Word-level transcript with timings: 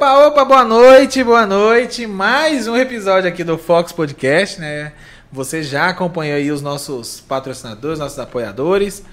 Opa, 0.00 0.28
opa, 0.28 0.44
boa 0.46 0.64
noite, 0.64 1.22
boa 1.22 1.44
noite. 1.46 2.06
Mais 2.06 2.66
um 2.66 2.74
episódio 2.74 3.28
aqui 3.28 3.44
do 3.44 3.58
Fox 3.58 3.92
Podcast, 3.92 4.58
né? 4.58 4.94
Você 5.30 5.62
já 5.62 5.88
acompanhou 5.90 6.36
aí 6.38 6.50
os 6.50 6.62
nossos 6.62 7.20
patrocinadores, 7.20 7.98
nossos 7.98 8.18
apoiadores. 8.18 9.04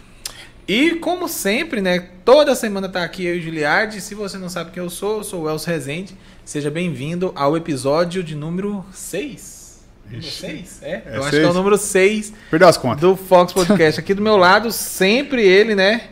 E 0.66 0.92
como 0.92 1.28
sempre, 1.28 1.82
né? 1.82 2.08
Toda 2.24 2.56
semana 2.56 2.88
tá 2.88 3.04
aqui 3.04 3.26
eu 3.26 3.36
e 3.36 3.40
o 3.40 3.42
Giliardi. 3.42 4.00
Se 4.00 4.16
você 4.16 4.38
não 4.38 4.48
sabe 4.48 4.72
quem 4.72 4.82
eu 4.82 4.90
sou, 4.90 5.18
eu 5.18 5.24
sou 5.26 5.44
o 5.44 5.50
Elcio 5.50 5.70
Rezende. 5.70 6.16
Seja 6.46 6.72
bem-vindo 6.72 7.34
ao 7.36 7.58
episódio 7.58 8.24
de 8.24 8.34
número 8.34 8.86
6. 8.94 9.86
Número 10.06 10.24
6? 10.24 10.80
É, 10.84 10.90
É 10.90 11.04
eu 11.18 11.20
acho 11.20 11.32
seis? 11.32 11.42
que 11.44 11.48
é 11.50 11.52
o 11.52 11.54
número 11.54 11.78
6 11.78 12.34
Perdeu 12.50 12.68
as 12.70 12.78
contas. 12.78 13.02
do 13.02 13.18
Fox 13.18 13.52
Podcast. 13.52 14.00
Aqui 14.00 14.14
do 14.14 14.22
meu 14.22 14.38
lado, 14.38 14.72
sempre 14.72 15.46
ele, 15.46 15.76
né? 15.76 16.04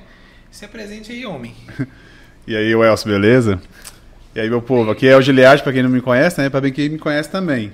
Se 0.52 0.66
apresente 0.66 1.14
aí, 1.14 1.26
homem. 1.26 1.56
E 2.48 2.56
aí, 2.56 2.76
o 2.76 2.84
Elcio, 2.84 3.10
beleza? 3.10 3.60
E 4.36 4.40
aí, 4.40 4.50
meu 4.50 4.62
povo, 4.62 4.92
aqui 4.92 5.08
é 5.08 5.16
o 5.16 5.22
Giliard, 5.22 5.64
pra 5.64 5.72
quem 5.72 5.82
não 5.82 5.90
me 5.90 6.02
conhece, 6.02 6.42
né? 6.42 6.50
Pra 6.50 6.60
bem 6.60 6.72
quem 6.72 6.90
me 6.90 6.98
conhece 6.98 7.30
também. 7.30 7.72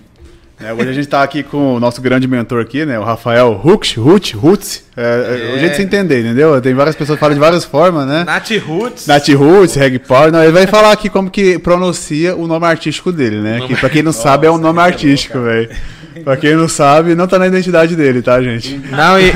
É, 0.64 0.72
hoje 0.72 0.90
a 0.90 0.94
gente 0.94 1.08
tá 1.08 1.24
aqui 1.24 1.42
com 1.42 1.74
o 1.74 1.80
nosso 1.80 2.00
grande 2.04 2.28
mentor 2.28 2.62
aqui, 2.62 2.86
né? 2.86 3.00
O 3.00 3.04
Rafael 3.04 3.60
Hux, 3.64 3.98
Hutz, 3.98 4.36
Hutz. 4.36 4.84
É, 4.96 5.02
é. 5.02 5.06
É. 5.06 5.56
O 5.56 5.60
jeito 5.60 5.72
de 5.72 5.76
se 5.78 5.82
entender, 5.82 6.20
entendeu? 6.20 6.62
Tem 6.62 6.72
várias 6.76 6.96
pessoas 6.96 7.16
que 7.18 7.20
falam 7.20 7.34
de 7.34 7.40
várias 7.40 7.66
formas, 7.66 8.06
né? 8.06 8.24
Nath 8.24 8.52
Roots. 8.64 9.08
Nath 9.08 9.28
Roots, 9.30 9.74
Reg 9.74 9.98
Power. 9.98 10.32
Não, 10.32 10.44
ele 10.44 10.52
vai 10.52 10.68
falar 10.68 10.92
aqui 10.92 11.10
como 11.10 11.32
que 11.32 11.58
pronuncia 11.58 12.36
o 12.36 12.46
nome 12.46 12.68
artístico 12.68 13.12
dele, 13.12 13.38
né? 13.38 13.62
Que 13.66 13.76
pra 13.76 13.90
quem 13.90 14.04
não 14.04 14.14
sabe 14.14 14.46
é 14.46 14.52
um 14.52 14.60
nome 14.60 14.80
artístico, 14.80 15.40
velho. 15.40 15.68
Pra 16.24 16.38
quem 16.38 16.56
não 16.56 16.68
sabe, 16.68 17.16
não 17.16 17.26
tá 17.26 17.40
na 17.40 17.48
identidade 17.48 17.96
dele, 17.96 18.22
tá, 18.22 18.40
gente? 18.40 18.78
Não, 18.92 19.20
e, 19.20 19.32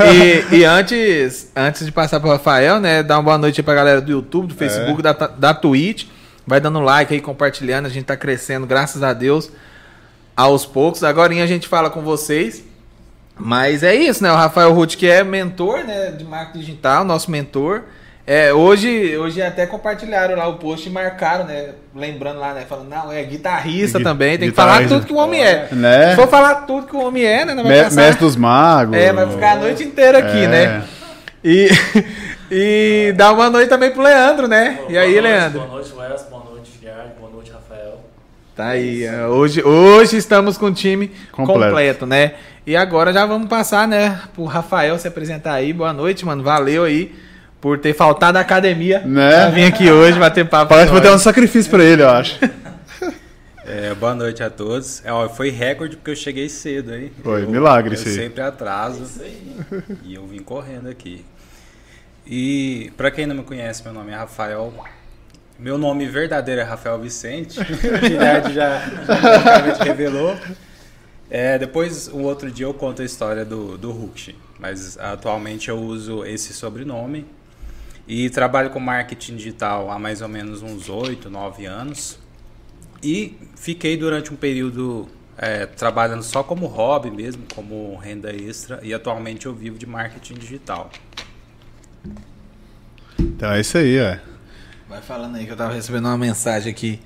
e- 0.52 0.58
e 0.58 0.64
antes, 0.68 1.50
antes 1.56 1.84
de 1.88 1.92
passar 1.92 2.20
pro 2.20 2.30
Rafael, 2.30 2.80
né? 2.80 3.02
Dar 3.02 3.16
uma 3.18 3.24
boa 3.24 3.38
noite 3.40 3.62
aí 3.62 3.64
pra 3.66 3.74
galera 3.74 4.00
do 4.00 4.12
YouTube, 4.12 4.50
do 4.50 4.54
Facebook, 4.54 5.02
da, 5.02 5.14
da 5.14 5.54
Twitch. 5.56 6.04
Vai 6.48 6.60
dando 6.60 6.80
like 6.80 7.14
aí, 7.14 7.20
compartilhando. 7.22 7.86
A 7.86 7.90
gente 7.90 8.06
tá 8.06 8.16
crescendo, 8.18 8.66
graças 8.68 9.02
a 9.04 9.14
Deus, 9.14 9.52
aos 10.36 10.66
poucos. 10.66 11.04
Agora 11.04 11.34
a 11.34 11.46
gente 11.48 11.68
fala 11.68 11.90
com 11.90 12.02
vocês. 12.02 12.64
Mas 13.38 13.84
é 13.84 13.94
isso, 13.94 14.24
né? 14.24 14.32
O 14.32 14.36
Rafael 14.36 14.72
Ruth, 14.74 14.96
que 14.96 15.08
é 15.10 15.24
mentor 15.24 15.80
né, 15.84 16.12
de 16.12 16.24
marketing 16.24 16.60
digital, 16.60 17.04
nosso 17.04 17.30
mentor. 17.30 17.84
É, 18.28 18.52
hoje, 18.54 19.16
hoje 19.18 19.42
até 19.42 19.68
compartilharam 19.68 20.36
lá 20.38 20.48
o 20.48 20.56
post 20.56 20.88
e 20.88 20.92
marcaram, 20.92 21.46
né? 21.46 21.72
Lembrando 21.94 22.40
lá, 22.40 22.54
né? 22.54 22.66
Falando, 22.68 22.88
não, 22.90 23.12
é 23.12 23.22
guitarrista 23.24 23.98
Gui- 24.00 24.04
também, 24.04 24.38
tem 24.38 24.50
que 24.50 24.56
falar 24.56 24.88
tudo 24.88 25.06
que 25.06 25.14
o 25.14 25.18
homem 25.18 25.44
é. 25.44 25.68
Né? 25.72 26.12
Se 26.12 26.16
for 26.16 26.28
falar 26.28 26.56
tudo 26.66 26.88
que 26.88 26.96
o 26.96 27.00
homem 27.06 27.24
é, 27.26 27.46
né? 27.46 27.54
Não 27.54 27.64
vai 27.64 27.78
Me- 27.78 27.84
passar- 27.84 28.02
Mestre 28.02 28.26
dos 28.26 28.36
Magos. 28.36 28.98
é, 28.98 29.12
vai 29.14 29.30
ficar 29.30 29.52
a 29.52 29.56
noite 29.58 29.84
inteira 29.84 30.20
aqui, 30.20 30.38
É. 30.44 30.48
né? 30.48 30.84
E, 31.44 31.70
e 32.52 33.14
dá 33.16 33.32
uma 33.32 33.50
noite 33.50 33.70
também 33.70 33.92
pro 33.92 34.02
Leandro, 34.02 34.48
né? 34.48 34.80
E 34.90 34.98
aí, 34.98 35.12
boa 35.14 35.22
noite, 35.22 35.22
Leandro? 35.22 35.60
Boa 35.62 35.72
noite, 35.74 35.94
Wes. 35.94 36.22
Boa 36.30 36.44
noite, 36.44 36.72
Fiar. 36.80 37.08
Boa 37.20 37.32
noite, 37.32 37.52
Rafael. 37.52 38.00
Tá 38.56 38.68
aí. 38.70 39.04
é, 39.04 39.26
Hoje, 39.28 39.64
hoje 39.64 40.18
estamos 40.18 40.58
com 40.58 40.68
o 40.68 40.74
time 40.74 41.12
completo. 41.32 41.62
Completo. 41.66 42.06
né? 42.06 42.34
E 42.68 42.76
agora 42.76 43.14
já 43.14 43.26
vamos 43.26 43.48
passar, 43.48 43.88
né, 43.88 44.20
pro 44.34 44.46
Rafael 44.46 44.98
se 44.98 45.08
apresentar 45.08 45.54
aí. 45.54 45.72
Boa 45.72 45.94
noite, 45.94 46.26
mano. 46.26 46.42
Valeu 46.44 46.84
aí 46.84 47.14
por 47.62 47.78
ter 47.80 47.94
faltado 47.94 48.38
à 48.38 48.42
academia. 48.42 49.00
Né? 49.06 49.30
Pra 49.30 49.50
vir 49.50 49.66
aqui 49.66 49.92
hoje 49.92 50.18
bater 50.20 50.48
papo. 50.48 50.70
Parece 50.70 50.88
que 50.88 50.94
vou 50.94 51.02
ter 51.02 51.12
um 51.12 51.18
sacrifício 51.20 51.70
pra 51.70 51.84
ele, 51.84 52.02
eu 52.04 52.10
acho. 52.10 52.40
É, 53.68 53.96
boa 53.96 54.14
noite 54.14 54.44
a 54.44 54.50
todos. 54.52 55.02
É, 55.04 55.12
ó, 55.12 55.28
foi 55.28 55.50
recorde 55.50 55.96
porque 55.96 56.12
eu 56.12 56.16
cheguei 56.16 56.48
cedo, 56.48 56.94
hein? 56.94 57.12
Foi, 57.24 57.46
Eu- 57.46 57.50
milagre 57.50 57.96
Eu 57.96 58.00
isso 58.00 58.08
aí. 58.08 58.14
sempre 58.14 58.44
atraso. 58.44 59.04
E 60.04 60.14
eu 60.14 60.24
vim 60.28 60.38
correndo 60.38 60.88
aqui. 60.88 61.26
E 62.26 62.92
pra 62.98 63.12
quem 63.12 63.26
não 63.26 63.36
me 63.36 63.44
conhece, 63.44 63.84
meu 63.84 63.94
nome 63.94 64.12
é 64.12 64.16
Rafael. 64.16 64.74
Meu 65.60 65.78
nome 65.78 66.08
verdadeiro 66.08 66.62
é 66.62 66.64
Rafael 66.64 67.00
Vicente. 67.00 67.60
O 67.62 68.00
Guilherme 68.02 68.54
já, 68.54 68.80
já 69.78 69.84
revelou. 69.84 70.36
É, 71.30 71.58
depois, 71.58 72.08
um 72.08 72.24
outro 72.24 72.52
dia, 72.52 72.66
eu 72.66 72.74
conto 72.74 73.02
a 73.02 73.06
história 73.06 73.46
do, 73.46 73.78
do 73.78 73.92
Hulk. 73.92 74.36
Mas 74.60 74.98
atualmente 74.98 75.70
eu 75.70 75.78
uso 75.78 76.26
esse 76.26 76.54
sobrenome. 76.54 77.26
E 78.08 78.30
trabalho 78.30 78.70
com 78.70 78.80
marketing 78.80 79.36
digital 79.36 79.90
há 79.90 79.98
mais 79.98 80.22
ou 80.22 80.28
menos 80.28 80.62
uns 80.62 80.90
8, 80.90 81.30
9 81.30 81.66
anos. 81.66 82.20
E 83.04 83.38
fiquei 83.56 83.98
durante 83.98 84.34
um 84.34 84.36
período 84.36 85.08
é, 85.38 85.66
trabalhando 85.66 86.24
só 86.24 86.44
como 86.44 86.66
hobby 86.66 87.12
mesmo, 87.12 87.44
como 87.54 87.96
renda 87.98 88.36
extra. 88.36 88.80
E 88.84 88.94
atualmente 88.94 89.46
eu 89.46 89.54
vivo 89.54 89.78
de 89.78 89.86
marketing 89.86 90.36
digital. 90.36 90.90
Então 93.20 93.52
é 93.52 93.60
isso 93.60 93.78
aí, 93.78 94.00
ó. 94.02 94.18
Vai 94.90 95.02
falando 95.02 95.36
aí 95.36 95.46
que 95.46 95.52
eu 95.52 95.58
tava 95.58 95.74
recebendo 95.74 96.06
uma 96.06 96.18
mensagem 96.18 96.72
aqui. 96.72 97.00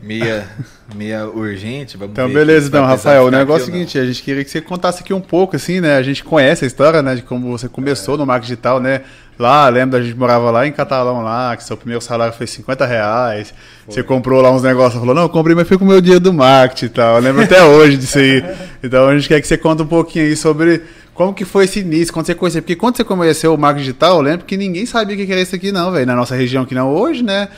Meia, 0.00 0.48
meia 0.94 1.26
urgente. 1.26 1.96
Vamos 1.96 2.12
Então, 2.12 2.28
beleza, 2.32 2.68
então, 2.68 2.84
Rafael. 2.86 3.24
O 3.24 3.30
negócio 3.30 3.62
é 3.62 3.70
o 3.70 3.72
seguinte, 3.72 3.98
a 3.98 4.06
gente 4.06 4.22
queria 4.22 4.44
que 4.44 4.50
você 4.50 4.60
contasse 4.60 5.02
aqui 5.02 5.12
um 5.12 5.20
pouco, 5.20 5.56
assim, 5.56 5.80
né? 5.80 5.96
A 5.96 6.02
gente 6.02 6.22
conhece 6.22 6.64
a 6.64 6.66
história, 6.66 7.02
né? 7.02 7.16
De 7.16 7.22
como 7.22 7.50
você 7.50 7.68
começou 7.68 8.16
no 8.16 8.24
marketing 8.24 8.52
digital, 8.52 8.80
né? 8.80 9.02
Lá, 9.38 9.68
lembra, 9.68 10.00
a 10.00 10.02
gente 10.02 10.16
morava 10.16 10.50
lá 10.50 10.66
em 10.66 10.72
Catalão, 10.72 11.22
lá, 11.22 11.56
que 11.56 11.62
seu 11.62 11.76
primeiro 11.76 12.00
salário 12.00 12.34
foi 12.34 12.46
50 12.46 12.86
reais. 12.86 13.54
Você 13.86 14.02
comprou 14.02 14.40
lá 14.40 14.50
uns 14.50 14.62
negócios, 14.62 14.98
falou, 14.98 15.14
não, 15.14 15.22
eu 15.22 15.28
comprei, 15.28 15.54
mas 15.54 15.68
foi 15.68 15.78
com 15.78 15.84
o 15.84 15.88
meu 15.88 16.00
dia 16.00 16.18
do 16.18 16.32
marketing 16.32 16.86
e 16.86 16.88
tal. 16.88 17.16
Eu 17.16 17.22
lembro 17.22 17.42
até 17.42 17.62
hoje 17.62 17.96
disso 17.96 18.18
aí. 18.18 18.42
Então, 18.80 19.08
a 19.08 19.14
gente 19.16 19.26
quer 19.26 19.40
que 19.40 19.46
você 19.46 19.58
conte 19.58 19.82
um 19.82 19.86
pouquinho 19.86 20.24
aí 20.24 20.36
sobre 20.36 20.82
como 21.18 21.34
que 21.34 21.44
foi 21.44 21.64
esse 21.64 21.80
início, 21.80 22.14
quando 22.14 22.26
você 22.26 22.34
conheceu. 22.36 22.62
Porque 22.62 22.76
quando 22.76 22.96
você 22.96 23.02
conheceu 23.02 23.52
o 23.52 23.58
marketing 23.58 23.86
digital, 23.86 24.16
eu 24.16 24.22
lembro 24.22 24.46
que 24.46 24.56
ninguém 24.56 24.86
sabia 24.86 25.16
o 25.16 25.18
que 25.26 25.30
era 25.32 25.40
isso 25.40 25.52
aqui, 25.54 25.72
não, 25.72 25.90
velho. 25.90 26.06
Na 26.06 26.14
nossa 26.14 26.36
região 26.36 26.62
aqui 26.62 26.76
não. 26.76 26.88
Hoje, 26.94 27.24
né? 27.24 27.48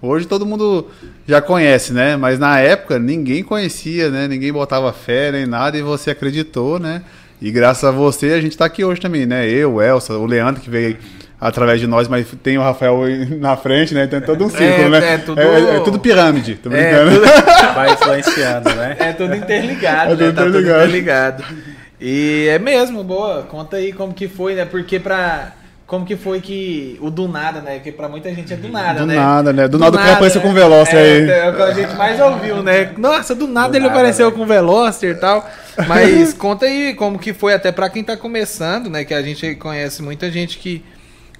Hoje 0.00 0.24
todo 0.24 0.46
mundo 0.46 0.86
já 1.26 1.40
conhece, 1.40 1.92
né? 1.92 2.16
Mas 2.16 2.38
na 2.38 2.60
época 2.60 2.96
ninguém 3.00 3.42
conhecia, 3.42 4.08
né? 4.08 4.28
Ninguém 4.28 4.52
botava 4.52 4.92
fé 4.92 5.32
nem 5.32 5.46
nada 5.46 5.76
e 5.76 5.82
você 5.82 6.12
acreditou, 6.12 6.78
né? 6.78 7.02
E 7.42 7.50
graças 7.50 7.82
a 7.82 7.90
você 7.90 8.26
a 8.34 8.40
gente 8.40 8.56
tá 8.56 8.64
aqui 8.66 8.84
hoje 8.84 9.00
também, 9.00 9.26
né? 9.26 9.48
Eu, 9.48 9.74
o 9.74 9.82
Elsa, 9.82 10.12
o 10.14 10.24
Leandro 10.24 10.60
que 10.62 10.70
veio 10.70 10.96
através 11.40 11.80
de 11.80 11.86
nós, 11.88 12.06
mas 12.06 12.24
tem 12.42 12.56
o 12.56 12.62
Rafael 12.62 13.00
na 13.40 13.56
frente, 13.56 13.92
né? 13.94 14.06
Tem 14.06 14.20
todo 14.20 14.44
um 14.44 14.48
círculo, 14.48 14.94
É, 14.94 15.00
né? 15.00 15.14
é 15.14 15.18
tudo- 15.18 15.40
é, 15.40 15.76
é 15.76 15.80
tudo 15.80 15.98
pirâmide, 15.98 16.54
tô 16.54 16.70
É, 16.70 17.04
brincando. 17.04 17.20
tudo- 17.26 17.32
Vai 17.74 17.92
influenciando, 17.92 18.70
né? 18.76 18.96
É 19.00 19.12
tudo 19.12 19.34
interligado, 19.34 20.12
É 20.12 20.16
né? 20.16 20.26
tudo 20.28 20.34
Tá 20.36 20.44
tudo 20.44 20.60
interligado. 20.60 21.44
E 22.00 22.46
é 22.48 22.58
mesmo, 22.58 23.02
boa. 23.02 23.42
Conta 23.42 23.76
aí 23.76 23.92
como 23.92 24.14
que 24.14 24.28
foi, 24.28 24.54
né? 24.54 24.64
Porque 24.64 25.00
pra. 25.00 25.52
Como 25.86 26.04
que 26.04 26.16
foi 26.16 26.40
que. 26.40 26.98
O 27.00 27.10
do 27.10 27.26
nada, 27.26 27.60
né? 27.60 27.76
Porque 27.76 27.90
pra 27.90 28.08
muita 28.08 28.32
gente 28.34 28.52
é 28.52 28.56
do 28.56 28.68
nada, 28.68 29.00
Do 29.00 29.06
né? 29.06 29.16
nada, 29.16 29.52
né? 29.52 29.66
Do 29.66 29.78
nada 29.78 29.96
o 29.96 29.98
cara 30.00 30.12
apareceu 30.12 30.40
né? 30.40 30.46
com 30.46 30.52
um 30.52 30.54
Veloster 30.54 30.98
é, 30.98 31.02
aí. 31.02 31.30
É 31.30 31.50
o 31.50 31.56
que 31.56 31.62
a 31.62 31.72
gente 31.72 31.94
mais 31.94 32.20
ouviu, 32.20 32.62
né? 32.62 32.92
Nossa, 32.98 33.34
do 33.34 33.46
nada 33.46 33.70
Do 33.70 33.76
ele 33.76 33.86
nada, 33.86 33.94
apareceu 33.94 34.30
né? 34.30 34.36
com 34.36 34.42
o 34.42 34.46
Veloster 34.46 35.10
e 35.10 35.14
tal. 35.18 35.48
Mas 35.88 36.34
conta 36.34 36.66
aí 36.66 36.94
como 36.94 37.18
que 37.18 37.32
foi, 37.32 37.54
até 37.54 37.72
pra 37.72 37.88
quem 37.88 38.04
tá 38.04 38.16
começando, 38.16 38.90
né? 38.90 39.04
Que 39.04 39.14
a 39.14 39.22
gente 39.22 39.54
conhece 39.54 40.02
muita 40.02 40.30
gente 40.30 40.58
que, 40.58 40.84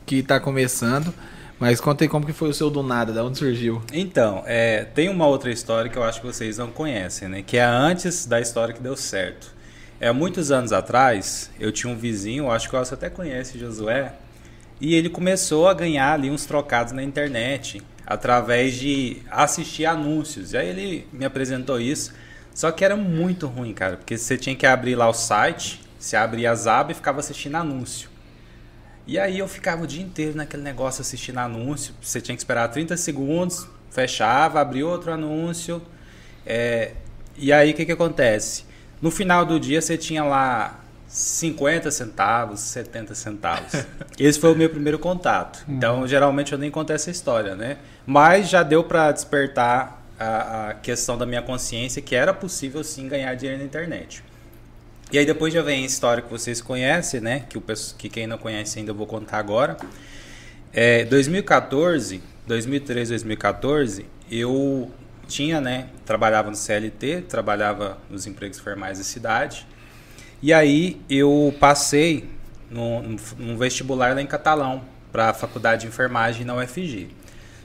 que 0.06 0.22
tá 0.22 0.40
começando. 0.40 1.12
Mas 1.60 1.80
conta 1.80 2.04
aí 2.04 2.08
como 2.08 2.24
que 2.24 2.32
foi 2.32 2.48
o 2.48 2.54
seu 2.54 2.70
do 2.70 2.82
nada, 2.82 3.12
da 3.12 3.24
onde 3.24 3.36
surgiu. 3.36 3.82
Então, 3.92 4.44
é, 4.46 4.84
tem 4.94 5.08
uma 5.08 5.26
outra 5.26 5.50
história 5.50 5.90
que 5.90 5.98
eu 5.98 6.04
acho 6.04 6.20
que 6.20 6.26
vocês 6.26 6.56
não 6.56 6.68
conhecem, 6.68 7.28
né? 7.28 7.42
Que 7.44 7.58
é 7.58 7.64
antes 7.64 8.26
da 8.26 8.40
história 8.40 8.72
que 8.72 8.80
deu 8.80 8.96
certo. 8.96 9.57
É, 10.00 10.12
muitos 10.12 10.52
anos 10.52 10.72
atrás, 10.72 11.50
eu 11.58 11.72
tinha 11.72 11.92
um 11.92 11.96
vizinho, 11.96 12.50
acho 12.50 12.70
que 12.70 12.76
você 12.76 12.94
até 12.94 13.10
conhece, 13.10 13.58
Josué, 13.58 14.12
e 14.80 14.94
ele 14.94 15.08
começou 15.08 15.66
a 15.66 15.74
ganhar 15.74 16.12
ali 16.12 16.30
uns 16.30 16.46
trocados 16.46 16.92
na 16.92 17.02
internet 17.02 17.82
através 18.06 18.74
de 18.74 19.22
assistir 19.28 19.86
anúncios. 19.86 20.52
E 20.52 20.56
aí 20.56 20.68
ele 20.68 21.08
me 21.12 21.24
apresentou 21.24 21.80
isso, 21.80 22.14
só 22.54 22.70
que 22.70 22.84
era 22.84 22.96
muito 22.96 23.48
ruim, 23.48 23.74
cara, 23.74 23.96
porque 23.96 24.16
você 24.16 24.38
tinha 24.38 24.54
que 24.54 24.66
abrir 24.66 24.94
lá 24.94 25.08
o 25.08 25.12
site, 25.12 25.80
você 25.98 26.16
abria 26.16 26.52
as 26.52 26.68
abas 26.68 26.92
e 26.92 26.94
ficava 26.94 27.18
assistindo 27.18 27.56
anúncio. 27.56 28.08
E 29.04 29.18
aí 29.18 29.38
eu 29.40 29.48
ficava 29.48 29.82
o 29.82 29.86
dia 29.86 30.02
inteiro 30.02 30.36
naquele 30.36 30.62
negócio 30.62 31.00
assistindo 31.00 31.38
anúncio. 31.38 31.94
Você 32.00 32.20
tinha 32.20 32.36
que 32.36 32.40
esperar 32.40 32.68
30 32.68 32.96
segundos, 32.96 33.66
fechava, 33.90 34.60
abria 34.60 34.86
outro 34.86 35.10
anúncio. 35.10 35.82
É, 36.46 36.92
e 37.36 37.52
aí 37.52 37.72
o 37.72 37.74
que, 37.74 37.86
que 37.86 37.92
acontece? 37.92 38.67
No 39.00 39.10
final 39.10 39.44
do 39.44 39.58
dia 39.60 39.80
você 39.80 39.96
tinha 39.96 40.24
lá 40.24 40.80
50 41.06 41.90
centavos, 41.90 42.60
70 42.60 43.14
centavos. 43.14 43.72
Esse 44.18 44.38
foi 44.38 44.52
o 44.52 44.56
meu 44.56 44.68
primeiro 44.68 44.98
contato. 44.98 45.64
Então, 45.68 46.06
geralmente 46.06 46.52
eu 46.52 46.58
nem 46.58 46.70
conto 46.70 46.92
essa 46.92 47.10
história, 47.10 47.54
né? 47.54 47.78
Mas 48.06 48.48
já 48.48 48.62
deu 48.62 48.84
para 48.84 49.10
despertar 49.12 50.04
a, 50.18 50.68
a 50.68 50.74
questão 50.74 51.16
da 51.16 51.24
minha 51.24 51.40
consciência 51.40 52.02
que 52.02 52.14
era 52.14 52.34
possível 52.34 52.82
sim 52.82 53.08
ganhar 53.08 53.34
dinheiro 53.34 53.60
na 53.60 53.64
internet. 53.64 54.22
E 55.10 55.18
aí 55.18 55.24
depois 55.24 55.54
já 55.54 55.62
vem 55.62 55.84
a 55.84 55.86
história 55.86 56.22
que 56.22 56.30
vocês 56.30 56.60
conhecem, 56.60 57.20
né? 57.20 57.44
Que, 57.48 57.56
o, 57.56 57.62
que 57.96 58.08
quem 58.10 58.26
não 58.26 58.36
conhece 58.36 58.78
ainda 58.78 58.90
eu 58.90 58.94
vou 58.94 59.06
contar 59.06 59.38
agora. 59.38 59.76
É, 60.72 61.04
2014, 61.06 62.22
2013, 62.46 63.10
2014, 63.12 64.06
eu 64.30 64.90
tinha, 65.28 65.60
né? 65.60 65.88
Trabalhava 66.04 66.50
no 66.50 66.56
CLT, 66.56 67.26
trabalhava 67.28 67.98
nos 68.10 68.26
empregos 68.26 68.58
formais 68.58 68.98
da 68.98 69.04
cidade. 69.04 69.66
E 70.42 70.52
aí 70.52 71.00
eu 71.08 71.54
passei 71.60 72.28
no, 72.70 73.02
num 73.38 73.56
vestibular 73.56 74.14
lá 74.14 74.22
em 74.22 74.26
Catalão 74.26 74.82
para 75.12 75.30
a 75.30 75.34
faculdade 75.34 75.82
de 75.82 75.88
enfermagem 75.88 76.44
na 76.44 76.54
UFG. 76.54 77.08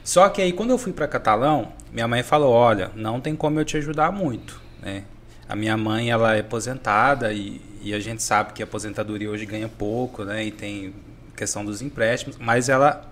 Só 0.03 0.27
que 0.29 0.41
aí 0.41 0.51
quando 0.51 0.71
eu 0.71 0.77
fui 0.77 0.91
para 0.91 1.07
Catalão, 1.07 1.71
minha 1.91 2.07
mãe 2.07 2.21
falou: 2.21 2.51
"Olha, 2.51 2.91
não 2.95 3.21
tem 3.21 3.35
como 3.35 3.59
eu 3.59 3.65
te 3.65 3.77
ajudar 3.77 4.11
muito, 4.11 4.61
né? 4.81 5.03
A 5.47 5.55
minha 5.55 5.77
mãe, 5.77 6.09
ela 6.09 6.35
é 6.35 6.39
aposentada 6.39 7.33
e, 7.33 7.61
e 7.81 7.93
a 7.93 7.99
gente 7.99 8.23
sabe 8.23 8.53
que 8.53 8.63
a 8.63 8.65
aposentadoria 8.65 9.29
hoje 9.29 9.45
ganha 9.45 9.67
pouco, 9.67 10.23
né? 10.23 10.45
E 10.45 10.51
tem 10.51 10.93
questão 11.35 11.65
dos 11.65 11.81
empréstimos, 11.81 12.37
mas 12.39 12.69
ela 12.69 13.09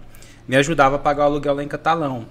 me 0.48 0.56
ajudava 0.56 0.95
a 0.95 1.00
pagar 1.00 1.24
o 1.24 1.25
aluguel 1.27 1.53
lá 1.53 1.63
em 1.63 1.68
Catalão. 1.68 2.25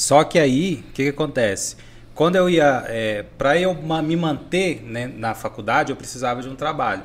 Só 0.00 0.24
que 0.24 0.38
aí, 0.38 0.82
o 0.88 0.92
que, 0.94 1.02
que 1.02 1.08
acontece? 1.10 1.76
Quando 2.14 2.34
eu 2.34 2.48
ia, 2.48 2.86
é, 2.88 3.22
para 3.36 3.58
eu 3.58 3.74
me 3.74 4.16
manter 4.16 4.82
né, 4.82 5.06
na 5.14 5.34
faculdade, 5.34 5.92
eu 5.92 5.96
precisava 5.96 6.40
de 6.40 6.48
um 6.48 6.56
trabalho. 6.56 7.02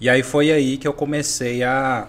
E 0.00 0.10
aí 0.10 0.24
foi 0.24 0.50
aí 0.50 0.76
que 0.76 0.88
eu 0.88 0.92
comecei 0.92 1.62
a 1.62 2.08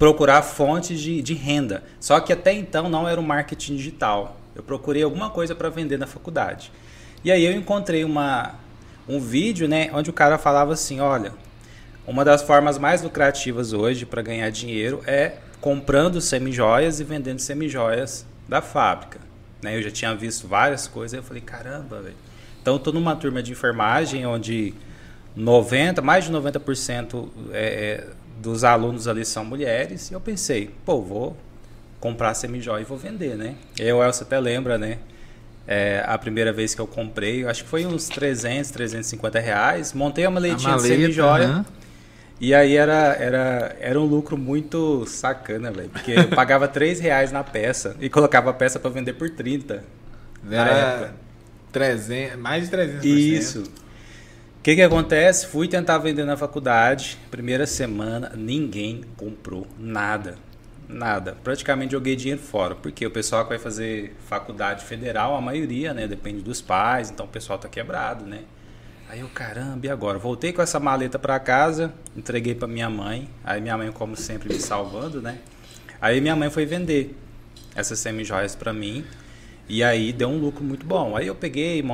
procurar 0.00 0.42
fontes 0.42 0.98
de, 1.00 1.22
de 1.22 1.32
renda. 1.34 1.84
Só 2.00 2.18
que 2.18 2.32
até 2.32 2.52
então 2.52 2.88
não 2.88 3.08
era 3.08 3.20
o 3.20 3.22
marketing 3.22 3.76
digital. 3.76 4.36
Eu 4.52 4.64
procurei 4.64 5.04
alguma 5.04 5.30
coisa 5.30 5.54
para 5.54 5.68
vender 5.68 5.96
na 5.96 6.08
faculdade. 6.08 6.72
E 7.22 7.30
aí 7.30 7.44
eu 7.44 7.52
encontrei 7.52 8.02
uma, 8.02 8.56
um 9.08 9.20
vídeo, 9.20 9.68
né, 9.68 9.90
onde 9.92 10.10
o 10.10 10.12
cara 10.12 10.38
falava 10.38 10.72
assim, 10.72 10.98
olha, 10.98 11.32
uma 12.04 12.24
das 12.24 12.42
formas 12.42 12.78
mais 12.78 13.00
lucrativas 13.00 13.72
hoje 13.72 14.04
para 14.04 14.22
ganhar 14.22 14.50
dinheiro 14.50 15.04
é 15.06 15.34
comprando 15.60 16.20
semijoias 16.20 16.98
e 16.98 17.04
vendendo 17.04 17.38
semijoias 17.38 18.26
da 18.48 18.60
fábrica. 18.60 19.25
Né? 19.62 19.76
Eu 19.76 19.82
já 19.82 19.90
tinha 19.90 20.14
visto 20.14 20.46
várias 20.46 20.86
coisas, 20.86 21.16
eu 21.16 21.22
falei, 21.22 21.42
caramba, 21.42 22.00
velho. 22.00 22.16
Então 22.60 22.74
eu 22.74 22.78
tô 22.78 22.92
numa 22.92 23.14
turma 23.14 23.42
de 23.42 23.52
enfermagem 23.52 24.26
onde 24.26 24.74
90, 25.36 26.02
mais 26.02 26.24
de 26.24 26.32
90% 26.32 27.28
é, 27.52 27.58
é, 27.58 28.06
dos 28.40 28.64
alunos 28.64 29.06
ali 29.06 29.24
são 29.24 29.44
mulheres, 29.44 30.10
e 30.10 30.14
eu 30.14 30.20
pensei, 30.20 30.70
pô, 30.84 31.00
vou 31.00 31.36
comprar 32.00 32.34
semijoia 32.34 32.82
e 32.82 32.84
vou 32.84 32.98
vender, 32.98 33.36
né? 33.36 33.54
E 33.78 33.92
o 33.92 34.02
Elcio 34.02 34.24
até 34.24 34.38
lembra, 34.38 34.78
né? 34.78 34.98
É, 35.68 36.04
a 36.06 36.16
primeira 36.16 36.52
vez 36.52 36.74
que 36.74 36.80
eu 36.80 36.86
comprei, 36.86 37.44
acho 37.44 37.64
que 37.64 37.68
foi 37.68 37.84
uns 37.84 38.08
300, 38.08 38.70
350 38.70 39.40
reais. 39.40 39.92
Montei 39.92 40.24
uma 40.24 40.32
maletinha 40.32 40.76
maleta, 40.76 40.88
de 40.88 41.00
semijoia. 41.02 41.48
Uhum. 41.48 41.64
E 42.38 42.54
aí 42.54 42.76
era, 42.76 43.14
era, 43.18 43.76
era 43.80 44.00
um 44.00 44.04
lucro 44.04 44.36
muito 44.36 45.06
sacana, 45.06 45.70
velho. 45.70 45.88
Porque 45.88 46.12
eu 46.12 46.28
pagava 46.28 46.68
3 46.68 47.00
reais 47.00 47.32
na 47.32 47.42
peça 47.42 47.96
e 48.00 48.08
colocava 48.10 48.50
a 48.50 48.52
peça 48.52 48.78
para 48.78 48.90
vender 48.90 49.14
por 49.14 49.30
30. 49.30 49.82
Era 50.50 51.14
300, 51.72 52.38
mais 52.38 52.68
de 52.68 52.76
300%. 52.76 53.04
Isso. 53.04 53.62
O 53.62 54.62
que, 54.62 54.74
que 54.74 54.82
acontece? 54.82 55.46
Fui 55.46 55.68
tentar 55.68 55.98
vender 55.98 56.24
na 56.24 56.36
faculdade. 56.36 57.18
Primeira 57.30 57.66
semana, 57.66 58.32
ninguém 58.34 59.02
comprou 59.16 59.66
nada. 59.78 60.36
Nada. 60.88 61.36
Praticamente 61.42 61.92
joguei 61.92 62.16
dinheiro 62.16 62.40
fora. 62.42 62.74
Porque 62.74 63.06
o 63.06 63.10
pessoal 63.10 63.44
que 63.44 63.50
vai 63.50 63.58
fazer 63.58 64.14
faculdade 64.26 64.84
federal, 64.84 65.36
a 65.36 65.40
maioria, 65.40 65.94
né? 65.94 66.06
Depende 66.06 66.42
dos 66.42 66.60
pais, 66.60 67.10
então 67.10 67.26
o 67.26 67.28
pessoal 67.28 67.58
tá 67.58 67.68
quebrado, 67.68 68.24
né? 68.24 68.40
Aí 69.08 69.20
eu, 69.20 69.28
caramba, 69.28 69.86
e 69.86 69.88
agora? 69.88 70.18
Voltei 70.18 70.52
com 70.52 70.60
essa 70.60 70.80
maleta 70.80 71.18
para 71.18 71.38
casa, 71.38 71.94
entreguei 72.16 72.54
para 72.54 72.66
minha 72.66 72.90
mãe. 72.90 73.28
Aí 73.44 73.60
minha 73.60 73.78
mãe, 73.78 73.92
como 73.92 74.16
sempre, 74.16 74.52
me 74.52 74.58
salvando, 74.58 75.22
né? 75.22 75.38
Aí 76.00 76.20
minha 76.20 76.34
mãe 76.34 76.50
foi 76.50 76.66
vender 76.66 77.16
essas 77.74 78.00
semi-joias 78.00 78.56
para 78.56 78.72
mim. 78.72 79.04
E 79.68 79.82
aí 79.82 80.12
deu 80.12 80.28
um 80.28 80.38
lucro 80.38 80.64
muito 80.64 80.84
bom. 80.84 81.16
Aí 81.16 81.26
eu 81.26 81.34
peguei, 81.34 81.84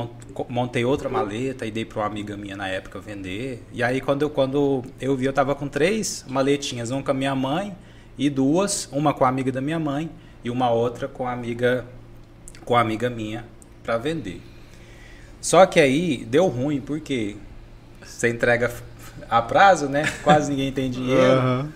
montei 0.49 0.85
outra 0.85 1.09
maleta 1.09 1.67
e 1.67 1.70
dei 1.70 1.85
para 1.85 2.00
uma 2.00 2.06
amiga 2.06 2.37
minha 2.37 2.56
na 2.56 2.69
época 2.69 2.99
vender. 2.99 3.62
E 3.73 3.82
aí 3.82 4.00
quando 4.00 4.23
eu, 4.23 4.31
quando 4.31 4.82
eu 5.00 5.17
vi, 5.17 5.26
eu 5.26 5.32
tava 5.32 5.55
com 5.55 5.69
três 5.69 6.25
maletinhas, 6.29 6.91
uma 6.91 7.03
com 7.03 7.11
a 7.11 7.15
minha 7.15 7.35
mãe 7.35 7.76
e 8.17 8.29
duas, 8.31 8.88
uma 8.93 9.12
com 9.12 9.25
a 9.25 9.29
amiga 9.29 9.50
da 9.53 9.61
minha 9.61 9.79
mãe 9.79 10.11
e 10.44 10.50
uma 10.50 10.70
outra 10.70 11.08
com 11.08 11.26
a 11.26 11.32
amiga 11.32 11.87
com 12.65 12.76
a 12.76 12.81
amiga 12.81 13.11
minha 13.11 13.44
para 13.82 13.97
vender. 13.99 14.52
Só 15.43 15.67
que 15.67 15.81
aí 15.81 16.25
deu 16.25 16.47
ruim 16.47 16.81
porque 16.81 17.37
você 18.00 18.31
entrega 18.31 18.73
a 19.29 19.43
prazo, 19.43 19.89
né? 19.89 20.05
Quase 20.23 20.50
ninguém 20.50 20.73
tem 20.73 20.91
dinheiro. 20.91 21.43
Uhum. 21.43 21.69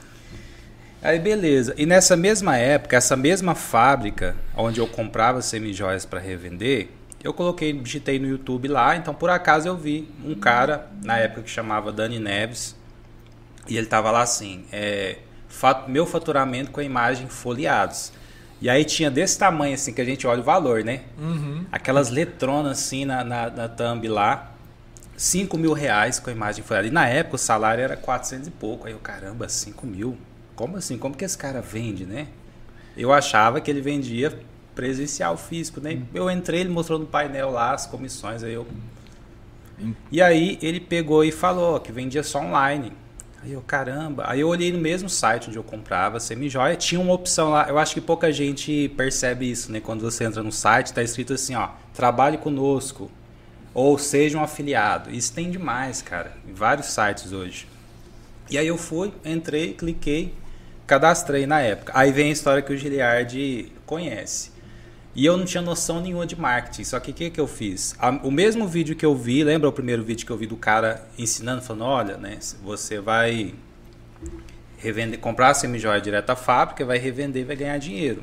Aí 1.02 1.20
beleza. 1.20 1.72
E 1.76 1.86
nessa 1.86 2.16
mesma 2.16 2.56
época, 2.56 2.96
essa 2.96 3.16
mesma 3.16 3.54
fábrica 3.54 4.34
onde 4.56 4.80
eu 4.80 4.88
comprava 4.88 5.40
semijoias 5.40 6.04
para 6.04 6.18
revender, 6.18 6.88
eu 7.22 7.32
coloquei, 7.32 7.72
digitei 7.72 8.18
no 8.18 8.26
YouTube 8.26 8.66
lá, 8.66 8.96
então 8.96 9.14
por 9.14 9.30
acaso 9.30 9.68
eu 9.68 9.76
vi 9.76 10.08
um 10.24 10.34
cara 10.34 10.88
na 11.04 11.18
época 11.18 11.42
que 11.42 11.50
chamava 11.50 11.92
Dani 11.92 12.18
Neves 12.18 12.74
e 13.68 13.76
ele 13.76 13.86
tava 13.86 14.10
lá 14.10 14.22
assim, 14.22 14.64
é, 14.72 15.18
meu 15.86 16.06
faturamento 16.06 16.70
com 16.70 16.80
a 16.80 16.84
imagem 16.84 17.28
folheados. 17.28 18.12
E 18.60 18.70
aí 18.70 18.84
tinha 18.84 19.10
desse 19.10 19.38
tamanho 19.38 19.74
assim 19.74 19.92
que 19.92 20.00
a 20.00 20.04
gente 20.04 20.26
olha 20.26 20.40
o 20.40 20.44
valor, 20.44 20.82
né? 20.82 21.02
Uhum. 21.18 21.66
Aquelas 21.70 22.10
letronas 22.10 22.78
assim 22.78 23.04
na, 23.04 23.22
na, 23.22 23.50
na 23.50 23.68
thumb 23.68 24.08
lá. 24.08 24.52
5 25.16 25.56
mil 25.56 25.72
reais 25.72 26.18
com 26.18 26.28
a 26.30 26.32
imagem 26.32 26.62
folheada. 26.62 26.88
E 26.88 26.90
na 26.90 27.08
época 27.08 27.36
o 27.36 27.38
salário 27.38 27.82
era 27.82 27.96
400 27.96 28.48
e 28.48 28.50
pouco. 28.50 28.86
Aí 28.86 28.92
eu, 28.92 28.98
caramba, 28.98 29.48
5 29.48 29.86
mil? 29.86 30.16
Como 30.54 30.76
assim? 30.76 30.98
Como 30.98 31.16
que 31.16 31.24
esse 31.24 31.36
cara 31.36 31.60
vende, 31.60 32.04
né? 32.04 32.28
Eu 32.96 33.12
achava 33.12 33.60
que 33.60 33.70
ele 33.70 33.80
vendia 33.80 34.38
presencial 34.74 35.36
físico, 35.36 35.80
né? 35.80 35.94
Hum. 35.94 36.06
Eu 36.14 36.30
entrei, 36.30 36.60
ele 36.60 36.70
mostrou 36.70 36.98
no 36.98 37.06
painel 37.06 37.50
lá 37.50 37.72
as 37.72 37.86
comissões, 37.86 38.42
aí 38.42 38.54
eu... 38.54 38.66
Hum. 39.80 39.94
E 40.10 40.22
aí 40.22 40.58
ele 40.62 40.80
pegou 40.80 41.24
e 41.24 41.32
falou 41.32 41.80
que 41.80 41.92
vendia 41.92 42.22
só 42.22 42.40
online. 42.40 42.92
Aí 43.46 43.52
eu, 43.52 43.60
caramba. 43.60 44.24
Aí 44.26 44.40
eu 44.40 44.48
olhei 44.48 44.72
no 44.72 44.78
mesmo 44.80 45.08
site 45.08 45.46
onde 45.48 45.56
eu 45.56 45.62
comprava 45.62 46.18
semi-joia, 46.18 46.74
tinha 46.74 47.00
uma 47.00 47.12
opção 47.12 47.50
lá. 47.50 47.68
Eu 47.68 47.78
acho 47.78 47.94
que 47.94 48.00
pouca 48.00 48.32
gente 48.32 48.88
percebe 48.96 49.48
isso, 49.48 49.70
né? 49.70 49.78
Quando 49.78 50.00
você 50.00 50.24
entra 50.24 50.42
no 50.42 50.50
site, 50.50 50.92
tá 50.92 51.00
escrito 51.00 51.32
assim, 51.32 51.54
ó, 51.54 51.68
trabalhe 51.94 52.38
conosco. 52.38 53.08
Ou 53.72 53.96
seja 53.98 54.36
um 54.36 54.42
afiliado. 54.42 55.14
Isso 55.14 55.32
tem 55.32 55.48
demais, 55.48 56.02
cara. 56.02 56.32
Em 56.48 56.52
vários 56.52 56.88
sites 56.88 57.30
hoje. 57.30 57.68
E 58.50 58.58
aí 58.58 58.66
eu 58.66 58.76
fui, 58.76 59.12
entrei, 59.24 59.74
cliquei, 59.74 60.34
cadastrei 60.84 61.46
na 61.46 61.60
época. 61.60 61.92
Aí 61.94 62.10
vem 62.10 62.30
a 62.30 62.32
história 62.32 62.62
que 62.62 62.72
o 62.72 62.76
Giliard 62.76 63.72
conhece. 63.84 64.50
E 65.16 65.24
eu 65.24 65.34
não 65.38 65.46
tinha 65.46 65.62
noção 65.62 66.02
nenhuma 66.02 66.26
de 66.26 66.38
marketing. 66.38 66.84
Só 66.84 67.00
que 67.00 67.10
o 67.10 67.14
que, 67.14 67.30
que 67.30 67.40
eu 67.40 67.48
fiz? 67.48 67.96
o 68.22 68.30
mesmo 68.30 68.68
vídeo 68.68 68.94
que 68.94 69.04
eu 69.04 69.16
vi, 69.16 69.42
lembra 69.42 69.66
o 69.66 69.72
primeiro 69.72 70.04
vídeo 70.04 70.26
que 70.26 70.30
eu 70.30 70.36
vi 70.36 70.46
do 70.46 70.56
cara 70.56 71.08
ensinando, 71.18 71.62
falando, 71.62 71.84
olha, 71.86 72.16
né, 72.18 72.38
você 72.62 73.00
vai 73.00 73.54
revender, 74.76 75.18
comprar 75.18 75.48
a 75.48 75.54
semijoia 75.54 76.02
direto 76.02 76.28
à 76.28 76.36
fábrica, 76.36 76.84
vai 76.84 76.98
revender 76.98 77.46
vai 77.46 77.56
ganhar 77.56 77.78
dinheiro. 77.78 78.22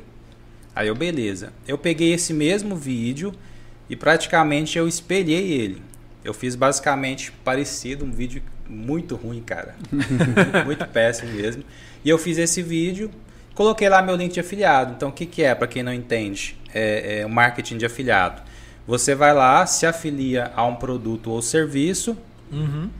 Aí 0.74 0.86
eu, 0.86 0.94
beleza. 0.94 1.52
Eu 1.66 1.76
peguei 1.76 2.12
esse 2.12 2.32
mesmo 2.32 2.76
vídeo 2.76 3.34
e 3.90 3.96
praticamente 3.96 4.78
eu 4.78 4.86
espelhei 4.86 5.50
ele. 5.50 5.82
Eu 6.24 6.32
fiz 6.32 6.54
basicamente 6.54 7.32
parecido, 7.44 8.04
um 8.04 8.12
vídeo 8.12 8.40
muito 8.68 9.16
ruim, 9.16 9.42
cara. 9.42 9.74
muito 10.64 10.86
péssimo 10.86 11.32
mesmo. 11.32 11.64
E 12.04 12.08
eu 12.08 12.18
fiz 12.18 12.38
esse 12.38 12.62
vídeo, 12.62 13.10
coloquei 13.52 13.88
lá 13.88 14.00
meu 14.00 14.14
link 14.14 14.32
de 14.32 14.40
afiliado. 14.40 14.94
Então, 14.96 15.08
o 15.08 15.12
que, 15.12 15.26
que 15.26 15.42
é, 15.42 15.54
para 15.54 15.66
quem 15.66 15.82
não 15.82 15.92
entende? 15.92 16.56
É, 16.74 17.20
é 17.20 17.26
marketing 17.26 17.78
de 17.78 17.86
afiliado. 17.86 18.42
Você 18.86 19.14
vai 19.14 19.32
lá, 19.32 19.64
se 19.64 19.86
afilia 19.86 20.52
a 20.54 20.66
um 20.66 20.74
produto 20.74 21.30
ou 21.30 21.40
serviço, 21.40 22.16
uhum. 22.52 22.90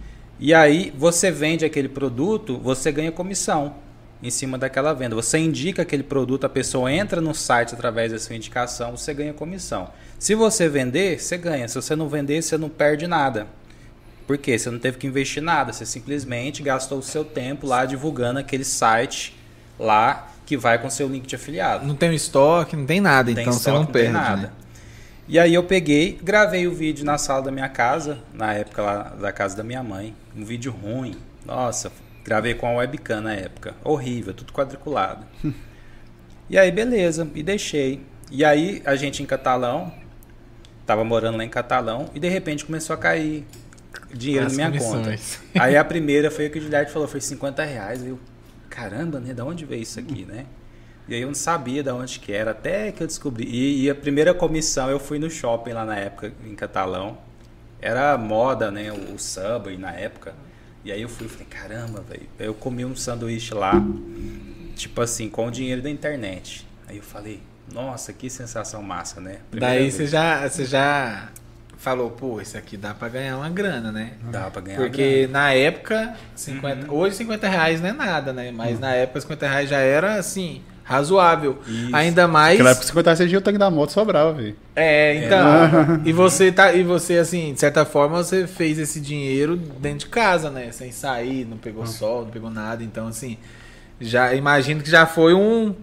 e 0.40 0.54
aí 0.54 0.92
você 0.96 1.30
vende 1.30 1.64
aquele 1.64 1.88
produto, 1.88 2.56
você 2.56 2.90
ganha 2.90 3.12
comissão 3.12 3.74
em 4.22 4.30
cima 4.30 4.56
daquela 4.56 4.94
venda. 4.94 5.14
Você 5.14 5.36
indica 5.36 5.82
aquele 5.82 6.02
produto, 6.02 6.44
a 6.44 6.48
pessoa 6.48 6.90
entra 6.90 7.20
no 7.20 7.34
site 7.34 7.74
através 7.74 8.12
da 8.12 8.18
sua 8.18 8.34
indicação, 8.34 8.96
você 8.96 9.12
ganha 9.12 9.34
comissão. 9.34 9.90
Se 10.18 10.34
você 10.34 10.66
vender, 10.66 11.20
você 11.20 11.36
ganha. 11.36 11.68
Se 11.68 11.74
você 11.74 11.94
não 11.94 12.08
vender, 12.08 12.40
você 12.40 12.56
não 12.56 12.70
perde 12.70 13.06
nada. 13.06 13.46
Por 14.26 14.38
quê? 14.38 14.58
Você 14.58 14.70
não 14.70 14.78
teve 14.78 14.96
que 14.96 15.06
investir 15.06 15.42
nada, 15.42 15.70
você 15.70 15.84
simplesmente 15.84 16.62
gastou 16.62 16.98
o 16.98 17.02
seu 17.02 17.22
tempo 17.22 17.66
lá 17.66 17.84
divulgando 17.84 18.38
aquele 18.38 18.64
site 18.64 19.36
lá 19.78 20.33
que 20.46 20.56
vai 20.56 20.78
com 20.78 20.90
seu 20.90 21.08
link 21.08 21.26
de 21.26 21.34
afiliado. 21.34 21.86
Não 21.86 21.94
tem 21.94 22.14
estoque, 22.14 22.76
não 22.76 22.86
tem 22.86 23.00
nada, 23.00 23.30
não 23.30 23.34
tem 23.34 23.42
então 23.42 23.56
estoque, 23.56 23.64
você 23.64 23.70
não, 23.70 23.84
não 23.84 23.86
perde. 23.86 24.12
Tem 24.12 24.12
nada. 24.12 24.42
Né? 24.42 24.50
E 25.26 25.38
aí 25.38 25.54
eu 25.54 25.62
peguei, 25.64 26.18
gravei 26.22 26.66
o 26.66 26.74
vídeo 26.74 27.04
na 27.04 27.16
sala 27.16 27.42
da 27.42 27.50
minha 27.50 27.68
casa, 27.68 28.18
na 28.32 28.52
época 28.52 28.82
lá 28.82 29.02
da 29.18 29.32
casa 29.32 29.56
da 29.56 29.64
minha 29.64 29.82
mãe. 29.82 30.14
Um 30.36 30.44
vídeo 30.44 30.70
ruim. 30.70 31.16
Nossa, 31.46 31.90
gravei 32.22 32.54
com 32.54 32.66
a 32.66 32.72
webcam 32.72 33.22
na 33.22 33.32
época. 33.32 33.74
Horrível, 33.82 34.34
tudo 34.34 34.52
quadriculado. 34.52 35.24
e 36.48 36.58
aí, 36.58 36.70
beleza, 36.70 37.26
e 37.34 37.42
deixei. 37.42 38.02
E 38.30 38.44
aí 38.44 38.82
a 38.84 38.96
gente 38.96 39.22
em 39.22 39.26
Catalão, 39.26 39.92
tava 40.84 41.04
morando 41.04 41.38
lá 41.38 41.44
em 41.44 41.48
Catalão, 41.48 42.10
e 42.14 42.20
de 42.20 42.28
repente 42.28 42.66
começou 42.66 42.92
a 42.92 42.98
cair 42.98 43.46
dinheiro 44.12 44.46
As 44.46 44.52
na 44.52 44.68
minha 44.68 44.78
comissões. 44.78 45.38
conta. 45.38 45.64
Aí 45.64 45.74
a 45.74 45.84
primeira 45.84 46.30
foi 46.30 46.48
o 46.48 46.50
que 46.50 46.58
o 46.58 46.60
Gilberto 46.60 46.92
falou, 46.92 47.08
foi 47.08 47.20
50 47.20 47.64
reais. 47.64 48.04
Eu, 48.06 48.18
caramba, 48.74 49.20
né? 49.20 49.32
Da 49.32 49.44
onde 49.44 49.64
veio 49.64 49.82
isso 49.82 50.00
aqui, 50.00 50.24
né? 50.24 50.46
E 51.06 51.14
aí 51.14 51.20
eu 51.20 51.28
não 51.28 51.34
sabia 51.34 51.82
de 51.82 51.90
onde 51.90 52.18
que 52.18 52.32
era, 52.32 52.50
até 52.50 52.90
que 52.90 53.02
eu 53.02 53.06
descobri. 53.06 53.44
E, 53.46 53.84
e, 53.84 53.90
a 53.90 53.94
primeira 53.94 54.34
comissão 54.34 54.90
eu 54.90 54.98
fui 54.98 55.18
no 55.18 55.30
shopping 55.30 55.72
lá 55.72 55.84
na 55.84 55.96
época, 55.96 56.32
em 56.44 56.54
Catalão. 56.54 57.18
Era 57.80 58.16
moda, 58.18 58.70
né? 58.70 58.90
O, 58.90 59.14
o 59.14 59.18
Subway 59.18 59.76
na 59.76 59.92
época. 59.92 60.34
E 60.84 60.90
aí 60.90 61.00
eu 61.00 61.08
fui 61.08 61.26
e 61.26 61.28
falei, 61.28 61.46
caramba, 61.46 62.00
velho. 62.00 62.26
Eu 62.38 62.54
comi 62.54 62.84
um 62.84 62.96
sanduíche 62.96 63.54
lá, 63.54 63.74
tipo 64.74 65.00
assim, 65.00 65.28
com 65.28 65.46
o 65.46 65.50
dinheiro 65.50 65.82
da 65.82 65.90
internet. 65.90 66.66
Aí 66.88 66.96
eu 66.96 67.02
falei, 67.02 67.40
Nossa, 67.72 68.12
que 68.12 68.28
sensação 68.28 68.82
massa, 68.82 69.20
né? 69.20 69.38
Primeira 69.50 69.74
Daí 69.74 69.90
você 69.90 70.06
já, 70.06 70.48
você 70.48 70.64
já 70.64 71.28
falou, 71.84 72.10
pô, 72.10 72.40
isso 72.40 72.56
aqui 72.56 72.78
dá 72.78 72.94
pra 72.94 73.10
ganhar 73.10 73.36
uma 73.36 73.50
grana, 73.50 73.92
né? 73.92 74.12
Dá 74.30 74.50
pra 74.50 74.62
ganhar 74.62 74.78
Porque 74.78 75.28
na 75.30 75.52
época, 75.52 76.14
50, 76.34 76.86
uhum. 76.86 76.98
hoje 76.98 77.16
50 77.16 77.46
reais 77.46 77.80
não 77.82 77.90
é 77.90 77.92
nada, 77.92 78.32
né? 78.32 78.50
Mas 78.50 78.76
uhum. 78.76 78.80
na 78.80 78.94
época 78.94 79.20
50 79.20 79.46
reais 79.46 79.68
já 79.68 79.76
era 79.76 80.14
assim, 80.14 80.62
razoável. 80.82 81.58
Isso. 81.66 81.94
Ainda 81.94 82.26
mais. 82.26 82.54
Naquela 82.54 82.70
época 82.70 82.86
50 82.86 83.10
reais 83.10 83.18
você 83.18 83.28
tinha 83.28 83.38
o 83.38 83.42
tanque 83.42 83.58
da 83.58 83.70
moto 83.70 83.92
sobrava, 83.92 84.32
velho. 84.32 84.56
É, 84.74 85.26
então. 85.26 85.46
É. 85.46 86.00
e 86.08 86.12
você 86.12 86.50
tá. 86.50 86.72
E 86.72 86.82
você, 86.82 87.18
assim, 87.18 87.52
de 87.52 87.60
certa 87.60 87.84
forma, 87.84 88.16
você 88.24 88.46
fez 88.46 88.78
esse 88.78 88.98
dinheiro 88.98 89.54
dentro 89.54 89.98
de 89.98 90.06
casa, 90.06 90.48
né? 90.48 90.72
Sem 90.72 90.90
sair, 90.90 91.44
não 91.44 91.58
pegou 91.58 91.82
uhum. 91.82 91.86
sol, 91.86 92.22
não 92.22 92.30
pegou 92.30 92.48
nada. 92.48 92.82
Então, 92.82 93.08
assim, 93.08 93.36
já 94.00 94.34
imagino 94.34 94.82
que 94.82 94.90
já 94.90 95.04
foi 95.04 95.34
um, 95.34 95.74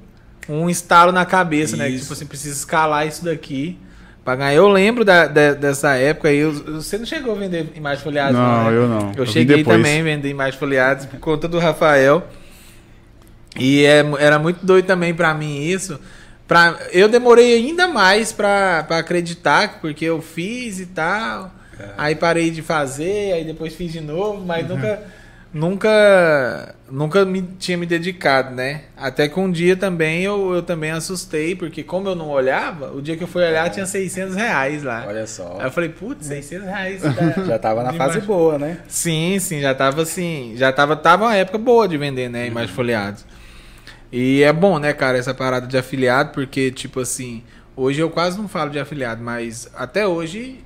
um 0.49 0.67
estalo 0.67 1.11
na 1.11 1.27
cabeça, 1.27 1.75
isso. 1.75 1.77
né? 1.77 1.91
Que 1.91 1.99
tipo 1.99 2.11
assim, 2.11 2.25
precisa 2.25 2.55
escalar 2.55 3.05
isso 3.05 3.23
daqui. 3.23 3.77
Pra 4.23 4.35
ganhar. 4.35 4.53
Eu 4.53 4.67
lembro 4.67 5.03
da, 5.03 5.27
da, 5.27 5.53
dessa 5.53 5.95
época 5.95 6.29
aí. 6.29 6.43
Você 6.43 6.97
não 6.97 7.05
chegou 7.05 7.33
a 7.33 7.39
vender 7.39 7.71
imagens 7.75 8.03
folheadas, 8.03 8.35
não? 8.35 8.41
Não, 8.41 8.71
né? 8.71 8.77
eu 8.77 8.87
não. 8.87 9.11
Eu, 9.11 9.23
eu 9.23 9.25
cheguei 9.25 9.63
também 9.63 10.01
a 10.01 10.03
vender 10.03 10.29
imagens 10.29 10.55
folheadas 10.55 11.05
por 11.05 11.19
conta 11.19 11.47
do 11.47 11.57
Rafael. 11.57 12.27
E 13.59 13.83
é, 13.83 14.03
era 14.19 14.37
muito 14.39 14.65
doido 14.65 14.85
também 14.85 15.13
para 15.13 15.33
mim 15.33 15.61
isso. 15.61 15.99
Pra, 16.47 16.77
eu 16.91 17.09
demorei 17.09 17.55
ainda 17.55 17.87
mais 17.87 18.31
para 18.31 18.79
acreditar, 18.89 19.79
porque 19.81 20.05
eu 20.05 20.21
fiz 20.21 20.79
e 20.79 20.85
tal. 20.85 21.51
É. 21.79 21.89
Aí 21.97 22.15
parei 22.15 22.51
de 22.51 22.61
fazer, 22.61 23.33
aí 23.33 23.43
depois 23.43 23.73
fiz 23.73 23.91
de 23.91 24.01
novo, 24.01 24.45
mas 24.45 24.69
uhum. 24.69 24.75
nunca 24.75 25.01
nunca 25.53 26.75
nunca 26.89 27.25
me 27.25 27.41
tinha 27.41 27.77
me 27.77 27.85
dedicado, 27.85 28.53
né? 28.53 28.81
Até 28.97 29.27
que 29.27 29.39
um 29.39 29.51
dia 29.51 29.75
também 29.75 30.23
eu, 30.23 30.55
eu 30.55 30.61
também 30.61 30.91
assustei, 30.91 31.55
porque 31.55 31.83
como 31.83 32.09
eu 32.09 32.15
não 32.15 32.29
olhava, 32.29 32.91
o 32.91 33.01
dia 33.01 33.15
que 33.15 33.23
eu 33.23 33.27
fui 33.27 33.43
olhar 33.43 33.69
tinha 33.69 33.85
600 33.85 34.35
reais 34.35 34.83
lá. 34.83 35.05
Olha 35.07 35.25
só. 35.25 35.57
Aí 35.59 35.67
eu 35.67 35.71
falei, 35.71 35.89
putz, 35.89 36.27
600 36.27 36.65
reais. 36.65 37.01
Tá 37.01 37.11
já 37.45 37.59
tava 37.59 37.83
na 37.83 37.93
fase 37.93 38.19
boa, 38.21 38.57
né? 38.57 38.79
Sim, 38.87 39.39
sim, 39.39 39.61
já 39.61 39.73
tava 39.73 40.01
assim, 40.01 40.53
já 40.55 40.71
tava, 40.71 40.95
tava 40.95 41.25
uma 41.25 41.35
época 41.35 41.57
boa 41.57 41.87
de 41.87 41.97
vender, 41.97 42.29
né, 42.29 42.47
imagens 42.47 42.71
uhum. 42.71 42.75
folheadas. 42.75 43.25
E 44.11 44.43
é 44.43 44.51
bom, 44.51 44.77
né, 44.77 44.91
cara, 44.91 45.17
essa 45.17 45.33
parada 45.33 45.65
de 45.65 45.77
afiliado, 45.77 46.31
porque, 46.33 46.69
tipo 46.69 46.99
assim, 46.99 47.43
hoje 47.75 48.01
eu 48.01 48.09
quase 48.09 48.37
não 48.37 48.47
falo 48.47 48.69
de 48.69 48.77
afiliado, 48.77 49.23
mas 49.23 49.69
até 49.73 50.05
hoje 50.05 50.59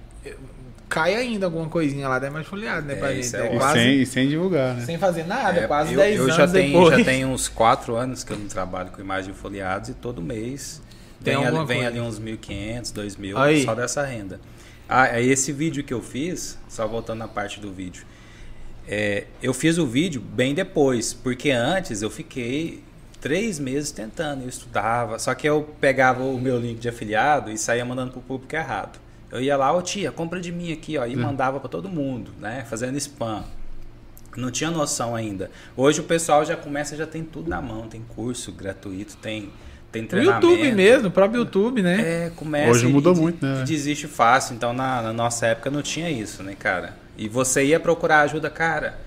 cai 0.95 1.13
ainda 1.13 1.45
alguma 1.45 1.67
coisinha 1.67 2.07
lá 2.07 2.17
da 2.17 2.27
imagem 2.27 2.47
folheada, 2.47 2.81
né, 2.83 2.93
é, 2.93 2.95
pra 2.95 3.13
gente. 3.13 3.35
É 3.35 3.47
é 3.47 3.57
quase, 3.57 3.79
sem, 3.79 4.05
sem 4.05 4.29
divulgar, 4.29 4.75
né? 4.75 4.85
Sem 4.85 4.97
fazer 4.97 5.25
nada, 5.25 5.59
é, 5.59 5.67
quase 5.67 5.91
eu, 5.93 5.99
10 5.99 6.15
eu 6.15 6.23
anos 6.23 6.35
já 6.37 6.47
tenho, 6.47 6.89
já 6.89 7.03
tenho 7.03 7.27
uns 7.27 7.49
4 7.49 7.95
anos 7.97 8.23
que 8.23 8.31
eu 8.31 8.39
não 8.39 8.47
trabalho 8.47 8.91
com 8.91 9.01
imagem 9.01 9.33
folheados 9.33 9.89
e 9.89 9.93
todo 9.93 10.21
mês 10.21 10.81
Tem 11.21 11.35
vem, 11.35 11.45
ali, 11.45 11.65
vem 11.65 11.85
ali 11.85 11.99
uns 11.99 12.17
1.500, 12.17 12.93
2.000 12.93 13.35
Aí. 13.35 13.65
só 13.65 13.75
dessa 13.75 14.05
renda. 14.05 14.39
Ah, 14.87 15.19
esse 15.19 15.51
vídeo 15.51 15.83
que 15.83 15.93
eu 15.93 16.01
fiz, 16.01 16.57
só 16.69 16.87
voltando 16.87 17.19
na 17.19 17.27
parte 17.27 17.59
do 17.59 17.73
vídeo, 17.73 18.05
é, 18.87 19.25
eu 19.43 19.53
fiz 19.53 19.77
o 19.77 19.85
vídeo 19.85 20.21
bem 20.21 20.53
depois, 20.53 21.13
porque 21.13 21.51
antes 21.51 22.03
eu 22.03 22.09
fiquei 22.09 22.81
três 23.19 23.59
meses 23.59 23.91
tentando, 23.91 24.43
eu 24.43 24.49
estudava, 24.49 25.19
só 25.19 25.33
que 25.35 25.45
eu 25.45 25.75
pegava 25.81 26.23
o 26.23 26.39
meu 26.39 26.57
link 26.57 26.79
de 26.79 26.87
afiliado 26.87 27.51
e 27.51 27.57
saía 27.57 27.83
mandando 27.83 28.11
para 28.11 28.19
o 28.19 28.23
público 28.23 28.55
errado. 28.55 29.03
Eu 29.35 29.41
ia 29.41 29.57
lá, 29.57 29.71
ô 29.73 29.81
tia, 29.81 30.11
compra 30.11 30.39
de 30.39 30.51
mim 30.51 30.71
aqui, 30.71 30.97
ó, 30.97 31.05
e 31.05 31.15
hum. 31.15 31.21
mandava 31.21 31.59
para 31.59 31.69
todo 31.69 31.89
mundo, 31.89 32.31
né? 32.39 32.65
Fazendo 32.69 32.97
spam. 32.97 33.43
Não 34.37 34.49
tinha 34.51 34.71
noção 34.71 35.15
ainda. 35.15 35.51
Hoje 35.75 35.99
o 36.01 36.03
pessoal 36.03 36.43
já 36.45 36.55
começa, 36.55 36.95
já 36.95 37.05
tem 37.05 37.23
tudo 37.23 37.49
na 37.49 37.61
mão, 37.61 37.87
tem 37.87 38.01
curso 38.01 38.51
gratuito, 38.51 39.17
tem 39.17 39.51
tem 39.91 40.05
treinamento. 40.05 40.47
O 40.47 40.51
YouTube 40.51 40.71
mesmo, 40.73 41.07
o 41.07 41.11
próprio 41.11 41.39
YouTube, 41.39 41.81
né? 41.81 42.25
É, 42.25 42.29
começa. 42.35 42.69
Hoje 42.69 42.87
mudou 42.87 43.15
muito, 43.15 43.45
né? 43.45 43.61
E 43.61 43.63
desiste 43.63 44.07
fácil. 44.07 44.55
Então 44.55 44.73
na, 44.73 45.01
na, 45.01 45.13
nossa 45.13 45.47
época 45.47 45.71
não 45.71 45.81
tinha 45.81 46.09
isso, 46.09 46.43
né, 46.43 46.53
cara? 46.57 46.97
E 47.17 47.29
você 47.29 47.63
ia 47.63 47.79
procurar 47.79 48.21
ajuda, 48.21 48.49
cara. 48.49 48.99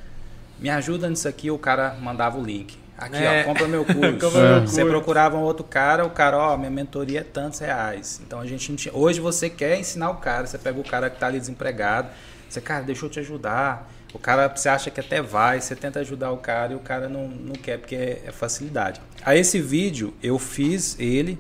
Me 0.59 0.71
ajuda 0.71 1.09
nisso 1.09 1.29
aqui, 1.29 1.51
o 1.51 1.59
cara 1.59 1.95
mandava 2.01 2.39
o 2.39 2.43
link. 2.43 2.79
Aqui, 2.99 3.17
é. 3.17 3.43
ó, 3.43 3.45
compra 3.45 3.69
meu 3.69 3.85
curso. 3.87 4.39
é. 4.39 4.61
Você 4.61 4.85
procurava 4.85 5.37
um 5.37 5.43
outro 5.43 5.65
cara, 5.65 6.05
o 6.05 6.11
cara, 6.11 6.37
ó, 6.37 6.57
minha 6.57 6.71
mentoria 6.71 7.21
é 7.21 7.25
tantos 7.25 7.61
reais. 7.61 8.21
Então 8.27 8.41
a 8.41 8.47
gente 8.47 8.69
não 8.71 8.77
tinha. 8.77 8.93
Hoje 8.95 9.21
você 9.21 9.49
quer 9.49 9.79
ensinar 9.79 10.11
o 10.11 10.17
cara, 10.17 10.47
você 10.47 10.59
pega 10.59 10.81
o 10.81 10.85
cara 10.85 11.09
que 11.09 11.17
está 11.17 11.29
ali 11.29 11.39
desempregado, 11.39 12.09
você, 12.49 12.61
cara, 12.61 12.83
deixa 12.83 13.07
eu 13.07 13.11
te 13.11 13.21
ajudar. 13.21 13.89
O 14.13 14.19
cara, 14.19 14.49
você 14.49 14.69
acha 14.69 14.91
que 14.91 14.99
até 14.99 15.23
vai, 15.23 15.61
você 15.61 15.77
tenta 15.77 16.01
ajudar 16.01 16.33
o 16.33 16.39
cara 16.39 16.73
e 16.73 16.77
o 16.77 16.81
cara 16.81 17.09
não, 17.09 17.29
não 17.29 17.53
quer 17.55 17.79
porque 17.79 17.95
é, 17.95 18.23
é 18.27 18.33
facilidade. 18.33 19.01
Aí 19.25 19.39
esse 19.39 19.61
vídeo 19.61 20.15
eu 20.23 20.39
fiz 20.39 20.97
ele 20.99 21.39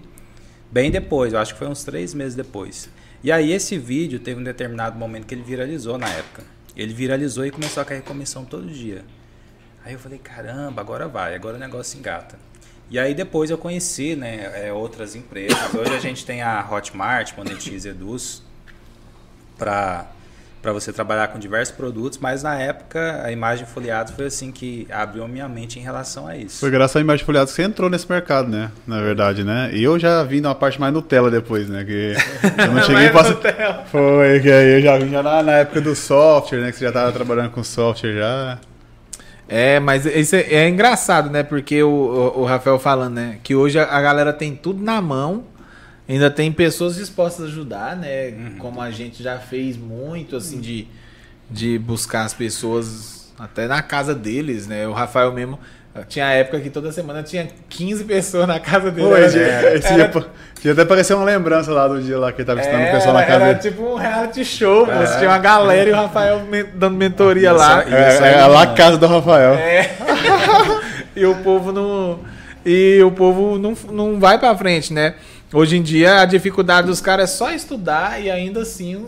bem 0.70 0.90
depois, 0.90 1.32
eu 1.32 1.38
acho 1.38 1.54
que 1.54 1.58
foi 1.58 1.66
uns 1.66 1.82
três 1.82 2.12
meses 2.12 2.34
depois. 2.34 2.90
E 3.24 3.32
aí 3.32 3.52
esse 3.52 3.76
vídeo 3.78 4.20
teve 4.20 4.38
um 4.40 4.44
determinado 4.44 4.98
momento 4.98 5.26
que 5.26 5.34
ele 5.34 5.42
viralizou 5.42 5.98
na 5.98 6.08
época. 6.08 6.44
Ele 6.76 6.92
viralizou 6.92 7.44
e 7.44 7.50
começou 7.50 7.82
a 7.82 7.86
cair 7.86 8.02
comissão 8.02 8.44
todo 8.44 8.66
dia. 8.66 9.02
Aí 9.88 9.94
eu 9.94 9.98
falei, 9.98 10.18
caramba, 10.18 10.82
agora 10.82 11.08
vai, 11.08 11.34
agora 11.34 11.56
o 11.56 11.58
negócio 11.58 11.98
engata. 11.98 12.38
E 12.90 12.98
aí 12.98 13.14
depois 13.14 13.48
eu 13.48 13.56
conheci 13.56 14.14
né, 14.14 14.66
é, 14.66 14.70
outras 14.70 15.16
empresas. 15.16 15.56
Hoje 15.72 15.94
a 15.94 15.98
gente 15.98 16.26
tem 16.26 16.42
a 16.42 16.62
Hotmart, 16.70 17.32
Monetize 17.34 17.88
Eduz, 17.88 18.42
para 19.56 20.04
para 20.60 20.72
você 20.72 20.92
trabalhar 20.92 21.28
com 21.28 21.38
diversos 21.38 21.74
produtos, 21.74 22.18
mas 22.18 22.42
na 22.42 22.60
época 22.60 23.22
a 23.24 23.30
imagem 23.30 23.64
folheados 23.64 24.12
foi 24.12 24.26
assim 24.26 24.50
que 24.50 24.88
abriu 24.90 25.24
a 25.24 25.28
minha 25.28 25.48
mente 25.48 25.78
em 25.78 25.82
relação 25.82 26.26
a 26.26 26.36
isso. 26.36 26.58
Foi 26.58 26.70
graças 26.70 26.96
à 26.96 27.00
imagem 27.00 27.24
folheados 27.24 27.54
que 27.54 27.62
você 27.62 27.66
entrou 27.66 27.88
nesse 27.88 28.10
mercado, 28.10 28.48
né? 28.48 28.70
Na 28.84 29.00
verdade, 29.00 29.44
né? 29.44 29.70
E 29.72 29.84
eu 29.84 29.98
já 30.00 30.22
vim 30.24 30.40
numa 30.40 30.56
parte 30.56 30.78
mais 30.78 30.92
Nutella 30.92 31.30
depois, 31.30 31.68
né? 31.68 31.84
Que 31.84 32.12
eu 32.58 32.72
não 32.72 32.82
cheguei 32.82 33.08
para 33.08 33.84
Foi, 33.84 34.40
que 34.40 34.50
aí 34.50 34.74
eu 34.74 34.82
já 34.82 34.98
vim 34.98 35.10
já 35.10 35.22
na, 35.22 35.42
na, 35.44 35.52
época 35.52 35.80
do 35.80 35.94
software, 35.94 36.60
né? 36.60 36.72
Que 36.72 36.76
você 36.76 36.84
já 36.84 36.90
estava 36.90 37.12
trabalhando 37.12 37.50
com 37.50 37.62
software 37.62 38.16
já. 38.16 38.58
É, 39.48 39.80
mas 39.80 40.04
isso 40.04 40.36
é, 40.36 40.40
é 40.40 40.68
engraçado, 40.68 41.30
né? 41.30 41.42
Porque 41.42 41.82
o, 41.82 41.88
o, 41.88 42.40
o, 42.40 42.44
Rafael 42.44 42.78
falando, 42.78 43.14
né? 43.14 43.38
Que 43.42 43.54
hoje 43.54 43.78
a, 43.78 43.84
a, 43.84 44.02
galera 44.02 44.32
tem 44.32 44.54
tudo 44.54 44.82
na 44.84 45.00
mão, 45.00 45.44
ainda 46.06 46.30
tem 46.30 46.52
pessoas 46.52 46.96
dispostas 46.96 47.46
a 47.46 47.48
ajudar, 47.48 47.96
né? 47.96 48.28
Uhum. 48.28 48.58
Como 48.58 48.80
a 48.80 48.90
gente 48.90 49.22
já 49.22 49.38
fez 49.38 49.76
muito, 49.76 50.36
assim, 50.36 50.60
de, 50.60 50.86
de 51.50 51.78
buscar 51.78 52.24
as 52.24 52.34
pessoas 52.34 53.32
até 53.38 53.66
na 53.66 53.80
casa 53.80 54.14
deles, 54.14 54.66
né? 54.66 54.86
O 54.86 54.92
Rafael 54.92 55.32
mesmo 55.32 55.58
tinha 56.08 56.26
época 56.32 56.60
que 56.60 56.70
toda 56.70 56.92
semana 56.92 57.22
tinha 57.22 57.48
15 57.68 58.04
pessoas 58.04 58.46
na 58.46 58.60
casa 58.60 58.90
dele. 58.90 59.08
Pô, 59.08 59.16
era, 59.16 59.26
esse 59.26 59.38
era, 59.88 60.08
dia, 60.08 60.26
dia 60.60 60.72
até 60.72 60.84
parecia 60.84 61.16
uma 61.16 61.24
lembrança 61.24 61.72
lá 61.72 61.88
do 61.88 62.00
dia 62.02 62.18
lá 62.18 62.32
que 62.32 62.40
ele 62.40 62.46
tava 62.46 62.60
ensinando 62.60 62.84
o 62.84 62.90
pessoal 62.90 63.14
na 63.14 63.24
casa 63.24 63.44
era 63.44 63.54
dele. 63.54 63.70
tipo 63.70 63.82
um 63.82 63.94
reality 63.96 64.44
show, 64.44 64.90
é. 64.90 65.06
Pô, 65.06 65.16
tinha 65.18 65.30
uma 65.30 65.38
galera 65.38 65.88
e 65.88 65.92
o 65.92 65.96
Rafael 65.96 66.42
dando 66.74 66.96
mentoria 66.96 67.52
lá. 67.52 67.84
Isso 67.84 68.24
é, 68.24 68.34
é, 68.34 68.46
lá 68.46 68.62
a 68.62 68.66
casa 68.74 68.98
do 68.98 69.06
Rafael. 69.06 69.54
É. 69.54 69.90
e 71.16 71.24
o 71.24 71.34
povo 71.36 71.72
não. 71.72 72.20
E 72.64 73.00
o 73.02 73.10
povo 73.10 73.58
não, 73.58 73.74
não 73.90 74.20
vai 74.20 74.38
pra 74.38 74.56
frente, 74.56 74.92
né? 74.92 75.14
Hoje 75.52 75.78
em 75.78 75.82
dia 75.82 76.20
a 76.20 76.26
dificuldade 76.26 76.88
dos 76.88 77.00
caras 77.00 77.30
é 77.30 77.32
só 77.34 77.50
estudar 77.50 78.22
e 78.22 78.30
ainda 78.30 78.60
assim 78.60 79.06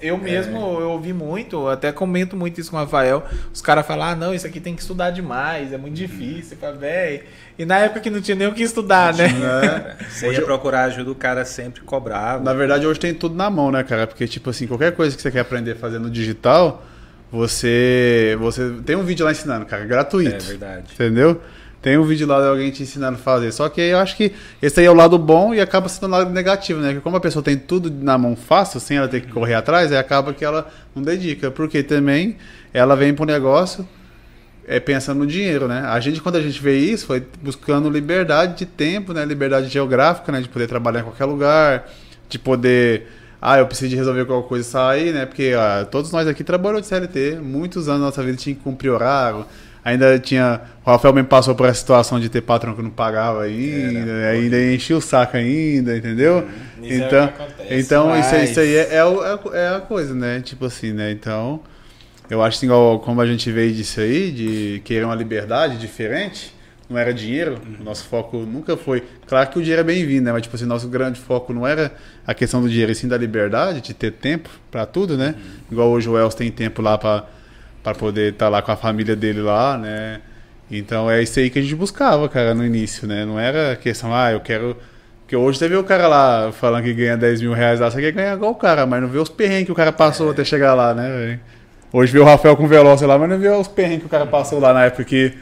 eu 0.00 0.18
mesmo, 0.18 0.56
é. 0.56 0.82
eu 0.82 0.90
ouvi 0.90 1.12
muito, 1.12 1.68
até 1.68 1.92
comento 1.92 2.36
muito 2.36 2.60
isso 2.60 2.70
com 2.70 2.76
o 2.76 2.80
Rafael. 2.80 3.24
Os 3.52 3.60
caras 3.60 3.86
falam, 3.86 4.08
ah, 4.08 4.16
não, 4.16 4.34
isso 4.34 4.46
aqui 4.46 4.60
tem 4.60 4.74
que 4.74 4.82
estudar 4.82 5.10
demais, 5.10 5.72
é 5.72 5.78
muito 5.78 5.94
difícil. 5.94 6.56
Fala, 6.56 6.76
véi. 6.76 7.24
E 7.58 7.64
na 7.64 7.78
época 7.78 8.00
que 8.00 8.10
não 8.10 8.20
tinha 8.20 8.34
nem 8.34 8.46
o 8.46 8.54
que 8.54 8.62
estudar, 8.62 9.14
né? 9.14 9.26
É. 9.26 10.04
Você 10.08 10.30
ia 10.30 10.42
procurar 10.42 10.84
ajuda, 10.84 11.10
o 11.10 11.14
cara 11.14 11.44
sempre 11.44 11.82
cobrava. 11.82 12.42
Na 12.42 12.54
verdade, 12.54 12.86
hoje 12.86 13.00
tem 13.00 13.12
tudo 13.12 13.34
na 13.34 13.50
mão, 13.50 13.70
né, 13.70 13.82
cara? 13.82 14.06
Porque, 14.06 14.26
tipo 14.26 14.50
assim, 14.50 14.66
qualquer 14.66 14.92
coisa 14.92 15.16
que 15.16 15.22
você 15.22 15.30
quer 15.30 15.40
aprender 15.40 15.72
a 15.72 15.76
fazer 15.76 15.98
no 15.98 16.08
digital, 16.08 16.84
você, 17.30 18.36
você 18.38 18.70
tem 18.86 18.96
um 18.96 19.02
vídeo 19.02 19.24
lá 19.24 19.32
ensinando, 19.32 19.66
cara, 19.66 19.84
gratuito. 19.84 20.36
É 20.36 20.38
verdade. 20.38 20.84
Entendeu? 20.94 21.40
Tem 21.80 21.96
um 21.96 22.02
vídeo 22.02 22.26
lá 22.26 22.40
de 22.40 22.48
alguém 22.48 22.70
te 22.70 22.82
ensinando 22.82 23.16
a 23.18 23.20
fazer. 23.20 23.52
Só 23.52 23.68
que 23.68 23.80
eu 23.80 23.98
acho 23.98 24.16
que 24.16 24.32
esse 24.60 24.80
aí 24.80 24.86
é 24.86 24.90
o 24.90 24.94
lado 24.94 25.16
bom 25.16 25.54
e 25.54 25.60
acaba 25.60 25.88
sendo 25.88 26.08
o 26.08 26.10
lado 26.10 26.30
negativo, 26.30 26.80
né? 26.80 26.94
Que 26.94 27.00
como 27.00 27.16
a 27.16 27.20
pessoa 27.20 27.42
tem 27.42 27.56
tudo 27.56 27.88
na 27.90 28.18
mão 28.18 28.34
fácil, 28.34 28.80
sem 28.80 28.96
ela 28.96 29.06
ter 29.06 29.20
que 29.20 29.28
correr 29.28 29.54
atrás, 29.54 29.92
aí 29.92 29.98
acaba 29.98 30.34
que 30.34 30.44
ela 30.44 30.68
não 30.94 31.02
dedica. 31.02 31.50
Porque 31.52 31.82
também 31.84 32.36
ela 32.72 32.96
vem 32.96 33.14
pro 33.14 33.24
negócio 33.24 33.88
é, 34.66 34.80
pensando 34.80 35.18
no 35.18 35.26
dinheiro, 35.26 35.68
né? 35.68 35.82
A 35.86 36.00
gente, 36.00 36.20
quando 36.20 36.36
a 36.36 36.42
gente 36.42 36.60
vê 36.60 36.76
isso, 36.76 37.06
foi 37.06 37.24
buscando 37.40 37.88
liberdade 37.88 38.58
de 38.58 38.66
tempo, 38.66 39.12
né? 39.12 39.24
Liberdade 39.24 39.68
geográfica, 39.68 40.32
né? 40.32 40.40
De 40.40 40.48
poder 40.48 40.66
trabalhar 40.66 41.00
em 41.00 41.04
qualquer 41.04 41.26
lugar, 41.26 41.88
de 42.28 42.38
poder... 42.38 43.06
Ah, 43.40 43.56
eu 43.56 43.66
preciso 43.68 43.90
de 43.90 43.94
resolver 43.94 44.24
qualquer 44.24 44.48
coisa 44.48 44.68
e 44.68 44.70
sair, 44.70 45.14
né? 45.14 45.24
Porque 45.24 45.54
ah, 45.56 45.86
todos 45.88 46.10
nós 46.10 46.26
aqui 46.26 46.42
trabalhamos 46.42 46.82
de 46.82 46.88
CLT. 46.88 47.38
Muitos 47.40 47.88
anos 47.88 48.00
da 48.00 48.06
nossa 48.06 48.20
vida 48.20 48.36
tinha 48.36 48.56
que 48.56 48.60
cumprir 48.60 48.90
horário 48.90 49.46
Ainda 49.88 50.18
tinha. 50.18 50.60
O 50.84 50.90
Rafael 50.90 51.14
me 51.14 51.22
passou 51.22 51.54
por 51.54 51.66
essa 51.66 51.80
situação 51.80 52.20
de 52.20 52.28
ter 52.28 52.42
patrão 52.42 52.74
que 52.74 52.82
não 52.82 52.90
pagava 52.90 53.42
ainda, 53.42 54.10
Era, 54.10 54.30
ainda 54.36 54.74
enchia 54.74 54.96
o 54.96 55.00
saco 55.00 55.36
ainda, 55.36 55.96
entendeu? 55.96 56.40
Hum, 56.78 56.84
isso 56.84 57.02
então, 57.04 57.32
é 57.58 57.80
então 57.80 58.08
Mas... 58.08 58.26
isso, 58.26 58.36
isso, 58.36 58.60
aí 58.60 58.76
é, 58.76 58.96
é, 58.96 59.58
é, 59.58 59.68
a 59.76 59.80
coisa, 59.80 60.14
né? 60.14 60.42
Tipo 60.42 60.66
assim, 60.66 60.92
né? 60.92 61.10
Então, 61.10 61.60
eu 62.28 62.42
acho 62.42 62.58
assim, 62.58 62.68
como 63.02 63.20
a 63.20 63.26
gente 63.26 63.50
veio 63.50 63.72
disso 63.72 64.00
aí, 64.00 64.30
de 64.30 64.82
querer 64.84 65.06
uma 65.06 65.14
liberdade 65.14 65.78
diferente, 65.78 66.54
não 66.88 66.98
era 66.98 67.12
dinheiro, 67.12 67.58
o 67.80 67.82
nosso 67.82 68.04
foco 68.04 68.36
nunca 68.38 68.76
foi. 68.76 69.02
Claro 69.26 69.48
que 69.48 69.58
o 69.58 69.62
dinheiro 69.62 69.80
é 69.80 69.84
bem-vindo, 69.84 70.24
né? 70.24 70.32
Mas, 70.32 70.42
tipo 70.42 70.54
assim, 70.54 70.66
nosso 70.66 70.88
grande 70.88 71.18
foco 71.18 71.54
não 71.54 71.66
era 71.66 71.92
a 72.26 72.34
questão 72.34 72.60
do 72.60 72.68
dinheiro, 72.68 72.92
e 72.92 72.94
sim 72.94 73.08
da 73.08 73.16
liberdade, 73.16 73.80
de 73.80 73.94
ter 73.94 74.12
tempo 74.12 74.50
para 74.70 74.84
tudo, 74.84 75.16
né? 75.16 75.34
Igual 75.72 75.88
hoje 75.88 76.10
o 76.10 76.18
Elcio 76.18 76.36
tem 76.36 76.50
tempo 76.50 76.82
lá 76.82 76.98
para 76.98 77.37
poder 77.94 78.32
estar 78.32 78.46
tá 78.46 78.48
lá 78.48 78.62
com 78.62 78.72
a 78.72 78.76
família 78.76 79.14
dele 79.16 79.40
lá, 79.40 79.76
né? 79.76 80.20
Então 80.70 81.10
é 81.10 81.22
isso 81.22 81.38
aí 81.38 81.48
que 81.50 81.58
a 81.58 81.62
gente 81.62 81.74
buscava, 81.74 82.28
cara, 82.28 82.54
no 82.54 82.64
início, 82.64 83.06
né? 83.06 83.24
Não 83.24 83.38
era 83.38 83.76
questão, 83.76 84.14
ah, 84.14 84.32
eu 84.32 84.40
quero. 84.40 84.76
Porque 85.22 85.36
hoje 85.36 85.58
você 85.58 85.68
vê 85.68 85.76
o 85.76 85.84
cara 85.84 86.08
lá 86.08 86.52
falando 86.52 86.84
que 86.84 86.94
ganha 86.94 87.16
10 87.16 87.42
mil 87.42 87.52
reais 87.52 87.80
lá, 87.80 87.90
você 87.90 88.00
quer 88.00 88.12
ganhar 88.12 88.34
igual 88.34 88.52
o 88.52 88.54
cara, 88.54 88.86
mas 88.86 89.02
não 89.02 89.08
vê 89.08 89.18
os 89.18 89.28
perrengues 89.28 89.66
que 89.66 89.72
o 89.72 89.74
cara 89.74 89.92
passou 89.92 90.28
é. 90.28 90.30
até 90.32 90.44
chegar 90.44 90.74
lá, 90.74 90.94
né? 90.94 91.38
Hoje 91.92 92.12
vê 92.12 92.18
o 92.18 92.24
Rafael 92.24 92.56
com 92.56 92.64
o 92.64 92.66
Veloz 92.66 93.00
lá, 93.02 93.18
mas 93.18 93.28
não 93.28 93.38
vê 93.38 93.48
os 93.48 93.68
perrengues 93.68 94.00
que 94.00 94.06
o 94.06 94.10
cara 94.10 94.26
passou 94.26 94.58
lá 94.58 94.72
na 94.72 94.84
época 94.84 95.04
que 95.04 95.34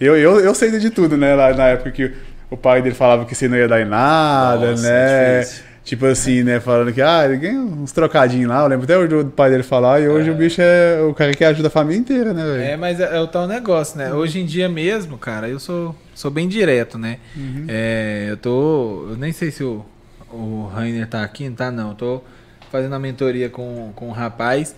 eu, 0.00 0.16
eu, 0.16 0.40
eu 0.40 0.54
sei 0.54 0.70
de 0.78 0.90
tudo, 0.90 1.16
né? 1.16 1.34
Lá 1.34 1.52
na 1.54 1.68
época 1.68 1.90
que 1.90 2.12
o 2.50 2.56
pai 2.56 2.82
dele 2.82 2.94
falava 2.94 3.24
que 3.24 3.34
você 3.34 3.48
não 3.48 3.56
ia 3.56 3.68
dar 3.68 3.80
em 3.80 3.84
nada, 3.84 4.72
Nossa, 4.72 4.82
né? 4.82 5.40
É 5.40 5.46
tipo 5.86 6.04
assim, 6.04 6.42
né? 6.42 6.58
Falando 6.58 6.92
que, 6.92 7.00
ah, 7.00 7.24
ele 7.24 7.36
ganha 7.36 7.60
uns 7.60 7.92
trocadinhos 7.92 8.48
lá. 8.48 8.62
Eu 8.62 8.66
lembro 8.66 8.84
até 8.84 8.98
o 8.98 9.24
pai 9.26 9.48
dele 9.48 9.62
falar. 9.62 10.00
E 10.00 10.08
hoje 10.08 10.28
é. 10.28 10.32
o 10.32 10.34
bicho 10.34 10.60
é 10.60 11.00
o 11.00 11.14
cara 11.14 11.32
que 11.32 11.44
ajuda 11.44 11.68
a 11.68 11.70
família 11.70 12.00
inteira, 12.00 12.34
né, 12.34 12.44
velho? 12.44 12.62
É, 12.62 12.76
mas 12.76 12.98
é, 12.98 13.16
é 13.16 13.20
o 13.20 13.28
tal 13.28 13.46
negócio, 13.46 13.96
né? 13.96 14.12
Hoje 14.12 14.40
em 14.40 14.44
dia 14.44 14.68
mesmo, 14.68 15.16
cara, 15.16 15.48
eu 15.48 15.60
sou, 15.60 15.94
sou 16.12 16.30
bem 16.30 16.48
direto, 16.48 16.98
né? 16.98 17.20
Uhum. 17.36 17.66
É, 17.68 18.26
eu 18.28 18.36
tô. 18.36 19.06
Eu 19.10 19.16
nem 19.16 19.32
sei 19.32 19.52
se 19.52 19.62
o, 19.62 19.86
o 20.32 20.68
Rainer 20.74 21.08
tá 21.08 21.22
aqui, 21.22 21.48
não 21.48 21.54
tá? 21.54 21.70
Não. 21.70 21.90
Eu 21.90 21.94
tô 21.94 22.22
fazendo 22.70 22.94
a 22.94 22.98
mentoria 22.98 23.48
com, 23.48 23.92
com 23.94 24.08
um 24.08 24.12
rapaz. 24.12 24.74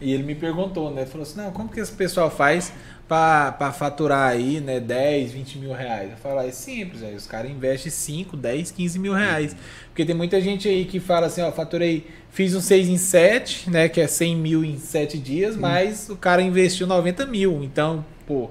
E 0.00 0.12
ele 0.12 0.22
me 0.22 0.34
perguntou, 0.36 0.94
né? 0.94 1.04
Falou 1.06 1.24
assim: 1.24 1.40
não, 1.40 1.50
como 1.50 1.68
que 1.68 1.80
esse 1.80 1.92
pessoal 1.92 2.30
faz 2.30 2.72
para 3.12 3.72
faturar 3.72 4.30
aí, 4.30 4.58
né, 4.58 4.80
10, 4.80 5.32
20 5.32 5.58
mil 5.58 5.72
reais. 5.72 6.10
Eu 6.12 6.16
falo, 6.16 6.40
é 6.40 6.50
simples, 6.50 7.02
aí 7.02 7.14
os 7.14 7.26
caras 7.26 7.50
investem 7.50 7.92
5, 7.92 8.36
10, 8.38 8.70
15 8.70 8.98
mil 8.98 9.12
reais. 9.12 9.54
Porque 9.88 10.06
tem 10.06 10.14
muita 10.14 10.40
gente 10.40 10.66
aí 10.66 10.86
que 10.86 10.98
fala 10.98 11.26
assim, 11.26 11.42
ó, 11.42 11.52
faturei, 11.52 12.06
fiz 12.30 12.54
um 12.54 12.60
6 12.60 12.88
em 12.88 12.96
7, 12.96 13.68
né, 13.68 13.88
que 13.88 14.00
é 14.00 14.06
100 14.06 14.36
mil 14.36 14.64
em 14.64 14.78
7 14.78 15.18
dias, 15.18 15.56
mas 15.56 16.08
o 16.08 16.16
cara 16.16 16.40
investiu 16.40 16.86
90 16.86 17.26
mil. 17.26 17.62
Então, 17.62 18.02
pô, 18.26 18.48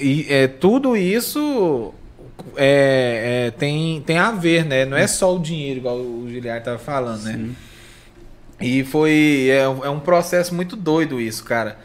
e 0.00 0.26
é, 0.30 0.46
tudo 0.48 0.96
isso 0.96 1.92
é, 2.56 3.48
é, 3.48 3.50
tem, 3.50 4.00
tem 4.00 4.16
a 4.16 4.30
ver, 4.30 4.64
né? 4.64 4.86
Não 4.86 4.96
é 4.96 5.06
só 5.06 5.36
o 5.36 5.38
dinheiro, 5.38 5.80
igual 5.80 5.98
o 5.98 6.26
Giliard 6.30 6.64
tava 6.64 6.78
falando, 6.78 7.24
né? 7.24 7.32
Sim. 7.32 7.38
né? 7.38 7.54
E 8.58 8.84
foi, 8.84 9.48
é, 9.50 9.64
é 9.64 9.90
um 9.90 10.00
processo 10.00 10.54
muito 10.54 10.76
doido 10.76 11.20
isso, 11.20 11.44
cara 11.44 11.76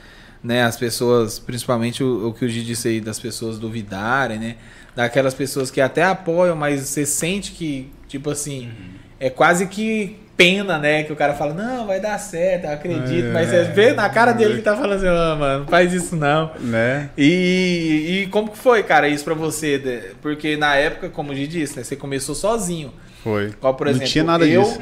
né, 0.44 0.64
as 0.64 0.78
pessoas, 0.78 1.40
principalmente 1.40 2.04
o, 2.04 2.30
o 2.30 2.34
que 2.34 2.46
o 2.46 2.50
Gigi 2.50 2.66
disse 2.66 2.88
aí, 2.88 3.02
das 3.02 3.20
pessoas 3.20 3.60
duvidarem, 3.60 4.40
né? 4.40 4.56
Daquelas 4.96 5.34
pessoas 5.34 5.70
que 5.70 5.80
até 5.80 6.04
apoiam, 6.04 6.56
mas 6.56 6.82
você 6.82 7.06
sente 7.06 7.52
que, 7.52 7.92
tipo 8.08 8.30
assim, 8.30 8.66
uhum. 8.66 8.90
é 9.20 9.30
quase 9.30 9.68
que 9.68 10.20
pena, 10.36 10.80
né? 10.80 11.04
Que 11.04 11.14
o 11.14 11.16
cara 11.16 11.36
fala, 11.36 11.54
não, 11.54 11.86
vai 11.86 12.00
dar 12.00 12.18
certo, 12.18 12.66
eu 12.66 12.72
acredito. 12.72 13.28
É, 13.28 13.32
mas 13.32 13.50
você 13.50 13.64
vê 13.66 13.94
na 13.94 14.10
cara 14.10 14.32
dele 14.32 14.56
que 14.56 14.62
tá 14.64 14.76
falando 14.76 14.94
assim, 14.94 15.08
oh, 15.08 15.36
mano, 15.38 15.60
não 15.60 15.68
faz 15.68 15.94
isso 15.94 16.16
não. 16.16 16.52
Né? 16.60 17.12
E, 17.16 18.24
e 18.24 18.28
como 18.32 18.50
que 18.50 18.58
foi, 18.58 18.82
cara, 18.82 19.08
isso 19.08 19.24
pra 19.24 19.36
você? 19.36 20.14
Porque 20.22 20.58
na 20.58 20.76
época, 20.76 21.10
como 21.10 21.32
o 21.32 21.36
Gigi 21.36 21.48
disse, 21.48 21.78
né? 21.78 21.84
Você 21.84 21.96
começou 21.96 22.34
sozinho. 22.34 22.92
Foi. 23.24 23.52
Qual, 23.60 23.76
por 23.76 23.86
exemplo, 23.88 24.06
não 24.06 24.12
tinha 24.12 24.24
nada 24.24 24.48
eu, 24.48 24.64
disso. 24.64 24.82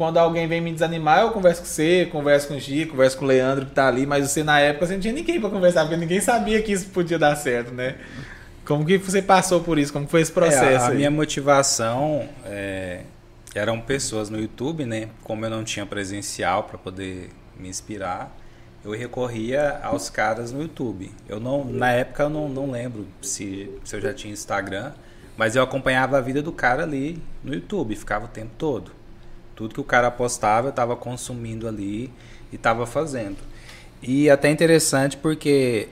Quando 0.00 0.16
alguém 0.16 0.48
vem 0.48 0.62
me 0.62 0.72
desanimar, 0.72 1.20
eu 1.20 1.30
converso 1.30 1.60
com 1.60 1.66
você, 1.66 2.08
converso 2.10 2.48
com 2.48 2.54
o 2.54 2.58
Chico, 2.58 2.92
converso 2.92 3.18
com 3.18 3.26
o 3.26 3.28
Leandro 3.28 3.66
que 3.66 3.72
tá 3.72 3.86
ali, 3.86 4.06
mas 4.06 4.26
você 4.26 4.42
na 4.42 4.58
época 4.58 4.86
você 4.86 4.94
não 4.94 5.00
tinha 5.00 5.12
ninguém 5.12 5.38
para 5.38 5.50
conversar, 5.50 5.82
porque 5.82 5.98
ninguém 5.98 6.22
sabia 6.22 6.62
que 6.62 6.72
isso 6.72 6.86
podia 6.86 7.18
dar 7.18 7.36
certo, 7.36 7.70
né? 7.74 7.96
Como 8.64 8.86
que 8.86 8.96
você 8.96 9.20
passou 9.20 9.60
por 9.60 9.78
isso? 9.78 9.92
Como 9.92 10.08
foi 10.08 10.22
esse 10.22 10.32
processo? 10.32 10.64
É, 10.64 10.76
a, 10.76 10.86
a 10.86 10.90
minha 10.92 11.10
motivação 11.10 12.26
é, 12.46 13.02
eram 13.54 13.78
pessoas 13.78 14.30
no 14.30 14.40
YouTube, 14.40 14.86
né? 14.86 15.10
Como 15.22 15.44
eu 15.44 15.50
não 15.50 15.62
tinha 15.62 15.84
presencial 15.84 16.62
para 16.62 16.78
poder 16.78 17.28
me 17.54 17.68
inspirar, 17.68 18.34
eu 18.82 18.92
recorria 18.92 19.80
aos 19.82 20.08
caras 20.08 20.50
no 20.50 20.62
YouTube. 20.62 21.12
Eu 21.28 21.38
não, 21.38 21.62
na 21.62 21.92
época 21.92 22.22
eu 22.22 22.30
não, 22.30 22.48
não 22.48 22.70
lembro 22.70 23.06
se, 23.20 23.70
se 23.84 23.96
eu 23.96 24.00
já 24.00 24.14
tinha 24.14 24.32
Instagram, 24.32 24.92
mas 25.36 25.56
eu 25.56 25.62
acompanhava 25.62 26.16
a 26.16 26.22
vida 26.22 26.40
do 26.40 26.52
cara 26.52 26.84
ali 26.84 27.22
no 27.44 27.52
YouTube, 27.52 27.94
ficava 27.94 28.24
o 28.24 28.28
tempo 28.28 28.52
todo. 28.56 28.98
Tudo 29.60 29.74
que 29.74 29.80
o 29.82 29.84
cara 29.84 30.10
postava, 30.10 30.68
eu 30.68 30.70
estava 30.70 30.96
consumindo 30.96 31.68
ali 31.68 32.10
e 32.50 32.56
estava 32.56 32.86
fazendo. 32.86 33.36
E 34.02 34.30
até 34.30 34.48
interessante 34.50 35.18
porque 35.18 35.86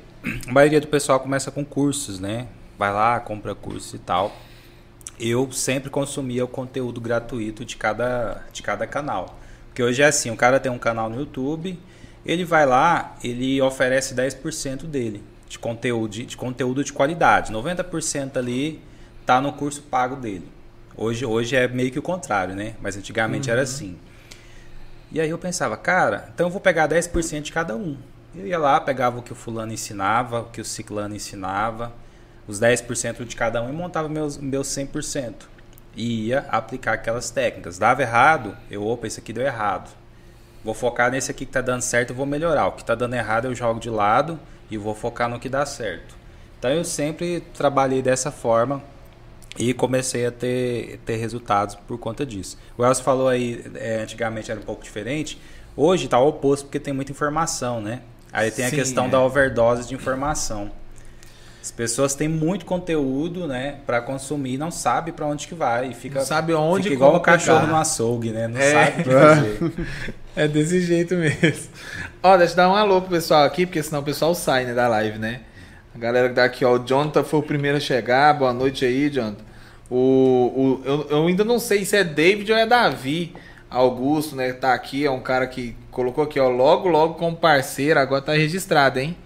a 0.48 0.50
maioria 0.50 0.80
do 0.80 0.86
pessoal 0.86 1.20
começa 1.20 1.50
com 1.50 1.62
cursos, 1.62 2.18
né? 2.18 2.46
Vai 2.78 2.90
lá, 2.90 3.20
compra 3.20 3.54
cursos 3.54 3.92
e 3.92 3.98
tal. 3.98 4.34
Eu 5.20 5.52
sempre 5.52 5.90
consumia 5.90 6.46
o 6.46 6.48
conteúdo 6.48 6.98
gratuito 6.98 7.62
de 7.62 7.76
cada, 7.76 8.42
de 8.54 8.62
cada 8.62 8.86
canal. 8.86 9.38
Porque 9.66 9.82
hoje 9.82 10.00
é 10.00 10.06
assim, 10.06 10.30
o 10.30 10.36
cara 10.36 10.58
tem 10.58 10.72
um 10.72 10.78
canal 10.78 11.10
no 11.10 11.18
YouTube, 11.18 11.78
ele 12.24 12.46
vai 12.46 12.64
lá, 12.64 13.18
ele 13.22 13.60
oferece 13.60 14.14
10% 14.14 14.84
dele 14.84 15.22
de 15.46 15.58
conteúdo 15.58 16.10
de, 16.10 16.24
de 16.24 16.38
conteúdo 16.38 16.82
de 16.82 16.90
qualidade. 16.94 17.52
90% 17.52 18.38
ali 18.38 18.80
tá 19.26 19.42
no 19.42 19.52
curso 19.52 19.82
pago 19.82 20.16
dele. 20.16 20.56
Hoje, 21.00 21.24
hoje 21.24 21.54
é 21.54 21.68
meio 21.68 21.92
que 21.92 21.98
o 22.00 22.02
contrário, 22.02 22.56
né? 22.56 22.74
Mas 22.80 22.96
antigamente 22.96 23.48
uhum. 23.48 23.52
era 23.52 23.62
assim. 23.62 23.96
E 25.12 25.20
aí 25.20 25.30
eu 25.30 25.38
pensava, 25.38 25.76
cara, 25.76 26.28
então 26.34 26.48
eu 26.48 26.50
vou 26.50 26.60
pegar 26.60 26.88
10% 26.88 27.40
de 27.42 27.52
cada 27.52 27.76
um. 27.76 27.96
Eu 28.34 28.44
ia 28.44 28.58
lá, 28.58 28.80
pegava 28.80 29.20
o 29.20 29.22
que 29.22 29.30
o 29.30 29.36
fulano 29.36 29.72
ensinava, 29.72 30.40
o 30.40 30.44
que 30.46 30.60
o 30.60 30.64
ciclano 30.64 31.14
ensinava, 31.14 31.92
os 32.48 32.60
10% 32.60 33.24
de 33.24 33.36
cada 33.36 33.62
um 33.62 33.68
e 33.68 33.72
montava 33.72 34.08
meus, 34.08 34.38
meus 34.38 34.66
100%. 34.66 35.34
E 35.94 36.26
ia 36.26 36.40
aplicar 36.50 36.94
aquelas 36.94 37.30
técnicas. 37.30 37.78
Dava 37.78 38.02
errado, 38.02 38.56
eu, 38.68 38.84
opa, 38.84 39.06
esse 39.06 39.20
aqui 39.20 39.32
deu 39.32 39.44
errado. 39.44 39.88
Vou 40.64 40.74
focar 40.74 41.12
nesse 41.12 41.30
aqui 41.30 41.46
que 41.46 41.52
tá 41.52 41.60
dando 41.60 41.82
certo, 41.82 42.10
eu 42.10 42.16
vou 42.16 42.26
melhorar. 42.26 42.66
O 42.66 42.72
que 42.72 42.84
tá 42.84 42.96
dando 42.96 43.14
errado 43.14 43.44
eu 43.44 43.54
jogo 43.54 43.78
de 43.78 43.88
lado 43.88 44.36
e 44.68 44.76
vou 44.76 44.96
focar 44.96 45.28
no 45.28 45.38
que 45.38 45.48
dá 45.48 45.64
certo. 45.64 46.16
Então 46.58 46.72
eu 46.72 46.84
sempre 46.84 47.40
trabalhei 47.54 48.02
dessa 48.02 48.32
forma 48.32 48.82
e 49.58 49.74
comecei 49.74 50.24
a 50.24 50.30
ter, 50.30 51.00
ter 51.04 51.16
resultados 51.16 51.74
por 51.74 51.98
conta 51.98 52.24
disso. 52.24 52.56
O 52.76 52.84
Elcio 52.84 53.02
falou 53.02 53.28
aí, 53.28 53.64
é, 53.74 54.00
antigamente 54.02 54.50
era 54.50 54.60
um 54.60 54.62
pouco 54.62 54.82
diferente. 54.82 55.40
Hoje 55.76 56.04
está 56.04 56.18
o 56.18 56.28
oposto 56.28 56.66
porque 56.66 56.78
tem 56.78 56.94
muita 56.94 57.10
informação, 57.10 57.80
né? 57.80 58.02
Aí 58.32 58.50
tem 58.50 58.68
Sim, 58.68 58.74
a 58.74 58.78
questão 58.78 59.06
é. 59.06 59.08
da 59.08 59.20
overdose 59.20 59.88
de 59.88 59.94
informação. 59.94 60.70
As 61.60 61.72
pessoas 61.72 62.14
têm 62.14 62.28
muito 62.28 62.64
conteúdo, 62.64 63.46
né, 63.46 63.80
para 63.84 64.00
consumir, 64.00 64.56
não 64.56 64.70
sabe 64.70 65.10
para 65.10 65.26
onde 65.26 65.46
que 65.46 65.54
vai 65.54 65.88
e 65.88 65.94
fica 65.94 66.20
não 66.20 66.26
sabe 66.26 66.54
onde 66.54 66.84
fica 66.84 66.94
igual 66.94 67.16
o 67.16 67.20
cachorro 67.20 67.66
no 67.66 67.76
açougue, 67.76 68.30
né? 68.30 68.46
Não 68.46 68.60
é. 68.60 68.72
sabe 68.72 69.04
fazer. 69.04 69.72
é 70.36 70.48
desse 70.48 70.80
jeito 70.80 71.16
mesmo. 71.16 71.68
Ó, 72.22 72.36
deixa 72.36 72.52
eu 72.52 72.56
dar 72.56 72.70
um 72.70 72.76
alô 72.76 73.02
pro 73.02 73.10
pessoal 73.10 73.44
aqui, 73.44 73.66
porque 73.66 73.82
senão 73.82 74.00
o 74.00 74.04
pessoal 74.04 74.34
sai, 74.34 74.66
né, 74.66 74.72
da 74.72 74.86
live, 74.86 75.18
né? 75.18 75.40
A 75.94 75.98
galera 75.98 76.28
que 76.28 76.36
tá 76.36 76.44
aqui, 76.44 76.64
ó, 76.64 76.74
o 76.74 76.78
Jonathan 76.78 77.24
foi 77.24 77.40
o 77.40 77.42
primeiro 77.42 77.76
a 77.76 77.80
chegar. 77.80 78.32
Boa 78.34 78.52
noite 78.52 78.84
aí, 78.84 79.10
Jonathan. 79.10 79.47
O, 79.90 79.96
o, 79.96 80.82
eu, 80.84 81.06
eu 81.10 81.26
ainda 81.26 81.44
não 81.44 81.58
sei 81.58 81.84
se 81.84 81.96
é 81.96 82.04
David 82.04 82.52
ou 82.52 82.58
é 82.58 82.66
Davi 82.66 83.34
Augusto, 83.70 84.36
né? 84.36 84.52
Tá 84.52 84.74
aqui, 84.74 85.04
é 85.04 85.10
um 85.10 85.20
cara 85.20 85.46
que 85.46 85.74
colocou 85.90 86.24
aqui, 86.24 86.38
ó, 86.40 86.48
logo, 86.48 86.88
logo 86.88 87.14
como 87.14 87.36
parceiro, 87.36 87.98
agora 88.00 88.22
tá 88.22 88.32
registrado, 88.32 88.98
hein? 88.98 89.16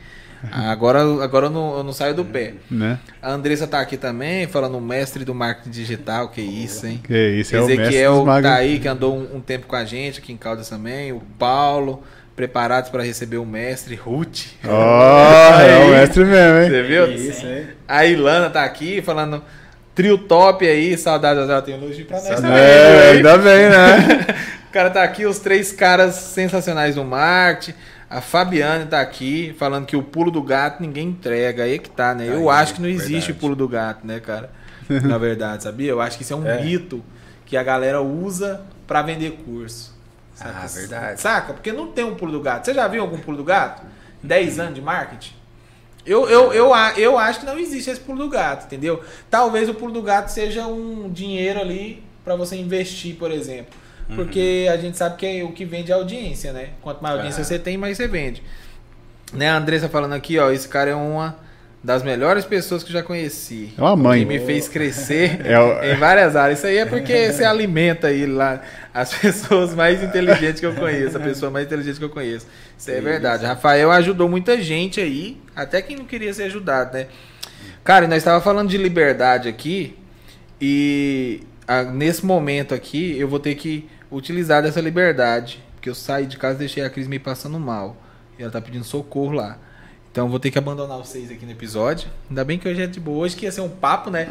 Agora, 0.50 1.22
agora 1.22 1.46
eu 1.46 1.50
não, 1.50 1.76
eu 1.76 1.84
não 1.84 1.92
saio 1.92 2.14
do 2.14 2.24
pé. 2.24 2.54
Né? 2.68 2.98
A 3.22 3.30
Andressa 3.30 3.64
tá 3.64 3.80
aqui 3.80 3.96
também, 3.96 4.48
falando 4.48 4.80
mestre 4.80 5.24
do 5.24 5.32
marketing 5.32 5.70
digital, 5.70 6.30
que 6.30 6.40
isso, 6.40 6.84
hein? 6.84 7.00
Que 7.02 7.28
isso, 7.36 7.54
é 7.54 7.60
Ezequiel 7.60 8.22
o 8.22 8.26
mestre 8.26 8.42
tá 8.42 8.54
aí, 8.56 8.80
que 8.80 8.88
andou 8.88 9.16
um, 9.16 9.36
um, 9.36 9.40
tempo 9.40 9.68
com 9.68 9.76
a 9.76 9.84
gente 9.84 10.18
aqui 10.18 10.32
em 10.32 10.36
Caldas 10.36 10.68
também. 10.68 11.12
O 11.12 11.22
Paulo, 11.38 12.02
preparados 12.34 12.90
para 12.90 13.04
receber 13.04 13.36
o 13.36 13.46
mestre. 13.46 13.94
Ruth. 13.94 14.46
Oh, 14.64 15.60
é 15.60 15.84
o 15.84 15.90
mestre 15.90 16.24
mesmo, 16.24 16.58
hein? 16.58 16.70
Você 16.70 16.82
viu? 16.82 17.12
Isso, 17.12 17.46
hein? 17.46 17.68
A 17.86 18.04
Ilana 18.04 18.50
tá 18.50 18.64
aqui 18.64 19.00
falando 19.00 19.44
Trio 19.94 20.16
top 20.16 20.66
aí, 20.66 20.96
saudades 20.96 21.48
ela 21.48 21.60
tem 21.60 21.74
elogio 21.74 22.06
pra 22.06 22.16
nós 22.16 22.40
também. 22.40 22.50
É, 22.52 23.10
ainda 23.10 23.36
bem, 23.36 23.68
né? 23.68 24.26
o 24.68 24.72
cara 24.72 24.88
tá 24.88 25.02
aqui, 25.02 25.26
os 25.26 25.38
três 25.38 25.70
caras 25.70 26.14
sensacionais 26.14 26.94
do 26.94 27.04
marketing. 27.04 27.74
A 28.08 28.20
Fabiane 28.20 28.86
tá 28.86 29.00
aqui 29.00 29.54
falando 29.58 29.86
que 29.86 29.96
o 29.96 30.02
pulo 30.02 30.30
do 30.30 30.42
gato 30.42 30.82
ninguém 30.82 31.08
entrega. 31.08 31.64
Aí 31.64 31.74
é 31.74 31.78
que 31.78 31.90
tá, 31.90 32.14
né? 32.14 32.26
Eu 32.26 32.48
acho 32.48 32.74
que 32.74 32.82
não 32.82 32.88
existe 32.88 33.10
verdade. 33.10 33.32
o 33.32 33.34
pulo 33.36 33.56
do 33.56 33.68
gato, 33.68 34.06
né, 34.06 34.20
cara? 34.20 34.50
Na 34.88 35.18
verdade, 35.18 35.62
sabia? 35.62 35.90
Eu 35.90 36.00
acho 36.00 36.16
que 36.16 36.22
isso 36.22 36.32
é 36.32 36.36
um 36.36 36.46
é. 36.46 36.62
mito 36.62 37.02
que 37.44 37.56
a 37.56 37.62
galera 37.62 38.00
usa 38.00 38.62
para 38.86 39.02
vender 39.02 39.32
curso. 39.44 39.94
Saca? 40.34 40.60
Ah, 40.62 40.66
verdade. 40.66 41.20
Saca? 41.20 41.52
Porque 41.52 41.72
não 41.72 41.88
tem 41.88 42.04
um 42.04 42.14
pulo 42.14 42.32
do 42.32 42.40
gato. 42.40 42.64
Você 42.64 42.74
já 42.74 42.88
viu 42.88 43.02
algum 43.02 43.18
pulo 43.18 43.36
do 43.36 43.44
gato? 43.44 43.82
10 44.22 44.58
anos 44.58 44.74
de 44.74 44.80
marketing? 44.80 45.34
Eu, 46.04 46.28
eu, 46.28 46.52
eu, 46.52 46.72
eu 46.96 47.18
acho 47.18 47.40
que 47.40 47.46
não 47.46 47.58
existe 47.58 47.90
esse 47.90 48.00
pulo 48.00 48.18
do 48.18 48.28
gato, 48.28 48.66
entendeu? 48.66 49.02
Talvez 49.30 49.68
o 49.68 49.74
pulo 49.74 49.92
do 49.92 50.02
gato 50.02 50.28
seja 50.28 50.66
um 50.66 51.08
dinheiro 51.10 51.60
ali 51.60 52.02
para 52.24 52.34
você 52.34 52.56
investir, 52.56 53.14
por 53.16 53.30
exemplo. 53.30 53.74
Uhum. 54.08 54.16
Porque 54.16 54.68
a 54.70 54.76
gente 54.76 54.96
sabe 54.96 55.16
que 55.16 55.26
é 55.26 55.44
o 55.44 55.52
que 55.52 55.64
vende 55.64 55.92
é 55.92 55.94
audiência, 55.94 56.52
né? 56.52 56.70
Quanto 56.80 57.02
mais 57.02 57.16
audiência 57.16 57.42
é. 57.42 57.44
você 57.44 57.58
tem, 57.58 57.76
mais 57.76 57.96
você 57.96 58.08
vende. 58.08 58.42
Né, 59.32 59.48
a 59.48 59.56
Andressa 59.56 59.88
falando 59.88 60.12
aqui, 60.12 60.38
ó, 60.38 60.50
esse 60.50 60.68
cara 60.68 60.90
é 60.90 60.94
uma 60.94 61.36
das 61.84 62.02
melhores 62.02 62.44
pessoas 62.44 62.82
que 62.84 62.90
eu 62.90 62.92
já 62.94 63.02
conheci. 63.02 63.72
É 63.76 63.80
uma 63.80 63.96
mãe. 63.96 64.20
Que 64.20 64.26
me 64.26 64.38
fez 64.38 64.68
crescer 64.68 65.40
É 65.46 65.58
o- 65.58 65.82
em 65.82 65.96
várias 65.96 66.36
áreas. 66.36 66.58
Isso 66.58 66.66
aí 66.68 66.76
é 66.78 66.86
porque 66.86 67.32
você 67.32 67.44
alimenta 67.44 68.06
aí 68.06 68.24
lá 68.24 68.62
as 68.94 69.12
pessoas 69.18 69.74
mais 69.74 70.02
inteligentes 70.02 70.60
que 70.60 70.66
eu 70.66 70.74
conheço, 70.74 71.16
a 71.16 71.20
pessoa 71.20 71.50
mais 71.50 71.66
inteligente 71.66 71.98
que 71.98 72.04
eu 72.04 72.10
conheço. 72.10 72.46
Isso 72.78 72.90
é 72.90 73.00
verdade. 73.00 73.44
Rafael 73.44 73.90
ajudou 73.90 74.28
muita 74.28 74.60
gente 74.62 75.00
aí, 75.00 75.40
até 75.56 75.82
quem 75.82 75.96
não 75.96 76.04
queria 76.04 76.32
ser 76.32 76.44
ajudado, 76.44 76.94
né? 76.96 77.06
Cara, 77.82 78.06
nós 78.06 78.18
estava 78.18 78.40
falando 78.40 78.68
de 78.68 78.76
liberdade 78.78 79.48
aqui 79.48 79.96
e 80.60 81.40
ah, 81.66 81.82
nesse 81.82 82.24
momento 82.24 82.74
aqui 82.74 83.18
eu 83.18 83.26
vou 83.26 83.40
ter 83.40 83.54
que 83.56 83.88
utilizar 84.10 84.62
dessa 84.62 84.80
liberdade, 84.80 85.62
porque 85.74 85.88
eu 85.90 85.94
saí 85.94 86.26
de 86.26 86.36
casa 86.36 86.54
e 86.56 86.58
deixei 86.60 86.84
a 86.84 86.90
Cris 86.90 87.08
me 87.08 87.18
passando 87.18 87.58
mal. 87.58 87.96
E 88.38 88.42
ela 88.42 88.52
tá 88.52 88.60
pedindo 88.60 88.84
socorro 88.84 89.32
lá. 89.32 89.58
Então 90.12 90.26
eu 90.26 90.28
vou 90.28 90.38
ter 90.38 90.50
que 90.50 90.58
abandonar 90.58 90.98
vocês 90.98 91.30
aqui 91.30 91.46
no 91.46 91.52
episódio. 91.52 92.06
Ainda 92.28 92.44
bem 92.44 92.58
que 92.58 92.68
hoje 92.68 92.82
é 92.82 92.86
de 92.86 93.00
boa. 93.00 93.24
Hoje 93.24 93.34
que 93.34 93.46
ia 93.46 93.50
ser 93.50 93.62
um 93.62 93.68
papo, 93.70 94.10
né? 94.10 94.28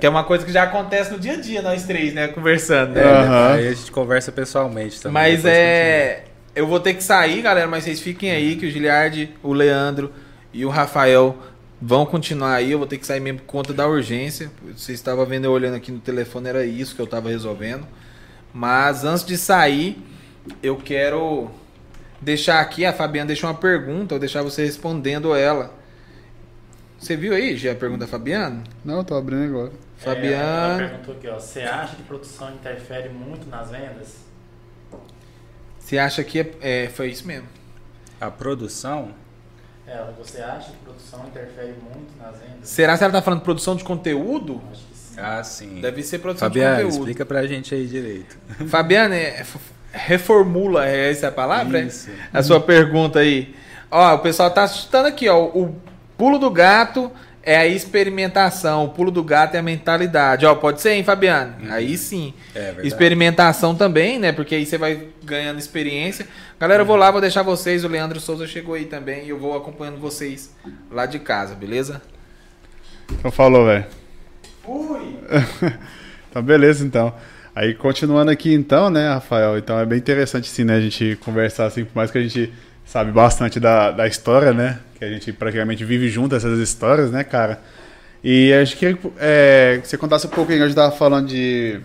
que 0.00 0.06
é 0.06 0.08
uma 0.08 0.24
coisa 0.24 0.46
que 0.46 0.50
já 0.50 0.62
acontece 0.62 1.12
no 1.12 1.18
dia 1.18 1.34
a 1.34 1.36
dia, 1.36 1.60
nós 1.60 1.84
três, 1.84 2.14
né? 2.14 2.28
Conversando, 2.28 2.94
né? 2.94 3.04
Aham. 3.04 3.52
Aí 3.52 3.68
a 3.68 3.72
gente 3.74 3.92
conversa 3.92 4.32
pessoalmente 4.32 4.98
também. 4.98 5.12
Mas 5.12 5.44
é. 5.44 6.24
Eu 6.56 6.66
vou 6.66 6.80
ter 6.80 6.94
que 6.94 7.04
sair, 7.04 7.42
galera, 7.42 7.68
mas 7.68 7.84
vocês 7.84 8.00
fiquem 8.00 8.30
aí 8.30 8.56
que 8.56 8.64
o 8.64 8.70
Giliardi, 8.70 9.30
o 9.42 9.52
Leandro 9.52 10.10
e 10.54 10.64
o 10.64 10.70
Rafael 10.70 11.36
vão 11.80 12.06
continuar 12.06 12.54
aí. 12.54 12.72
Eu 12.72 12.78
vou 12.78 12.86
ter 12.86 12.96
que 12.96 13.06
sair 13.06 13.20
mesmo 13.20 13.40
por 13.40 13.46
conta 13.46 13.74
da 13.74 13.86
urgência. 13.86 14.50
Vocês 14.74 14.98
estavam 14.98 15.26
vendo 15.26 15.44
eu 15.44 15.52
olhando 15.52 15.74
aqui 15.74 15.92
no 15.92 16.00
telefone, 16.00 16.48
era 16.48 16.64
isso 16.64 16.96
que 16.96 17.02
eu 17.02 17.06
tava 17.06 17.28
resolvendo. 17.28 17.86
Mas 18.54 19.04
antes 19.04 19.24
de 19.24 19.36
sair, 19.36 20.02
eu 20.62 20.76
quero 20.76 21.50
deixar 22.20 22.60
aqui, 22.60 22.84
a 22.84 22.92
Fabiana 22.92 23.28
deixou 23.28 23.48
uma 23.48 23.56
pergunta, 23.56 24.14
eu 24.14 24.16
vou 24.16 24.18
deixar 24.18 24.42
você 24.42 24.64
respondendo 24.64 25.34
ela. 25.34 25.72
Você 26.98 27.16
viu 27.16 27.32
aí, 27.34 27.56
já 27.56 27.72
a 27.72 27.74
pergunta 27.74 28.00
da 28.04 28.06
Fabiana? 28.06 28.62
Não, 28.84 28.98
eu 28.98 29.04
tô 29.04 29.14
abrindo 29.14 29.44
agora. 29.44 29.70
É, 29.70 30.04
ela 30.06 30.14
Fabiana. 30.14 30.88
perguntou 30.88 31.14
aqui, 31.14 31.28
ó. 31.28 31.38
Você 31.38 31.60
acha 31.62 31.96
que 31.96 32.02
produção 32.02 32.52
interfere 32.54 33.08
muito 33.08 33.48
nas 33.48 33.70
vendas? 33.70 34.16
Você 35.78 35.98
acha 35.98 36.22
que 36.22 36.40
é, 36.40 36.52
é, 36.60 36.88
foi 36.88 37.08
isso 37.08 37.26
mesmo? 37.26 37.48
A 38.20 38.30
produção, 38.30 39.12
Ela, 39.86 40.14
você 40.16 40.40
acha 40.42 40.70
que 40.70 40.76
produção 40.84 41.26
interfere 41.26 41.74
muito 41.82 42.16
nas 42.18 42.38
vendas? 42.38 42.68
Será 42.68 42.96
que 42.96 43.02
ela 43.02 43.12
tá 43.12 43.22
falando 43.22 43.40
produção 43.40 43.74
de 43.74 43.82
conteúdo? 43.82 44.60
Acho 44.70 44.84
que 44.86 44.96
sim. 44.96 45.14
ah, 45.18 45.42
sim. 45.42 45.80
Deve 45.80 46.02
ser 46.02 46.18
produção 46.18 46.46
Fabiana, 46.48 46.76
de 46.76 46.82
conteúdo. 46.82 47.00
explica 47.00 47.24
pra 47.26 47.46
gente 47.46 47.74
aí 47.74 47.86
direito. 47.86 48.36
Fabiana, 48.68 49.16
é, 49.16 49.42
reformula, 49.92 50.86
é 50.86 51.10
essa 51.10 51.28
a 51.28 51.32
palavra? 51.32 51.80
Isso. 51.80 52.10
A 52.32 52.42
sua 52.42 52.60
pergunta 52.60 53.20
aí. 53.20 53.54
Ó, 53.90 54.14
o 54.14 54.18
pessoal 54.18 54.50
tá 54.50 54.62
assustando 54.62 55.08
aqui, 55.08 55.28
ó. 55.28 55.44
O 55.44 55.74
pulo 56.16 56.38
do 56.38 56.50
gato 56.50 57.10
é 57.42 57.56
a 57.56 57.66
experimentação, 57.66 58.84
o 58.84 58.88
pulo 58.90 59.10
do 59.10 59.24
gato 59.24 59.54
é 59.54 59.58
a 59.58 59.62
mentalidade. 59.62 60.44
Ó, 60.46 60.54
pode 60.54 60.80
ser, 60.80 60.92
hein, 60.92 61.02
Fabiano? 61.02 61.54
Aí 61.70 61.96
sim. 61.96 62.34
É. 62.54 62.74
Experimentação 62.82 63.74
também, 63.74 64.18
né? 64.18 64.30
Porque 64.30 64.54
aí 64.54 64.66
você 64.66 64.76
vai 64.76 65.08
ganhando 65.24 65.58
experiência. 65.58 66.26
Galera, 66.58 66.82
eu 66.82 66.86
vou 66.86 66.96
lá, 66.96 67.10
vou 67.10 67.20
deixar 67.20 67.42
vocês. 67.42 67.84
O 67.84 67.88
Leandro 67.88 68.20
Souza 68.20 68.46
chegou 68.46 68.74
aí 68.74 68.84
também 68.84 69.24
e 69.24 69.30
eu 69.30 69.38
vou 69.38 69.56
acompanhando 69.56 69.98
vocês 69.98 70.54
lá 70.90 71.06
de 71.06 71.18
casa, 71.18 71.54
beleza? 71.54 72.02
Então 73.10 73.30
falou, 73.30 73.66
velho. 73.66 73.86
Fui! 74.62 75.18
Então, 76.30 76.44
beleza, 76.44 76.86
então. 76.86 77.12
Aí, 77.60 77.74
continuando 77.74 78.30
aqui, 78.30 78.54
então, 78.54 78.88
né, 78.88 79.10
Rafael? 79.10 79.58
Então, 79.58 79.78
é 79.78 79.84
bem 79.84 79.98
interessante, 79.98 80.48
sim, 80.48 80.64
né, 80.64 80.76
a 80.76 80.80
gente 80.80 81.18
conversar, 81.22 81.66
assim, 81.66 81.84
por 81.84 81.94
mais 81.94 82.10
que 82.10 82.16
a 82.16 82.22
gente 82.22 82.50
sabe 82.86 83.12
bastante 83.12 83.60
da, 83.60 83.90
da 83.90 84.06
história, 84.06 84.54
né? 84.54 84.78
Que 84.98 85.04
a 85.04 85.10
gente 85.10 85.30
praticamente 85.30 85.84
vive 85.84 86.08
junto 86.08 86.34
essas 86.34 86.58
histórias, 86.58 87.10
né, 87.10 87.22
cara? 87.22 87.60
E 88.24 88.50
acho 88.54 88.78
que 88.78 88.96
é, 89.18 89.78
que 89.82 89.86
você 89.86 89.98
contasse 89.98 90.26
um 90.26 90.30
pouquinho, 90.30 90.64
gente 90.64 90.74
tava 90.74 90.90
falando 90.90 91.28
de... 91.28 91.78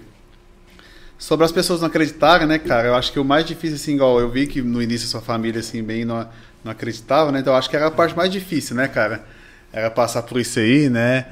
Sobre 1.18 1.46
as 1.46 1.52
pessoas 1.52 1.82
não 1.82 1.90
acreditarem, 1.90 2.48
né, 2.48 2.58
cara? 2.58 2.88
Eu 2.88 2.96
acho 2.96 3.12
que 3.12 3.20
o 3.20 3.26
mais 3.26 3.44
difícil, 3.44 3.76
assim, 3.76 3.96
igual 3.96 4.18
eu 4.22 4.30
vi 4.30 4.48
que 4.48 4.62
no 4.62 4.82
início 4.82 5.08
a 5.08 5.10
sua 5.10 5.22
família, 5.22 5.60
assim, 5.60 5.84
bem 5.84 6.06
não, 6.06 6.26
não 6.64 6.72
acreditava, 6.72 7.34
né? 7.34 7.40
Então, 7.42 7.52
eu 7.52 7.58
acho 7.60 7.70
que 7.70 7.76
era 7.76 7.88
a 7.88 7.92
parte 7.92 8.16
mais 8.16 8.32
difícil, 8.32 8.78
né, 8.78 8.88
cara? 8.88 9.26
Era 9.74 9.92
passar 9.92 10.22
por 10.22 10.40
isso 10.40 10.58
aí, 10.58 10.90
né? 10.90 11.26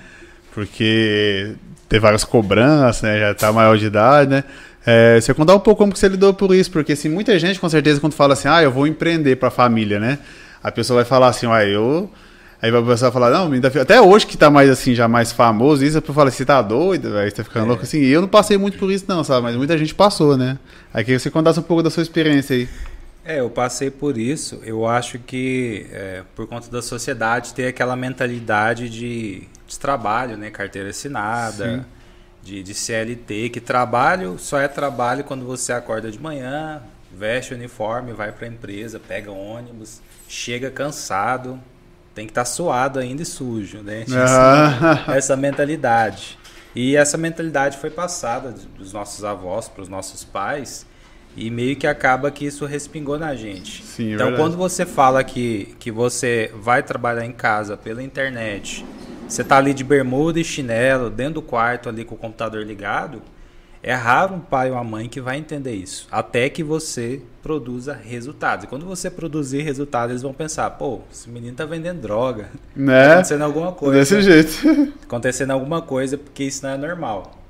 Porque 0.53 1.56
ter 1.88 2.00
várias 2.00 2.24
cobranças, 2.24 3.02
né? 3.02 3.19
Já 3.19 3.34
tá 3.34 3.52
maior 3.52 3.78
de 3.78 3.86
idade, 3.86 4.30
né? 4.30 4.43
É, 4.86 5.19
você 5.19 5.34
contar 5.34 5.56
um 5.56 5.60
pouco 5.60 5.80
como 5.80 5.93
que 5.93 6.00
você 6.00 6.08
lidou 6.08 6.34
por 6.34 6.54
isso, 6.54 6.69
porque 6.69 6.91
assim, 6.93 7.08
muita 7.08 7.38
gente 7.39 7.60
com 7.60 7.69
certeza 7.69 8.02
quando 8.02 8.13
fala 8.13 8.34
assim, 8.34 8.48
ah, 8.50 8.62
eu 8.62 8.72
vou 8.72 8.86
empreender 8.86 9.38
para 9.38 9.48
a 9.48 9.52
família, 9.52 10.00
né? 10.00 10.19
A 10.62 10.72
pessoa 10.72 10.98
vai 10.98 11.06
falar 11.06 11.28
assim, 11.28 11.48
ah, 11.48 11.65
eu 11.65 12.10
Aí 12.63 12.69
a 12.69 12.82
pessoa 12.82 13.12
vai 13.12 13.12
falar, 13.12 13.30
não, 13.30 13.52
até 13.82 14.00
hoje 14.00 14.26
que 14.26 14.38
tá 14.38 14.50
mais 14.50 14.69
assim, 14.69 14.96
já 14.96 15.06
mais 15.06 15.34
famoso, 15.34 15.84
isso 15.84 15.98
a 15.98 16.02
pessoa 16.02 16.15
fala, 16.15 16.32
você 16.32 16.46
tá 16.46 16.62
doido, 16.62 17.12
velho, 17.12 17.30
você 17.30 17.36
tá 17.36 17.43
ficando 17.43 17.67
louco 17.67 17.84
assim. 17.84 17.98
E 17.98 18.10
eu 18.10 18.22
não 18.22 18.28
passei 18.30 18.58
muito 18.58 18.78
por 18.78 18.89
isso, 18.89 19.04
não, 19.06 19.22
sabe? 19.22 19.41
Mas 19.41 19.58
muita 19.58 19.78
gente 19.78 19.93
passou, 19.93 20.38
né? 20.38 20.58
Aí 20.93 21.04
queria 21.04 21.17
que 21.17 21.24
você 21.24 21.30
contasse 21.30 21.60
um 21.60 21.63
pouco 21.63 21.84
da 21.84 21.89
sua 21.89 22.02
experiência 22.02 22.56
aí. 22.56 22.69
É, 23.26 23.40
eu 23.40 23.50
passei 23.50 23.90
por 23.90 24.18
isso. 24.18 24.62
Eu 24.64 24.86
acho 24.86 25.18
que 25.18 25.88
é, 25.92 26.24
por 26.36 26.46
conta 26.48 26.70
da 26.70 26.82
sociedade 26.82 27.54
ter 27.54 27.68
aquela 27.68 27.96
mentalidade 27.96 28.90
de, 28.90 29.48
de 29.66 29.80
trabalho, 29.80 30.38
né? 30.38 30.50
Carteira 30.50 30.90
assinada, 30.90 31.86
de, 32.44 32.62
de 32.62 32.74
CLT, 32.74 33.50
que 33.50 33.62
trabalho 33.62 34.38
só 34.38 34.60
é 34.60 34.68
trabalho 34.68 35.24
quando 35.24 35.46
você 35.46 35.72
acorda 35.72 36.12
de 36.12 36.20
manhã, 36.20 36.82
veste 37.12 37.54
o 37.54 37.58
uniforme, 37.58 38.12
vai 38.12 38.32
para 38.32 38.46
a 38.46 38.50
empresa, 38.50 39.00
pega 39.00 39.32
ônibus, 39.32 40.02
chega 40.28 40.70
cansado, 40.70 41.58
tem 42.14 42.26
que 42.26 42.32
estar 42.32 42.46
suado 42.46 43.00
ainda 43.00 43.22
e 43.22 43.26
sujo, 43.26 43.78
né? 43.80 44.04
Ah. 44.14 45.16
essa 45.16 45.38
mentalidade. 45.38 46.38
E 46.76 46.98
essa 46.98 47.18
mentalidade 47.18 47.78
foi 47.78 47.90
passada 47.90 48.54
dos 48.78 48.92
nossos 48.92 49.24
avós 49.24 49.70
para 49.70 49.84
os 49.84 49.88
nossos 49.88 50.24
pais 50.26 50.86
e 51.36 51.50
meio 51.50 51.76
que 51.76 51.88
acaba 51.88 52.30
que 52.32 52.46
isso 52.46 52.65
respingou 52.65 53.17
na 53.17 53.36
gente. 53.36 53.84
Sim, 53.84 54.12
é 54.12 54.15
então, 54.15 54.28
verdade. 54.28 54.41
quando 54.43 54.58
você 54.58 54.86
fala 54.86 55.24
que, 55.24 55.76
que 55.80 55.91
você 55.91 56.52
vai 56.56 56.84
trabalhar 56.84 57.26
em 57.26 57.32
casa 57.32 57.76
pela 57.76 58.04
internet, 58.04 58.86
você 59.28 59.43
tá 59.43 59.58
ali 59.58 59.74
de 59.74 59.84
bermuda 59.84 60.39
e 60.39 60.43
chinelo, 60.43 61.10
dentro 61.10 61.36
do 61.36 61.41
quarto 61.41 61.89
ali 61.89 62.06
com 62.06 62.15
o 62.15 62.17
computador 62.17 62.63
ligado, 62.63 63.22
é 63.82 63.93
raro 63.93 64.36
um 64.36 64.39
pai 64.39 64.69
ou 64.69 64.78
uma 64.78 64.84
mãe 64.84 65.10
que 65.10 65.19
vai 65.19 65.38
entender 65.38 65.74
isso. 65.74 66.08
Até 66.12 66.48
que 66.50 66.63
você 66.63 67.22
produza 67.41 67.93
resultados. 67.93 68.63
E 68.63 68.67
quando 68.67 68.86
você 68.86 69.10
produzir 69.12 69.62
resultados, 69.62 70.12
eles 70.12 70.22
vão 70.22 70.32
pensar, 70.34 70.69
pô, 70.69 71.02
esse 71.12 71.30
menino 71.30 71.54
tá 71.58 71.65
vendendo 71.65 72.00
droga. 72.00 72.43
Tá 72.43 72.50
Né? 72.76 73.12
acontecendo 73.12 73.41
alguma 73.41 73.72
coisa 73.74 74.00
Desse 74.00 74.22
jeito. 74.22 74.93
acontecendo 75.04 75.52
alguma 75.52 75.82
coisa, 75.82 76.17
porque 76.17 76.43
isso 76.46 76.63
não 76.65 76.74
é 76.74 76.78
normal. 76.78 77.42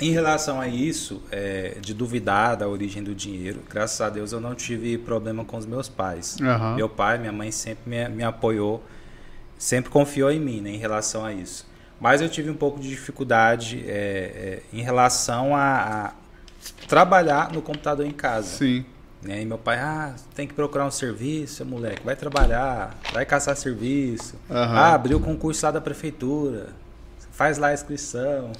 Em 0.00 0.12
relação 0.12 0.60
a 0.60 0.66
isso, 0.66 1.22
é, 1.30 1.76
de 1.80 1.92
duvidar 1.92 2.56
da 2.56 2.66
origem 2.66 3.02
do 3.02 3.14
dinheiro, 3.14 3.60
graças 3.68 4.00
a 4.00 4.08
Deus 4.08 4.32
eu 4.32 4.40
não 4.40 4.54
tive 4.54 4.96
problema 4.96 5.44
com 5.44 5.56
os 5.56 5.66
meus 5.66 5.88
pais. 5.88 6.38
Aham. 6.40 6.76
Meu 6.76 6.88
pai, 6.88 7.18
minha 7.18 7.32
mãe 7.32 7.50
sempre 7.50 7.82
me, 7.90 8.08
me 8.08 8.22
apoiou, 8.24 8.82
sempre 9.58 9.90
confiou 9.90 10.30
em 10.30 10.40
mim 10.40 10.60
né, 10.60 10.70
em 10.70 10.78
relação 10.78 11.24
a 11.24 11.32
isso. 11.32 11.68
Mas 12.00 12.22
eu 12.22 12.30
tive 12.30 12.48
um 12.48 12.54
pouco 12.54 12.80
de 12.80 12.88
dificuldade 12.88 13.84
é, 13.86 13.92
é, 13.92 14.62
em 14.72 14.80
relação 14.80 15.54
a, 15.54 16.06
a 16.06 16.12
trabalhar 16.88 17.52
no 17.52 17.60
computador 17.60 18.06
em 18.06 18.12
casa. 18.12 18.56
Sim. 18.56 18.86
Né? 19.22 19.42
E 19.42 19.44
meu 19.44 19.58
pai, 19.58 19.78
ah, 19.78 20.14
tem 20.34 20.46
que 20.46 20.54
procurar 20.54 20.86
um 20.86 20.90
serviço, 20.90 21.62
moleque, 21.66 22.02
vai 22.02 22.16
trabalhar, 22.16 22.98
vai 23.12 23.26
caçar 23.26 23.54
serviço. 23.54 24.34
Aham. 24.50 24.74
Ah, 24.74 24.94
abriu 24.94 25.18
o 25.18 25.20
concurso 25.20 25.64
lá 25.66 25.72
da 25.72 25.80
prefeitura, 25.80 26.68
faz 27.32 27.58
lá 27.58 27.68
a 27.68 27.74
inscrição. 27.74 28.52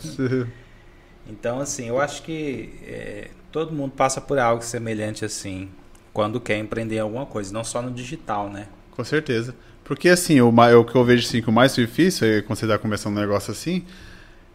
Então, 1.30 1.60
assim, 1.60 1.88
eu 1.88 2.00
acho 2.00 2.22
que 2.22 2.70
é, 2.82 3.28
todo 3.52 3.72
mundo 3.72 3.92
passa 3.92 4.20
por 4.20 4.38
algo 4.38 4.62
semelhante 4.62 5.24
assim, 5.24 5.68
quando 6.12 6.40
quer 6.40 6.58
empreender 6.58 6.98
alguma 6.98 7.24
coisa, 7.24 7.52
não 7.52 7.62
só 7.62 7.80
no 7.80 7.90
digital, 7.90 8.50
né? 8.50 8.66
Com 8.90 9.04
certeza. 9.04 9.54
Porque 9.84 10.08
assim, 10.08 10.40
o, 10.40 10.48
o 10.48 10.84
que 10.84 10.94
eu 10.94 11.04
vejo 11.04 11.26
assim, 11.26 11.40
que 11.40 11.48
o 11.48 11.52
mais 11.52 11.74
difícil 11.74 12.26
é 12.26 12.42
quando 12.42 12.58
você 12.58 12.66
tá 12.66 12.78
começando 12.78 13.16
um 13.16 13.20
negócio 13.20 13.52
assim, 13.52 13.84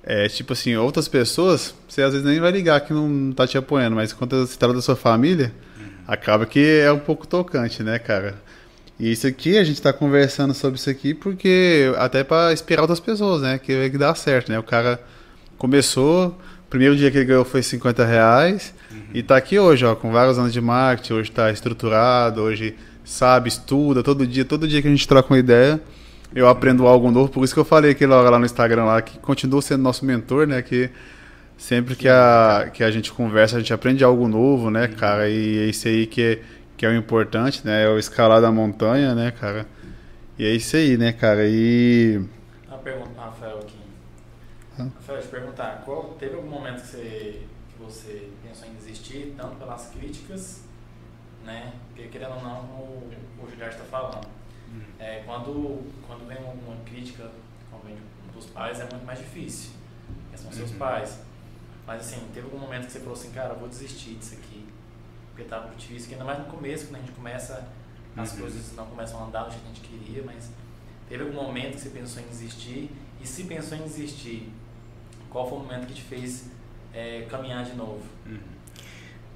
é 0.04 0.28
tipo 0.28 0.54
assim, 0.54 0.76
outras 0.76 1.08
pessoas, 1.08 1.74
você 1.88 2.02
às 2.02 2.12
vezes 2.12 2.26
nem 2.28 2.40
vai 2.40 2.52
ligar 2.52 2.82
que 2.82 2.94
não 2.94 3.32
tá 3.32 3.48
te 3.48 3.58
apoiando, 3.58 3.96
mas 3.96 4.14
quando 4.14 4.46
se 4.46 4.58
trata 4.58 4.76
da 4.76 4.82
sua 4.82 4.96
família, 4.96 5.52
acaba 6.08 6.46
que 6.46 6.80
é 6.80 6.92
um 6.92 7.00
pouco 7.00 7.26
tocante, 7.26 7.82
né, 7.84 7.98
cara? 7.98 8.36
E 9.00 9.12
isso 9.12 9.28
aqui, 9.28 9.58
a 9.58 9.64
gente 9.64 9.82
tá 9.82 9.92
conversando 9.92 10.54
sobre 10.54 10.80
isso 10.80 10.90
aqui 10.90 11.14
porque 11.14 11.92
até 11.98 12.24
para 12.24 12.54
inspirar 12.54 12.82
outras 12.82 13.00
pessoas, 13.00 13.42
né? 13.42 13.58
Que 13.58 13.76
vai 13.76 13.90
que 13.90 13.98
dá 13.98 14.14
certo, 14.16 14.52
né? 14.52 14.60
O 14.60 14.64
cara 14.64 15.02
começou, 15.58 16.40
primeiro 16.70 16.96
dia 16.96 17.10
que 17.12 17.18
ele 17.18 17.26
ganhou 17.26 17.46
foi 17.46 17.62
50 17.62 18.06
reais 18.06 18.74
e 19.14 19.24
tá 19.24 19.38
aqui 19.38 19.58
hoje, 19.58 19.86
ó, 19.86 19.96
com 19.96 20.12
vários 20.12 20.38
anos 20.38 20.52
de 20.52 20.62
marketing, 20.62 21.14
hoje 21.14 21.32
tá 21.32 21.52
estruturado, 21.52 22.42
hoje 22.42 22.76
sabe, 23.04 23.50
estuda, 23.50 24.04
todo 24.04 24.26
dia, 24.26 24.44
todo 24.44 24.68
dia 24.68 24.82
que 24.82 24.88
a 24.88 24.92
gente 24.92 25.08
troca 25.08 25.34
uma 25.34 25.40
ideia, 25.40 25.80
eu 26.34 26.48
aprendo 26.48 26.88
algo 26.88 27.12
novo, 27.12 27.30
por 27.30 27.44
isso 27.44 27.54
que 27.54 27.60
eu 27.60 27.66
falei 27.66 27.92
aquela 27.92 28.18
hora 28.18 28.30
lá 28.30 28.40
no 28.40 28.46
Instagram 28.46 28.86
lá, 28.86 29.02
que 29.02 29.18
continua 29.20 29.62
sendo 29.62 29.84
nosso 29.84 30.06
mentor, 30.06 30.48
né? 30.48 30.62
Que 30.62 30.90
sempre 31.58 31.96
que 31.96 32.10
a, 32.10 32.70
que 32.74 32.84
a 32.84 32.92
gente 32.92 33.12
conversa, 33.12 33.56
a 33.56 33.60
gente 33.60 33.74
aprende 33.74 34.04
algo 34.04 34.28
novo, 34.28 34.70
né, 34.70 34.88
cara? 34.88 35.30
E 35.30 35.60
é 35.60 35.66
isso 35.66 35.88
aí 35.88 36.06
que 36.08 36.22
é, 36.22 36.40
que 36.76 36.86
é 36.86 36.90
o 36.90 36.96
importante, 36.96 37.62
né? 37.64 37.86
É 37.86 37.90
o 37.90 37.98
escalar 37.98 38.42
da 38.42 38.52
montanha, 38.52 39.16
né, 39.16 39.32
cara? 39.32 39.66
E 40.38 40.46
é 40.46 40.52
isso 40.54 40.76
aí, 40.76 40.98
né, 40.98 41.14
cara? 41.14 41.48
E 41.48 42.20
pergunta 42.86 43.10
pro 43.10 43.24
Rafael 43.24 43.58
aqui. 43.58 43.75
Rafael, 44.78 45.22
te 45.22 45.28
perguntar, 45.28 45.82
qual, 45.86 46.14
teve 46.20 46.36
algum 46.36 46.50
momento 46.50 46.82
que 46.82 46.88
você, 46.88 47.48
que 47.70 47.84
você 47.84 48.30
pensou 48.44 48.68
em 48.68 48.74
desistir, 48.74 49.34
tanto 49.38 49.56
pelas 49.56 49.88
críticas, 49.90 50.62
né? 51.44 51.74
Porque 51.88 52.08
querendo 52.10 52.36
ou 52.36 52.42
não, 52.44 52.60
o, 52.64 53.12
o 53.42 53.48
Gilberto 53.50 53.76
está 53.76 53.86
falando. 53.86 54.28
É, 55.00 55.22
quando, 55.26 55.84
quando 56.08 56.28
vem 56.28 56.38
uma 56.38 56.76
crítica, 56.86 57.30
quando 57.70 57.84
vem 57.86 57.98
dos 58.34 58.46
pais, 58.48 58.80
é 58.80 58.88
muito 58.90 59.06
mais 59.06 59.20
difícil. 59.20 59.72
Porque 60.24 60.38
são 60.38 60.52
seus 60.52 60.72
Uhum. 60.72 60.78
pais. 60.78 61.20
Mas 61.88 62.02
assim, 62.02 62.20
teve 62.34 62.46
algum 62.48 62.58
momento 62.58 62.86
que 62.88 62.92
você 62.92 63.00
falou 63.00 63.14
assim, 63.14 63.32
cara, 63.32 63.54
eu 63.54 63.60
vou 63.60 63.70
desistir 63.70 64.16
disso 64.16 64.36
aqui. 64.36 64.66
Porque 65.30 65.44
tá 65.48 65.62
muito 65.62 65.78
difícil, 65.78 66.08
que 66.10 66.14
ainda 66.16 66.26
mais 66.26 66.40
no 66.40 66.46
começo, 66.46 66.88
quando 66.88 66.96
a 66.98 67.00
gente 67.06 67.12
começa, 67.14 67.68
as 68.18 68.34
Uhum. 68.34 68.40
coisas 68.40 68.74
não 68.76 68.86
começam 68.88 69.20
a 69.22 69.28
andar 69.28 69.44
do 69.44 69.52
jeito 69.52 69.64
que 69.64 69.70
a 69.70 69.74
gente 69.74 69.88
queria, 70.06 70.24
mas 70.24 70.50
teve 71.08 71.24
algum 71.24 71.36
momento 71.36 71.74
que 71.76 71.82
você 71.82 71.90
pensou 71.90 72.22
em 72.24 72.28
desistir? 72.28 72.90
E 73.22 73.28
se 73.28 73.44
pensou 73.44 73.78
em 73.78 73.84
desistir, 73.84 74.52
qual 75.36 75.50
foi 75.50 75.58
o 75.58 75.62
momento 75.64 75.88
que 75.88 75.94
te 75.96 76.02
fez 76.02 76.50
é, 76.94 77.26
caminhar 77.30 77.66
de 77.66 77.76
novo? 77.76 78.00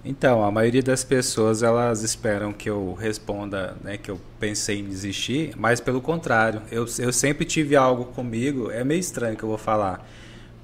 Então, 0.05 0.41
a 0.41 0.49
maioria 0.49 0.81
das 0.81 1.03
pessoas 1.03 1.61
elas 1.61 2.03
esperam 2.03 2.53
que 2.53 2.69
eu 2.69 2.93
responda, 2.93 3.75
né, 3.83 3.97
que 3.97 4.09
eu 4.09 4.17
pensei 4.39 4.79
em 4.79 4.85
desistir, 4.85 5.53
mas 5.57 5.81
pelo 5.81 5.99
contrário, 5.99 6.61
eu, 6.71 6.85
eu 6.99 7.11
sempre 7.11 7.43
tive 7.43 7.75
algo 7.75 8.05
comigo, 8.05 8.71
é 8.71 8.81
meio 8.81 9.01
estranho 9.01 9.35
que 9.35 9.43
eu 9.43 9.49
vou 9.49 9.57
falar. 9.57 10.07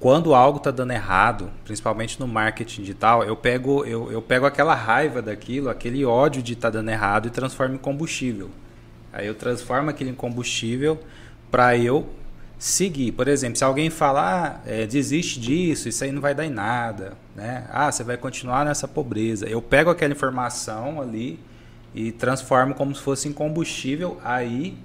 Quando 0.00 0.34
algo 0.34 0.56
está 0.56 0.70
dando 0.70 0.92
errado, 0.92 1.50
principalmente 1.66 2.18
no 2.18 2.26
marketing 2.26 2.80
digital, 2.80 3.22
eu 3.22 3.36
pego, 3.36 3.84
eu, 3.84 4.10
eu 4.10 4.22
pego 4.22 4.46
aquela 4.46 4.74
raiva 4.74 5.20
daquilo, 5.20 5.68
aquele 5.68 6.02
ódio 6.06 6.42
de 6.42 6.54
estar 6.54 6.70
dando 6.70 6.88
errado 6.88 7.28
e 7.28 7.30
transformo 7.30 7.74
em 7.74 7.78
combustível. 7.78 8.48
Aí 9.12 9.26
eu 9.26 9.34
transformo 9.34 9.90
aquilo 9.90 10.08
em 10.08 10.14
combustível 10.14 10.98
para 11.50 11.76
eu 11.76 12.08
seguir. 12.58 13.12
Por 13.12 13.28
exemplo, 13.28 13.56
se 13.58 13.64
alguém 13.64 13.90
falar, 13.90 14.62
ah, 14.64 14.70
é, 14.70 14.86
desiste 14.86 15.40
disso, 15.40 15.88
isso 15.88 16.02
aí 16.04 16.12
não 16.12 16.20
vai 16.20 16.34
dar 16.34 16.44
em 16.46 16.50
nada, 16.50 17.14
né? 17.34 17.66
Ah, 17.70 17.90
você 17.90 18.02
vai 18.04 18.16
continuar 18.16 18.64
nessa 18.64 18.88
pobreza. 18.88 19.46
Eu 19.46 19.60
pego 19.62 19.90
aquela 19.90 20.12
informação 20.12 21.00
ali 21.00 21.38
e 21.94 22.12
transformo 22.12 22.74
como 22.74 22.94
se 22.94 23.02
fosse 23.02 23.28
em 23.28 23.32
combustível 23.32 24.20
aí 24.24 24.76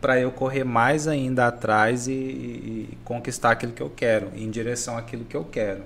para 0.00 0.20
eu 0.20 0.30
correr 0.30 0.64
mais 0.64 1.08
ainda 1.08 1.46
atrás 1.48 2.06
e, 2.08 2.12
e- 2.12 2.98
conquistar 3.04 3.50
aquilo 3.52 3.72
que 3.72 3.82
eu 3.82 3.90
quero, 3.90 4.30
em 4.34 4.50
direção 4.50 4.96
àquilo 4.96 5.24
que 5.24 5.36
eu 5.36 5.44
quero. 5.44 5.82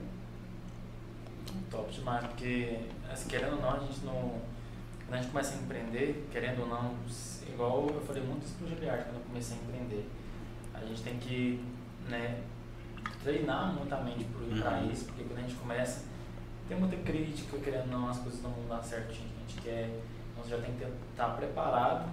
Top 1.71 1.91
demais, 1.93 2.25
porque 2.27 2.79
assim, 3.11 3.29
querendo 3.29 3.55
ou 3.57 3.63
não, 3.63 3.71
a 3.75 3.79
gente 3.81 4.05
não. 4.05 4.41
Quando 5.07 5.15
a 5.15 5.17
gente 5.23 5.31
começa 5.31 5.55
a 5.55 5.59
empreender, 5.59 6.27
querendo 6.31 6.61
ou 6.63 6.69
não, 6.69 6.95
igual 7.49 7.89
eu 7.95 8.01
falei 8.03 8.23
muito 8.23 8.45
isso 8.45 8.55
pro 8.59 8.69
Giliard 8.69 9.05
quando 9.05 9.17
eu 9.17 9.23
comecei 9.29 9.57
a 9.57 9.61
empreender. 9.61 10.07
A 10.83 10.87
gente 10.87 11.03
tem 11.03 11.17
que 11.19 11.63
né, 12.09 12.41
treinar 13.23 13.73
muito 13.75 13.93
a 13.95 14.01
mente 14.01 14.25
para 14.25 14.79
Uhum. 14.81 14.91
isso, 14.91 15.07
porque 15.07 15.25
quando 15.25 15.39
a 15.39 15.43
gente 15.43 15.55
começa, 15.55 16.05
tem 16.69 16.79
muita 16.79 16.97
crítica, 16.97 17.57
querendo 17.59 17.87
não, 17.91 18.09
as 18.09 18.19
coisas 18.19 18.43
não 18.43 18.51
vão 18.51 18.67
dar 18.69 18.83
certinho 18.83 19.29
a 19.37 19.41
gente 19.41 19.61
quer. 19.63 19.89
Então 20.33 20.43
você 20.45 20.51
já 20.51 20.59
tem 20.59 20.75
que 20.75 20.85
estar 21.11 21.29
preparado 21.37 22.11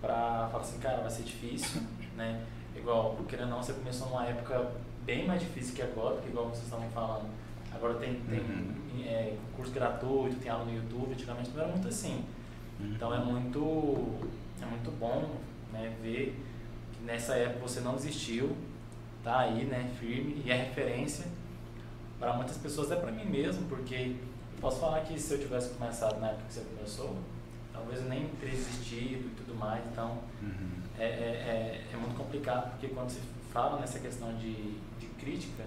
para 0.00 0.48
falar 0.50 0.62
assim, 0.62 0.78
cara, 0.78 1.00
vai 1.00 1.10
ser 1.10 1.22
difícil, 1.22 1.82
né? 2.16 2.42
Igual, 2.76 3.16
querendo 3.28 3.46
ou 3.50 3.56
não, 3.56 3.62
você 3.62 3.72
começou 3.72 4.08
numa 4.08 4.26
época 4.26 4.72
bem 5.04 5.26
mais 5.26 5.40
difícil 5.40 5.74
que 5.74 5.82
agora, 5.82 6.16
porque 6.16 6.28
igual 6.30 6.46
vocês 6.48 6.64
estavam 6.64 6.88
falando, 6.90 7.28
agora 7.72 7.94
tem, 7.94 8.14
tem 8.20 8.40
Uhum. 8.40 9.02
é, 9.06 9.36
curso 9.56 9.72
gratuito, 9.72 10.36
tem 10.36 10.50
aula 10.50 10.64
no 10.64 10.74
YouTube, 10.74 11.12
antigamente 11.12 11.50
não 11.50 11.62
era 11.62 11.70
muito 11.72 11.88
assim. 11.88 12.24
Uhum. 12.80 12.92
Então 12.94 13.14
é 13.14 13.18
muito, 13.18 13.60
é 14.62 14.66
muito 14.66 14.90
bom 14.98 15.36
né, 15.72 15.94
ver 16.02 16.40
nessa 17.04 17.34
época 17.34 17.60
você 17.68 17.80
não 17.80 17.94
desistiu, 17.96 18.56
tá 19.22 19.40
aí, 19.40 19.64
né, 19.64 19.90
firme 19.98 20.42
e 20.44 20.50
é 20.50 20.56
referência 20.56 21.26
para 22.18 22.32
muitas 22.34 22.56
pessoas, 22.56 22.90
até 22.90 23.00
para 23.00 23.12
mim 23.12 23.24
mesmo, 23.24 23.66
porque 23.68 23.94
eu 24.54 24.60
posso 24.60 24.80
falar 24.80 25.00
que 25.02 25.18
se 25.20 25.32
eu 25.34 25.38
tivesse 25.38 25.70
começado 25.74 26.18
na 26.20 26.28
época 26.28 26.44
que 26.48 26.54
você 26.54 26.60
começou, 26.76 27.16
talvez 27.72 28.00
eu 28.00 28.08
nem 28.08 28.26
teria 28.40 28.54
desistido 28.56 29.26
e 29.26 29.34
tudo 29.36 29.54
mais, 29.54 29.82
então 29.92 30.18
Uhum. 30.42 30.82
é, 30.98 31.04
é, 31.04 31.06
é, 31.06 31.84
é 31.92 31.96
muito 31.96 32.14
complicado, 32.16 32.70
porque 32.70 32.88
quando 32.88 33.10
se 33.10 33.20
fala 33.52 33.80
nessa 33.80 33.98
questão 33.98 34.34
de, 34.36 34.52
de 34.98 35.06
crítica, 35.18 35.64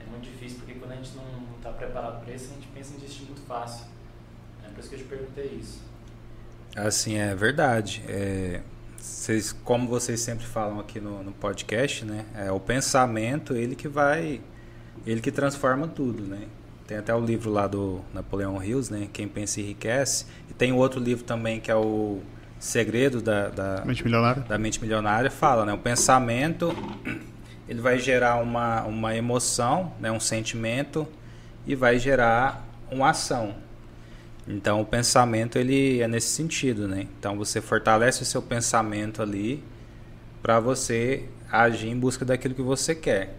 é 0.00 0.04
muito 0.10 0.24
difícil, 0.24 0.58
porque 0.58 0.74
quando 0.74 0.92
a 0.92 0.96
gente 0.96 1.10
não 1.16 1.24
está 1.56 1.70
preparado 1.70 2.24
para 2.24 2.34
isso, 2.34 2.50
a 2.52 2.54
gente 2.54 2.68
pensa 2.68 2.94
em 2.94 2.98
desistir 2.98 3.24
muito 3.24 3.42
fácil. 3.42 3.86
É 4.64 4.68
por 4.68 4.78
isso 4.80 4.88
que 4.88 4.94
eu 4.94 4.98
te 5.00 5.04
perguntei 5.04 5.46
isso. 5.60 5.80
Assim, 6.76 7.16
é 7.16 7.34
verdade. 7.34 8.04
É, 8.08 8.62
vocês, 8.98 9.52
como 9.52 9.88
vocês 9.88 10.20
sempre 10.20 10.46
falam 10.46 10.80
aqui 10.80 11.00
no, 11.00 11.22
no 11.22 11.32
podcast, 11.32 12.04
né? 12.04 12.24
É 12.34 12.50
o 12.50 12.60
pensamento, 12.60 13.54
ele 13.54 13.74
que 13.74 13.88
vai. 13.88 14.40
Ele 15.06 15.20
que 15.20 15.30
transforma 15.30 15.86
tudo, 15.86 16.22
né? 16.22 16.42
Tem 16.86 16.96
até 16.96 17.14
o 17.14 17.20
livro 17.20 17.50
lá 17.50 17.66
do 17.66 18.00
Napoleão 18.14 18.62
Hills, 18.62 18.92
né? 18.92 19.08
Quem 19.12 19.26
pensa 19.26 19.60
enriquece. 19.60 20.26
E 20.50 20.54
tem 20.54 20.72
outro 20.72 21.00
livro 21.00 21.24
também 21.24 21.60
que 21.60 21.70
é 21.70 21.76
o 21.76 22.20
Segredo 22.58 23.20
da, 23.20 23.48
da, 23.48 23.84
Mente 23.84 24.02
milionária? 24.02 24.42
da 24.42 24.58
mente 24.58 24.80
milionária 24.80 25.30
fala, 25.30 25.66
né? 25.66 25.72
O 25.74 25.78
pensamento 25.78 26.74
ele 27.68 27.80
vai 27.80 27.98
gerar 27.98 28.36
uma, 28.36 28.84
uma 28.84 29.14
emoção, 29.14 29.92
né? 30.00 30.10
um 30.10 30.20
sentimento 30.20 31.06
e 31.66 31.74
vai 31.74 31.98
gerar 31.98 32.64
uma 32.90 33.10
ação. 33.10 33.54
Então 34.46 34.80
o 34.80 34.84
pensamento 34.84 35.58
ele 35.58 36.00
é 36.00 36.06
nesse 36.06 36.28
sentido, 36.28 36.86
né? 36.86 37.06
Então 37.18 37.36
você 37.36 37.60
fortalece 37.60 38.22
o 38.22 38.24
seu 38.24 38.40
pensamento 38.40 39.20
ali 39.20 39.62
para 40.42 40.60
você 40.60 41.24
agir 41.50 41.88
em 41.88 41.98
busca 41.98 42.24
daquilo 42.24 42.54
que 42.54 42.62
você 42.62 42.94
quer. 42.94 43.34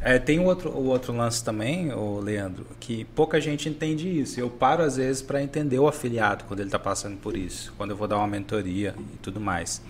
É, 0.00 0.18
tem 0.18 0.38
o 0.38 0.44
outro, 0.44 0.70
o 0.70 0.86
outro 0.86 1.14
lance 1.14 1.42
também, 1.42 1.92
o 1.92 2.20
Leandro, 2.20 2.66
que 2.78 3.04
pouca 3.14 3.40
gente 3.40 3.68
entende 3.68 4.20
isso. 4.20 4.38
Eu 4.38 4.50
paro 4.50 4.82
às 4.82 4.96
vezes 4.96 5.22
para 5.22 5.42
entender 5.42 5.78
o 5.78 5.88
afiliado 5.88 6.44
quando 6.44 6.60
ele 6.60 6.68
está 6.68 6.78
passando 6.78 7.16
por 7.16 7.36
isso, 7.36 7.72
quando 7.76 7.90
eu 7.92 7.96
vou 7.96 8.06
dar 8.06 8.18
uma 8.18 8.26
mentoria 8.26 8.94
e 9.14 9.16
tudo 9.18 9.40
mais. 9.40 9.82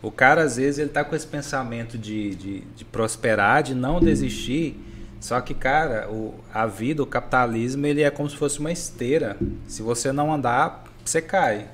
O 0.00 0.12
cara 0.12 0.42
às 0.42 0.56
vezes 0.56 0.78
ele 0.78 0.90
tá 0.90 1.04
com 1.04 1.16
esse 1.16 1.26
pensamento 1.26 1.98
de, 1.98 2.34
de, 2.36 2.60
de 2.60 2.84
prosperar, 2.84 3.64
de 3.64 3.74
não 3.74 4.00
desistir. 4.00 4.76
Só 5.20 5.40
que, 5.40 5.54
cara, 5.54 6.08
o, 6.08 6.34
a 6.52 6.66
vida, 6.66 7.02
o 7.02 7.06
capitalismo, 7.06 7.86
ele 7.86 8.02
é 8.02 8.10
como 8.10 8.30
se 8.30 8.36
fosse 8.36 8.60
uma 8.60 8.70
esteira. 8.70 9.36
Se 9.66 9.82
você 9.82 10.12
não 10.12 10.32
andar, 10.32 10.84
você 11.04 11.20
cai. 11.20 11.66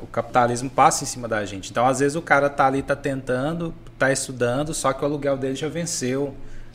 O 0.00 0.06
capitalismo 0.06 0.70
passa 0.70 1.04
em 1.04 1.06
cima 1.06 1.26
da 1.26 1.44
gente. 1.44 1.70
Então, 1.70 1.86
às 1.86 2.00
vezes, 2.00 2.16
o 2.16 2.22
cara 2.22 2.48
tá 2.48 2.66
ali, 2.66 2.82
tá 2.82 2.96
tentando, 2.96 3.74
tá 3.98 4.12
estudando, 4.12 4.72
só 4.72 4.92
que 4.92 5.02
o 5.02 5.04
aluguel 5.04 5.36
dele 5.36 5.54
já 5.54 5.68
venceu. 5.68 6.34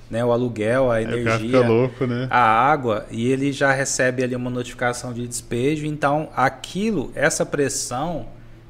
Né? 0.09 0.23
O 0.23 0.31
aluguel, 0.31 0.91
a 0.91 1.01
energia 1.01 1.61
louco, 1.61 2.05
né? 2.05 2.27
a 2.29 2.39
água 2.39 3.07
e 3.09 3.27
ele 3.27 3.51
já 3.51 3.71
recebe 3.71 4.23
ali 4.23 4.35
uma 4.35 4.51
notificação 4.51 5.11
de 5.11 5.27
despejo. 5.27 5.85
Então, 5.87 6.29
aquilo, 6.35 7.11
essa 7.15 7.43
pressão, 7.43 8.27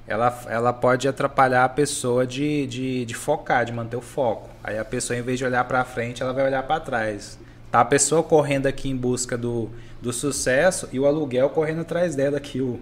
ela, 0.07 0.41
ela 0.47 0.71
pode 0.73 1.07
atrapalhar 1.07 1.65
a 1.65 1.69
pessoa 1.69 2.27
de, 2.27 2.67
de, 2.67 3.05
de 3.05 3.13
focar, 3.13 3.65
de 3.65 3.71
manter 3.71 3.95
o 3.95 4.01
foco. 4.01 4.49
Aí 4.63 4.77
a 4.77 4.85
pessoa, 4.85 5.17
em 5.17 5.21
vez 5.21 5.39
de 5.39 5.45
olhar 5.45 5.63
para 5.65 5.83
frente, 5.83 6.21
ela 6.21 6.31
vai 6.31 6.45
olhar 6.45 6.63
para 6.63 6.79
trás. 6.79 7.39
Tá 7.71 7.81
a 7.81 7.85
pessoa 7.85 8.21
correndo 8.21 8.67
aqui 8.67 8.89
em 8.89 8.95
busca 8.95 9.37
do, 9.37 9.69
do 10.01 10.13
sucesso 10.13 10.87
e 10.91 10.99
o 10.99 11.05
aluguel 11.05 11.49
correndo 11.49 11.81
atrás 11.81 12.15
dela 12.15 12.37
aqui, 12.37 12.61
o, 12.61 12.79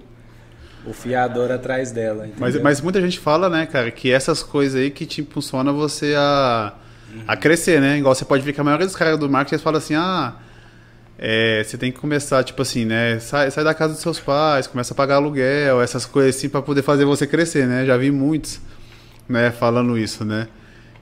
o 0.85 0.93
fiador 0.93 1.49
atrás 1.49 1.91
dela. 1.91 2.27
Mas, 2.37 2.49
entendeu? 2.49 2.63
mas 2.63 2.81
muita 2.81 2.99
gente 2.99 3.19
fala, 3.19 3.49
né, 3.49 3.65
cara, 3.65 3.89
que 3.89 4.11
essas 4.11 4.43
coisas 4.43 4.79
aí 4.79 4.91
que 4.91 5.05
te 5.05 5.21
impulsiona 5.21 5.71
você 5.71 6.13
a, 6.17 6.73
a 7.25 7.37
crescer, 7.37 7.79
né? 7.79 7.97
Igual 7.97 8.13
você 8.13 8.25
pode 8.25 8.43
ver 8.43 8.51
que 8.51 8.59
a 8.59 8.63
maioria 8.63 8.85
dos 8.85 8.95
caras 8.95 9.17
do 9.17 9.29
marketing 9.29 9.63
falam 9.63 9.77
assim, 9.77 9.95
ah, 9.95 10.35
é, 11.25 11.63
você 11.63 11.77
tem 11.77 11.89
que 11.89 11.97
começar, 11.97 12.43
tipo 12.43 12.61
assim, 12.61 12.83
né? 12.83 13.17
Sai, 13.17 13.49
sai 13.49 13.63
da 13.63 13.73
casa 13.73 13.93
dos 13.93 14.01
seus 14.01 14.19
pais, 14.19 14.67
começa 14.67 14.93
a 14.93 14.97
pagar 14.97 15.15
aluguel, 15.15 15.81
essas 15.81 16.05
coisas 16.05 16.35
assim, 16.35 16.49
pra 16.49 16.61
poder 16.61 16.81
fazer 16.81 17.05
você 17.05 17.25
crescer, 17.25 17.65
né? 17.65 17.85
Já 17.85 17.95
vi 17.95 18.11
muitos, 18.11 18.59
né, 19.29 19.49
falando 19.49 19.97
isso, 19.97 20.25
né? 20.25 20.49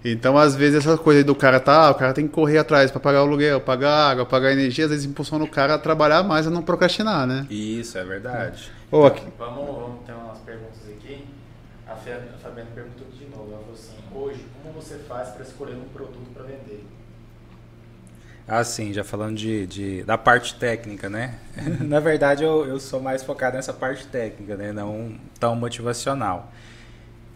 Então, 0.05 0.37
às 0.37 0.55
vezes, 0.55 0.85
essa 0.85 0.95
coisa 0.95 1.21
aí 1.21 1.23
do 1.23 1.33
cara 1.33 1.59
tá, 1.59 1.89
o 1.89 1.95
cara 1.95 2.13
tem 2.13 2.27
que 2.27 2.33
correr 2.33 2.59
atrás 2.59 2.91
pra 2.91 2.99
pagar 2.99 3.21
o 3.23 3.25
aluguel, 3.25 3.61
pagar 3.61 4.11
água, 4.11 4.23
pagar 4.23 4.51
energia, 4.51 4.85
às 4.85 4.91
vezes 4.91 5.07
impulsiona 5.07 5.43
o 5.43 5.47
cara 5.47 5.73
a 5.73 5.79
trabalhar 5.79 6.21
mais, 6.21 6.45
a 6.45 6.51
não 6.51 6.61
procrastinar, 6.61 7.25
né? 7.25 7.47
Isso, 7.49 7.97
é 7.97 8.03
verdade. 8.03 8.71
Aqui, 9.07 9.27
Vamos, 9.39 9.65
vamos 9.65 10.05
ter 10.05 10.13
umas 10.13 10.37
perguntas 10.39 10.87
aqui. 10.87 11.25
A 11.87 11.95
Fabiana 11.95 12.69
perguntou 12.75 13.07
de 13.17 13.25
novo. 13.25 13.53
Ela 13.53 13.61
falou 13.61 13.73
assim: 13.73 13.97
hoje, 14.13 14.45
como 14.61 14.79
você 14.79 14.99
faz 15.07 15.29
para 15.29 15.43
escolher 15.43 15.73
um 15.73 15.89
produto 15.91 16.29
para 16.31 16.43
vender? 16.43 16.85
Ah, 18.47 18.63
sim, 18.63 18.91
já 18.91 19.03
falando 19.03 19.37
de, 19.37 19.65
de- 19.67 20.03
da 20.03 20.17
parte 20.17 20.55
técnica, 20.55 21.09
né? 21.09 21.35
Na 21.81 21.99
verdade, 21.99 22.43
eu, 22.43 22.65
eu 22.65 22.79
sou 22.79 22.99
mais 22.99 23.23
focado 23.23 23.55
nessa 23.55 23.71
parte 23.73 24.05
técnica, 24.07 24.55
né? 24.57 24.73
Não 24.73 25.15
tão 25.39 25.55
motivacional. 25.55 26.51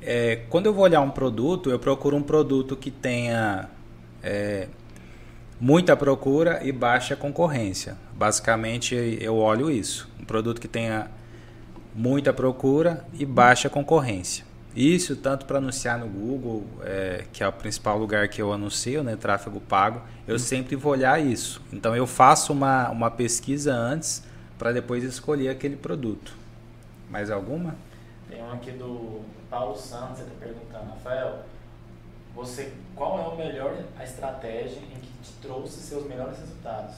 É, 0.01 0.41
quando 0.49 0.67
eu 0.67 0.73
vou 0.73 0.83
olhar 0.83 1.01
um 1.01 1.11
produto, 1.11 1.69
eu 1.71 1.79
procuro 1.79 2.17
um 2.17 2.23
produto 2.23 2.75
que 2.75 2.91
tenha 2.91 3.69
é, 4.23 4.67
muita 5.59 5.95
procura 5.95 6.61
e 6.63 6.71
baixa 6.71 7.15
concorrência. 7.15 7.97
Basicamente, 8.13 8.95
eu 9.21 9.37
olho 9.37 9.71
isso. 9.71 10.09
Um 10.19 10.25
produto 10.25 10.61
que 10.61 10.67
tenha 10.67 11.09
muita 11.95 12.33
procura 12.33 13.05
e 13.13 13.25
baixa 13.25 13.69
concorrência. 13.69 14.45
Isso 14.75 15.15
tanto 15.15 15.45
para 15.45 15.59
anunciar 15.59 15.97
no 15.97 16.07
Google, 16.07 16.65
é, 16.83 17.23
que 17.31 17.41
é 17.41 17.47
o 17.47 17.53
principal 17.53 17.97
lugar 17.97 18.27
que 18.27 18.41
eu 18.41 18.51
anuncio, 18.51 19.01
né, 19.03 19.15
tráfego 19.15 19.61
pago, 19.61 20.01
eu 20.27 20.37
sempre 20.37 20.75
vou 20.75 20.91
olhar 20.91 21.17
isso. 21.23 21.61
Então 21.71 21.95
eu 21.95 22.05
faço 22.05 22.51
uma, 22.51 22.89
uma 22.89 23.09
pesquisa 23.09 23.73
antes 23.73 24.21
para 24.57 24.73
depois 24.73 25.01
escolher 25.03 25.47
aquele 25.47 25.77
produto. 25.77 26.33
Mais 27.09 27.31
alguma? 27.31 27.75
Tem 28.29 28.43
um 28.43 28.51
aqui 28.51 28.71
do 28.71 29.21
Paulo 29.49 29.77
Santos, 29.77 30.19
ele 30.19 30.31
está 30.33 30.45
perguntando, 30.45 30.89
Rafael, 30.91 31.45
você, 32.35 32.73
qual 32.95 33.17
é 33.17 33.27
o 33.27 33.37
melhor 33.37 33.77
a 33.97 34.03
estratégia 34.03 34.79
em 34.79 34.99
que 34.99 35.07
te 35.23 35.31
trouxe 35.41 35.79
seus 35.79 36.05
melhores 36.05 36.37
resultados? 36.37 36.95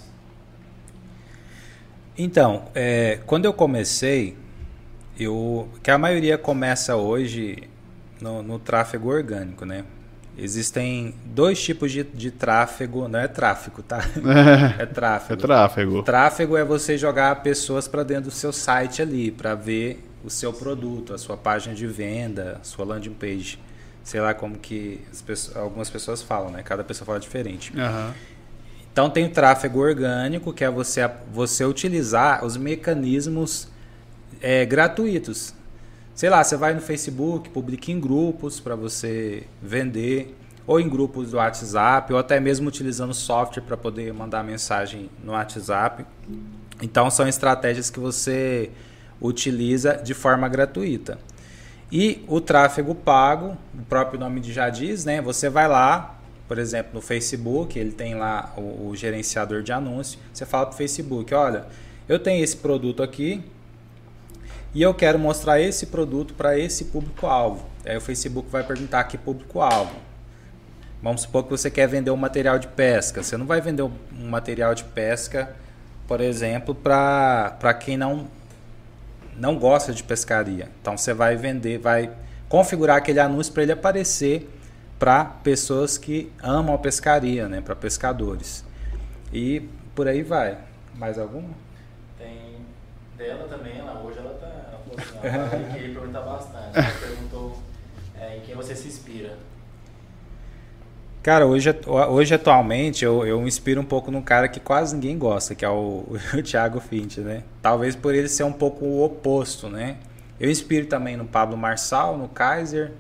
Então, 2.17 2.63
é, 2.73 3.19
quando 3.27 3.45
eu 3.45 3.53
comecei, 3.53 4.35
eu 5.19 5.67
que 5.83 5.91
a 5.91 5.97
maioria 5.97 6.37
começa 6.37 6.95
hoje 6.95 7.63
no, 8.21 8.41
no 8.43 8.59
tráfego 8.59 9.09
orgânico, 9.09 9.65
né? 9.65 9.83
Existem 10.37 11.15
dois 11.25 11.59
tipos 11.61 11.91
de, 11.91 12.03
de 12.03 12.29
tráfego, 12.29 13.07
não 13.07 13.19
é 13.19 13.27
tráfego, 13.27 13.81
tá? 13.81 13.97
É, 14.79 14.83
É 14.83 14.85
tráfego. 14.85 15.33
é 15.41 15.45
tráfego. 15.45 16.03
Tráfego 16.03 16.57
é 16.57 16.63
você 16.63 16.95
jogar 16.97 17.41
pessoas 17.41 17.87
para 17.87 18.03
dentro 18.03 18.25
do 18.25 18.31
seu 18.31 18.53
site 18.53 19.01
ali, 19.01 19.31
para 19.31 19.55
ver 19.55 20.03
o 20.23 20.29
seu 20.29 20.53
produto, 20.53 21.13
a 21.13 21.17
sua 21.17 21.35
página 21.35 21.73
de 21.73 21.87
venda, 21.87 22.59
a 22.61 22.63
sua 22.63 22.85
landing 22.85 23.13
page. 23.13 23.57
Sei 24.03 24.21
lá 24.21 24.33
como 24.33 24.57
que 24.59 25.01
as 25.11 25.21
pessoas- 25.23 25.57
algumas 25.57 25.89
pessoas 25.89 26.21
falam, 26.21 26.51
né? 26.51 26.61
Cada 26.63 26.83
pessoa 26.83 27.05
fala 27.05 27.19
diferente. 27.19 27.73
Aham. 27.75 28.13
Então 28.93 29.09
tem 29.09 29.25
o 29.25 29.29
tráfego 29.29 29.79
orgânico, 29.79 30.53
que 30.53 30.63
é 30.63 30.69
você, 30.69 31.09
você 31.33 31.65
utilizar 31.65 32.43
os 32.45 32.57
mecanismos 32.57 33.67
é, 34.41 34.65
gratuitos. 34.65 35.53
Sei 36.13 36.29
lá, 36.29 36.43
você 36.43 36.57
vai 36.57 36.73
no 36.73 36.81
Facebook, 36.81 37.49
publica 37.49 37.91
em 37.91 37.99
grupos 37.99 38.59
para 38.59 38.75
você 38.75 39.43
vender, 39.61 40.35
ou 40.65 40.79
em 40.79 40.89
grupos 40.89 41.31
do 41.31 41.37
WhatsApp, 41.37 42.11
ou 42.11 42.19
até 42.19 42.39
mesmo 42.39 42.67
utilizando 42.67 43.13
software 43.13 43.61
para 43.61 43.77
poder 43.77 44.13
mandar 44.13 44.43
mensagem 44.43 45.09
no 45.23 45.31
WhatsApp. 45.31 46.05
Então 46.81 47.09
são 47.09 47.27
estratégias 47.27 47.89
que 47.89 47.99
você 47.99 48.71
utiliza 49.21 49.93
de 49.93 50.13
forma 50.13 50.47
gratuita. 50.49 51.17
E 51.91 52.23
o 52.27 52.41
tráfego 52.41 52.93
pago, 52.93 53.55
o 53.73 53.83
próprio 53.83 54.19
nome 54.19 54.41
já 54.43 54.69
diz, 54.69 55.05
né? 55.05 55.21
Você 55.21 55.49
vai 55.49 55.67
lá, 55.67 56.19
por 56.47 56.57
exemplo, 56.57 56.91
no 56.95 57.01
Facebook, 57.01 57.79
ele 57.79 57.91
tem 57.91 58.15
lá 58.15 58.53
o, 58.57 58.89
o 58.89 58.95
gerenciador 58.95 59.63
de 59.63 59.71
anúncio. 59.71 60.19
Você 60.33 60.45
fala 60.45 60.65
para 60.65 60.73
o 60.73 60.77
Facebook, 60.77 61.33
olha, 61.33 61.65
eu 62.09 62.19
tenho 62.19 62.43
esse 62.43 62.57
produto 62.57 63.01
aqui 63.01 63.43
e 64.77 64.83
eu 64.83 64.93
quero 64.93 65.17
mostrar 65.17 65.59
esse 65.59 65.87
produto 65.87 66.35
para 66.35 66.55
esse 66.55 66.85
público-alvo. 66.85 67.65
Aí 67.83 67.97
o 67.97 68.01
Facebook 68.01 68.47
vai 68.47 68.63
perguntar 68.63 69.05
que 69.05 69.17
público-alvo. 69.17 69.95
Vamos 71.01 71.21
supor 71.21 71.45
que 71.45 71.49
você 71.49 71.71
quer 71.71 71.87
vender 71.87 72.11
um 72.11 72.15
material 72.15 72.59
de 72.59 72.67
pesca. 72.67 73.23
Você 73.23 73.35
não 73.37 73.47
vai 73.47 73.59
vender 73.59 73.81
um 73.81 74.27
material 74.29 74.75
de 74.75 74.83
pesca, 74.83 75.55
por 76.07 76.21
exemplo, 76.21 76.75
para 76.75 77.73
quem 77.73 77.97
não 77.97 78.27
não 79.35 79.57
gosta 79.57 79.91
de 79.91 80.03
pescaria. 80.03 80.69
Então 80.79 80.95
você 80.95 81.11
vai 81.11 81.35
vender, 81.35 81.79
vai 81.79 82.11
configurar 82.47 82.97
aquele 82.97 83.19
anúncio 83.19 83.51
para 83.53 83.63
ele 83.63 83.71
aparecer 83.71 84.47
para 84.99 85.25
pessoas 85.25 85.97
que 85.97 86.31
amam 86.39 86.75
a 86.75 86.77
pescaria, 86.77 87.49
né, 87.49 87.61
para 87.61 87.75
pescadores. 87.75 88.63
E 89.33 89.67
por 89.95 90.07
aí 90.07 90.21
vai. 90.21 90.55
Mais 90.93 91.17
alguma? 91.17 91.49
Tem 92.19 92.57
dela 93.17 93.47
também, 93.47 93.79
ela, 93.79 93.99
hoje 94.03 94.19
ela 94.19 94.36
ela 95.23 95.49
queria 95.73 95.93
perguntar 95.93 96.21
bastante. 96.21 96.77
Ela 96.77 96.91
perguntou 96.99 97.57
é, 98.19 98.37
em 98.37 98.41
quem 98.41 98.55
você 98.55 98.75
se 98.75 98.87
inspira. 98.87 99.37
Cara, 101.27 101.45
hoje, 101.45 101.69
hoje 101.85 102.33
atualmente 102.33 103.03
eu, 103.03 103.25
eu 103.25 103.41
me 103.41 103.47
inspiro 103.47 103.81
um 103.81 103.85
pouco 103.85 104.09
num 104.09 104.21
cara 104.21 104.47
que 104.47 104.61
quase 104.61 104.95
ninguém 104.95 105.17
gosta, 105.17 105.53
que 105.53 105.65
é 105.65 105.69
o, 105.69 106.05
o 106.33 106.41
Thiago 106.41 106.79
Finch, 106.79 107.19
né? 107.19 107.43
Talvez 107.61 107.95
por 107.95 108.15
ele 108.15 108.29
ser 108.29 108.43
um 108.43 108.53
pouco 108.53 108.85
o 108.85 109.03
oposto, 109.03 109.67
né? 109.67 109.97
Eu 110.39 110.49
inspiro 110.49 110.85
também 110.85 111.17
no 111.17 111.25
Pablo 111.25 111.57
Marçal, 111.57 112.17
no 112.17 112.29
Kaiser. 112.29 112.93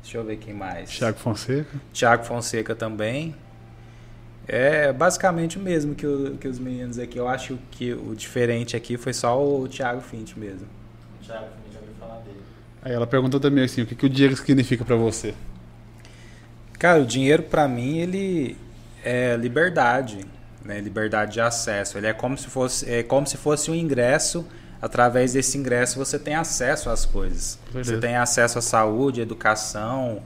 Deixa 0.00 0.16
eu 0.16 0.24
ver 0.24 0.36
quem 0.36 0.54
mais. 0.54 0.90
Thiago 0.90 1.18
Fonseca. 1.18 1.80
Thiago 1.92 2.24
Fonseca 2.24 2.74
também. 2.74 3.34
É 4.46 4.92
basicamente 4.92 5.58
o 5.58 5.60
mesmo 5.60 5.94
que, 5.94 6.06
o, 6.06 6.36
que 6.36 6.46
os 6.46 6.58
meninos 6.58 6.98
aqui. 6.98 7.18
Eu 7.18 7.28
acho 7.28 7.58
que 7.70 7.92
o 7.92 8.14
diferente 8.14 8.76
aqui 8.76 8.96
foi 8.96 9.12
só 9.12 9.42
o 9.42 9.66
Thiago 9.68 10.00
Finch 10.00 10.38
mesmo. 10.38 10.66
Thiago 11.26 11.44
também 11.46 11.72
já 11.72 11.80
ouviu 11.80 11.94
falar 11.98 12.20
dele. 12.20 12.40
Aí 12.82 12.92
ela 12.92 13.06
perguntou 13.06 13.40
também 13.40 13.64
assim, 13.64 13.82
o 13.82 13.86
que, 13.86 13.94
que 13.94 14.06
o 14.06 14.08
dinheiro 14.08 14.36
significa 14.36 14.84
pra 14.84 14.96
você? 14.96 15.34
Cara, 16.78 17.00
o 17.00 17.06
dinheiro 17.06 17.42
para 17.44 17.66
mim 17.66 17.98
ele 17.98 18.56
é 19.02 19.36
liberdade, 19.36 20.20
né? 20.64 20.80
Liberdade 20.80 21.32
de 21.32 21.40
acesso. 21.40 21.96
Ele 21.96 22.06
é 22.06 22.12
como 22.12 22.36
se 22.36 22.48
fosse 22.48 22.90
é 22.90 23.02
como 23.02 23.26
se 23.26 23.36
fosse 23.36 23.70
um 23.70 23.74
ingresso. 23.74 24.46
Através 24.82 25.32
desse 25.32 25.56
ingresso 25.56 25.98
você 25.98 26.18
tem 26.18 26.34
acesso 26.34 26.90
às 26.90 27.06
coisas. 27.06 27.58
Beleza. 27.72 27.94
Você 27.94 28.00
tem 28.00 28.16
acesso 28.16 28.58
à 28.58 28.62
saúde, 28.62 29.20
educação. 29.20 30.22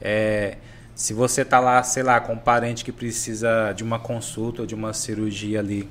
é, 0.00 0.56
se 0.94 1.14
você 1.14 1.44
tá 1.44 1.58
lá, 1.58 1.82
sei 1.82 2.02
lá, 2.02 2.20
com 2.20 2.34
um 2.34 2.38
parente 2.38 2.84
que 2.84 2.92
precisa 2.92 3.72
de 3.72 3.82
uma 3.82 3.98
consulta 3.98 4.62
ou 4.62 4.66
de 4.66 4.74
uma 4.74 4.92
cirurgia 4.92 5.60
ali 5.60 5.88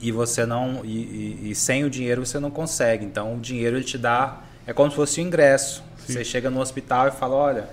e 0.00 0.10
você 0.12 0.46
não 0.46 0.80
e, 0.84 0.88
e- 1.44 1.50
e 1.50 1.54
sem 1.54 1.84
o 1.84 1.90
dinheiro 1.90 2.24
você 2.24 2.38
não 2.38 2.50
consegue. 2.50 3.04
Então 3.04 3.34
o 3.36 3.40
dinheiro 3.40 3.76
ele 3.76 3.84
te 3.84 3.98
dá 3.98 4.40
é 4.66 4.72
como 4.72 4.90
se 4.90 4.96
fosse 4.96 5.20
um 5.20 5.24
ingresso. 5.24 5.82
Sim. 5.98 6.12
Você 6.14 6.24
chega 6.24 6.48
no 6.50 6.60
hospital 6.60 7.08
e 7.08 7.10
fala, 7.10 7.34
olha, 7.34 7.64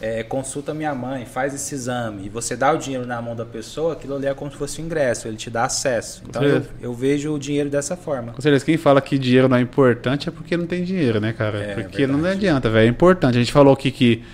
é, 0.00 0.22
consulta 0.24 0.74
minha 0.74 0.92
mãe, 0.94 1.24
faz 1.24 1.54
esse 1.54 1.74
exame 1.74 2.26
e 2.26 2.28
você 2.28 2.56
dá 2.56 2.72
o 2.72 2.76
dinheiro 2.76 3.06
na 3.06 3.22
mão 3.22 3.36
da 3.36 3.44
pessoa, 3.44 3.92
aquilo 3.92 4.16
ali 4.16 4.26
é 4.26 4.34
como 4.34 4.50
se 4.50 4.56
fosse 4.56 4.82
um 4.82 4.84
ingresso, 4.86 5.28
ele 5.28 5.36
te 5.36 5.48
dá 5.48 5.64
acesso. 5.64 6.22
Então 6.28 6.42
eu, 6.42 6.62
eu 6.80 6.92
vejo 6.92 7.32
o 7.32 7.38
dinheiro 7.38 7.70
dessa 7.70 7.96
forma. 7.96 8.32
Com 8.32 8.42
certeza, 8.42 8.64
quem 8.64 8.76
fala 8.76 9.00
que 9.00 9.16
dinheiro 9.16 9.48
não 9.48 9.56
é 9.56 9.60
importante 9.60 10.28
é 10.28 10.32
porque 10.32 10.56
não 10.56 10.66
tem 10.66 10.82
dinheiro, 10.82 11.20
né, 11.20 11.32
cara? 11.32 11.58
É, 11.62 11.74
porque 11.82 12.04
não 12.06 12.14
verdade. 12.16 12.38
adianta, 12.46 12.68
velho. 12.68 12.86
É 12.86 12.88
importante. 12.90 13.36
A 13.36 13.40
gente 13.40 13.52
falou 13.52 13.72
aqui 13.72 13.90
que 13.92 14.24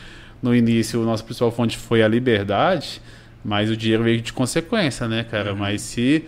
no 0.42 0.54
início 0.54 1.02
o 1.02 1.04
nosso 1.04 1.22
principal 1.24 1.52
fonte 1.52 1.76
foi 1.76 2.02
a 2.02 2.08
liberdade, 2.08 3.02
mas 3.44 3.70
o 3.70 3.76
dinheiro 3.76 4.04
veio 4.04 4.20
de 4.22 4.32
consequência, 4.32 5.06
né, 5.06 5.24
cara? 5.30 5.52
Uhum. 5.52 5.58
Mas 5.58 5.82
se, 5.82 6.24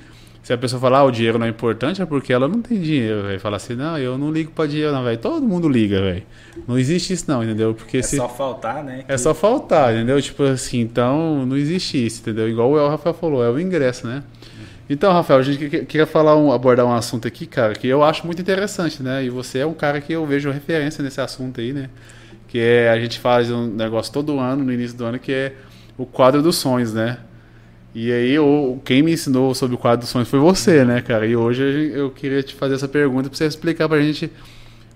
se 0.51 0.55
a 0.55 0.59
pessoa 0.59 0.81
falar 0.81 0.99
ah, 0.99 1.05
o 1.05 1.13
dinheiro 1.13 1.39
não 1.39 1.47
é 1.47 1.49
importante, 1.49 2.03
é 2.03 2.05
porque 2.07 2.33
ela 2.33 2.49
não 2.49 2.61
tem 2.61 2.81
dinheiro, 2.81 3.23
velho. 3.23 3.39
Fala 3.39 3.57
assim, 3.57 3.77
não, 3.77 3.97
eu 3.97 4.19
não 4.19 4.33
ligo 4.33 4.51
pra 4.51 4.67
dinheiro, 4.67 4.91
não, 4.93 5.05
velho. 5.05 5.17
Todo 5.17 5.47
mundo 5.47 5.69
liga, 5.69 6.01
velho. 6.01 6.25
Não 6.67 6.77
existe 6.77 7.13
isso, 7.13 7.25
não, 7.29 7.45
entendeu? 7.45 7.73
Porque 7.73 7.99
É 7.99 8.03
se. 8.03 8.17
só 8.17 8.29
faltar, 8.29 8.83
né? 8.83 9.05
É 9.07 9.13
que- 9.13 9.19
só 9.19 9.33
faltar, 9.33 9.95
entendeu? 9.95 10.21
Tipo 10.21 10.43
assim, 10.43 10.81
então 10.81 11.47
não 11.47 11.57
existe 11.57 12.05
isso, 12.05 12.21
entendeu? 12.23 12.49
Igual 12.49 12.73
o 12.73 12.89
Rafael 12.89 13.15
falou, 13.15 13.45
é 13.45 13.49
o 13.49 13.61
ingresso, 13.61 14.09
né? 14.09 14.25
Então, 14.89 15.13
Rafael, 15.13 15.39
a 15.39 15.43
gente 15.45 15.59
que- 15.59 15.69
que- 15.71 15.85
queria 15.85 16.07
falar 16.07 16.37
um, 16.37 16.51
abordar 16.51 16.85
um 16.85 16.93
assunto 16.93 17.29
aqui, 17.29 17.47
cara, 17.47 17.75
que 17.75 17.87
eu 17.87 18.03
acho 18.03 18.27
muito 18.27 18.43
interessante, 18.43 19.01
né? 19.05 19.25
E 19.25 19.31
você 19.31 19.61
é 19.61 19.67
um 19.67 19.73
cara 19.73 20.01
que 20.01 20.13
eu 20.13 20.27
vejo 20.27 20.51
referência 20.51 21.01
nesse 21.01 21.21
assunto 21.21 21.61
aí, 21.61 21.73
né? 21.73 21.89
Que 22.49 22.59
é 22.59 22.91
a 22.91 22.99
gente 22.99 23.21
faz 23.21 23.53
um 23.53 23.69
negócio 23.69 24.13
todo 24.13 24.41
ano, 24.41 24.65
no 24.65 24.73
início 24.73 24.99
do 24.99 25.05
ano, 25.05 25.17
que 25.21 25.31
é 25.31 25.53
o 25.97 26.05
quadro 26.05 26.43
dos 26.43 26.57
sonhos, 26.57 26.93
né? 26.93 27.19
E 27.95 28.13
aí, 28.13 28.31
eu, 28.31 28.81
quem 28.85 29.03
me 29.03 29.13
ensinou 29.13 29.53
sobre 29.55 29.75
o 29.75 29.79
quadro 29.79 30.01
dos 30.01 30.11
sonhos 30.11 30.29
foi 30.29 30.39
você, 30.39 30.85
né, 30.85 31.01
cara? 31.03 31.27
E 31.27 31.35
hoje 31.35 31.63
a 31.63 31.67
eu 31.99 32.11
queria 32.11 32.43
te 32.43 32.55
fazer 32.55 32.75
essa 32.75 32.87
pergunta 32.87 33.29
pra 33.29 33.37
você 33.37 33.47
explicar 33.47 33.89
pra 33.89 34.01
gente 34.01 34.31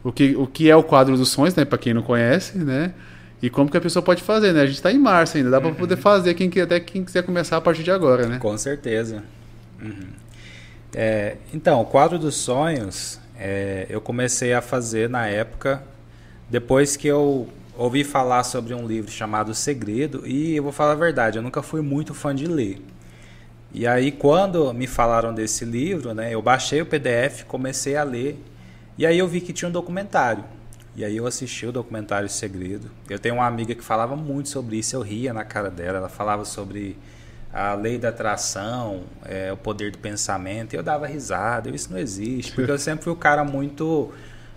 o 0.05 0.13
que, 0.13 0.37
o 0.37 0.47
que 0.47 0.71
é 0.71 0.77
o 0.77 0.83
quadro 0.83 1.17
dos 1.17 1.29
sonhos, 1.31 1.55
né? 1.57 1.65
Pra 1.65 1.77
quem 1.79 1.93
não 1.93 2.03
conhece, 2.03 2.57
né? 2.59 2.95
E 3.43 3.51
como 3.51 3.69
que 3.71 3.77
a 3.77 3.81
pessoa 3.81 4.03
pode 4.03 4.23
fazer, 4.23 4.53
né? 4.53 4.63
A 4.63 4.67
gente 4.67 4.81
tá 4.81 4.93
em 4.93 4.99
março 4.99 5.37
ainda, 5.37 5.51
dá 5.51 5.61
pra 5.61 5.73
poder 5.73 5.97
fazer 5.97 6.35
quem, 6.35 6.49
que- 6.49 6.61
até 6.61 6.79
quem 6.79 7.05
quiser 7.05 7.23
começar 7.25 7.57
a 7.57 7.61
partir 7.61 7.83
de 7.83 7.91
agora, 7.91 8.27
né? 8.29 8.39
Com 8.39 8.57
certeza. 8.57 9.25
Uhum. 9.83 10.07
É, 10.95 11.37
então, 11.53 11.81
o 11.81 11.85
quadro 11.85 12.19
dos 12.19 12.37
sonhos 12.37 13.19
é, 13.39 13.87
eu 13.91 14.01
comecei 14.01 14.53
a 14.55 14.63
fazer 14.63 15.09
na 15.11 15.27
época 15.27 15.83
depois 16.49 16.97
que 16.97 17.09
eu 17.09 17.49
ouvi 17.77 18.05
falar 18.05 18.45
sobre 18.45 18.75
um 18.75 18.87
livro 18.87 19.11
chamado 19.11 19.51
O 19.51 19.55
Segredo 19.55 20.27
e 20.27 20.55
eu 20.55 20.63
vou 20.63 20.73
falar 20.73 20.93
a 20.93 20.97
verdade, 20.97 21.39
eu 21.39 21.43
nunca 21.43 21.63
fui 21.63 21.81
muito 21.81 22.15
fã 22.15 22.35
de 22.35 22.47
ler. 22.47 22.81
E 23.73 23.87
aí 23.87 24.13
quando 24.13 24.73
me 24.73 24.87
falaram 24.87 25.35
desse 25.35 25.65
livro, 25.65 26.15
né, 26.15 26.33
eu 26.33 26.41
baixei 26.41 26.81
o 26.81 26.87
PDF, 26.87 27.45
comecei 27.45 27.97
a 27.97 28.05
ler 28.05 28.43
e 28.97 29.05
aí 29.05 29.19
eu 29.19 29.27
vi 29.27 29.41
que 29.41 29.53
tinha 29.53 29.69
um 29.69 29.73
documentário. 29.73 30.45
E 30.97 31.05
aí 31.05 31.17
eu 31.17 31.27
assisti 31.27 31.67
o 31.67 31.73
documentário 31.73 32.27
O 32.27 32.31
Segredo. 32.31 32.89
Eu 33.11 33.19
tenho 33.19 33.35
uma 33.35 33.47
amiga 33.47 33.75
que 33.75 33.83
falava 33.83 34.15
muito 34.15 34.49
sobre 34.49 34.77
isso, 34.77 34.95
eu 34.95 35.01
ria 35.01 35.33
na 35.33 35.45
cara 35.45 35.69
dela, 35.69 35.99
ela 35.99 36.09
falava 36.09 36.45
sobre 36.45 36.97
a 37.53 37.75
lei 37.75 37.99
da 37.99 38.09
atração, 38.09 39.03
é, 39.25 39.53
o 39.53 39.57
poder 39.57 39.93
do 39.93 39.99
pensamento, 39.99 40.75
e 40.75 40.77
eu 40.77 40.83
dava 40.83 41.07
risada, 41.07 41.69
eu, 41.69 41.75
isso 41.75 41.91
não 41.93 41.99
existe, 41.99 42.53
porque 42.53 42.71
eu 42.71 42.79
sempre 42.79 43.05
fui 43.05 43.13
um 43.13 43.17
cara 43.17 43.45
muito 43.45 44.13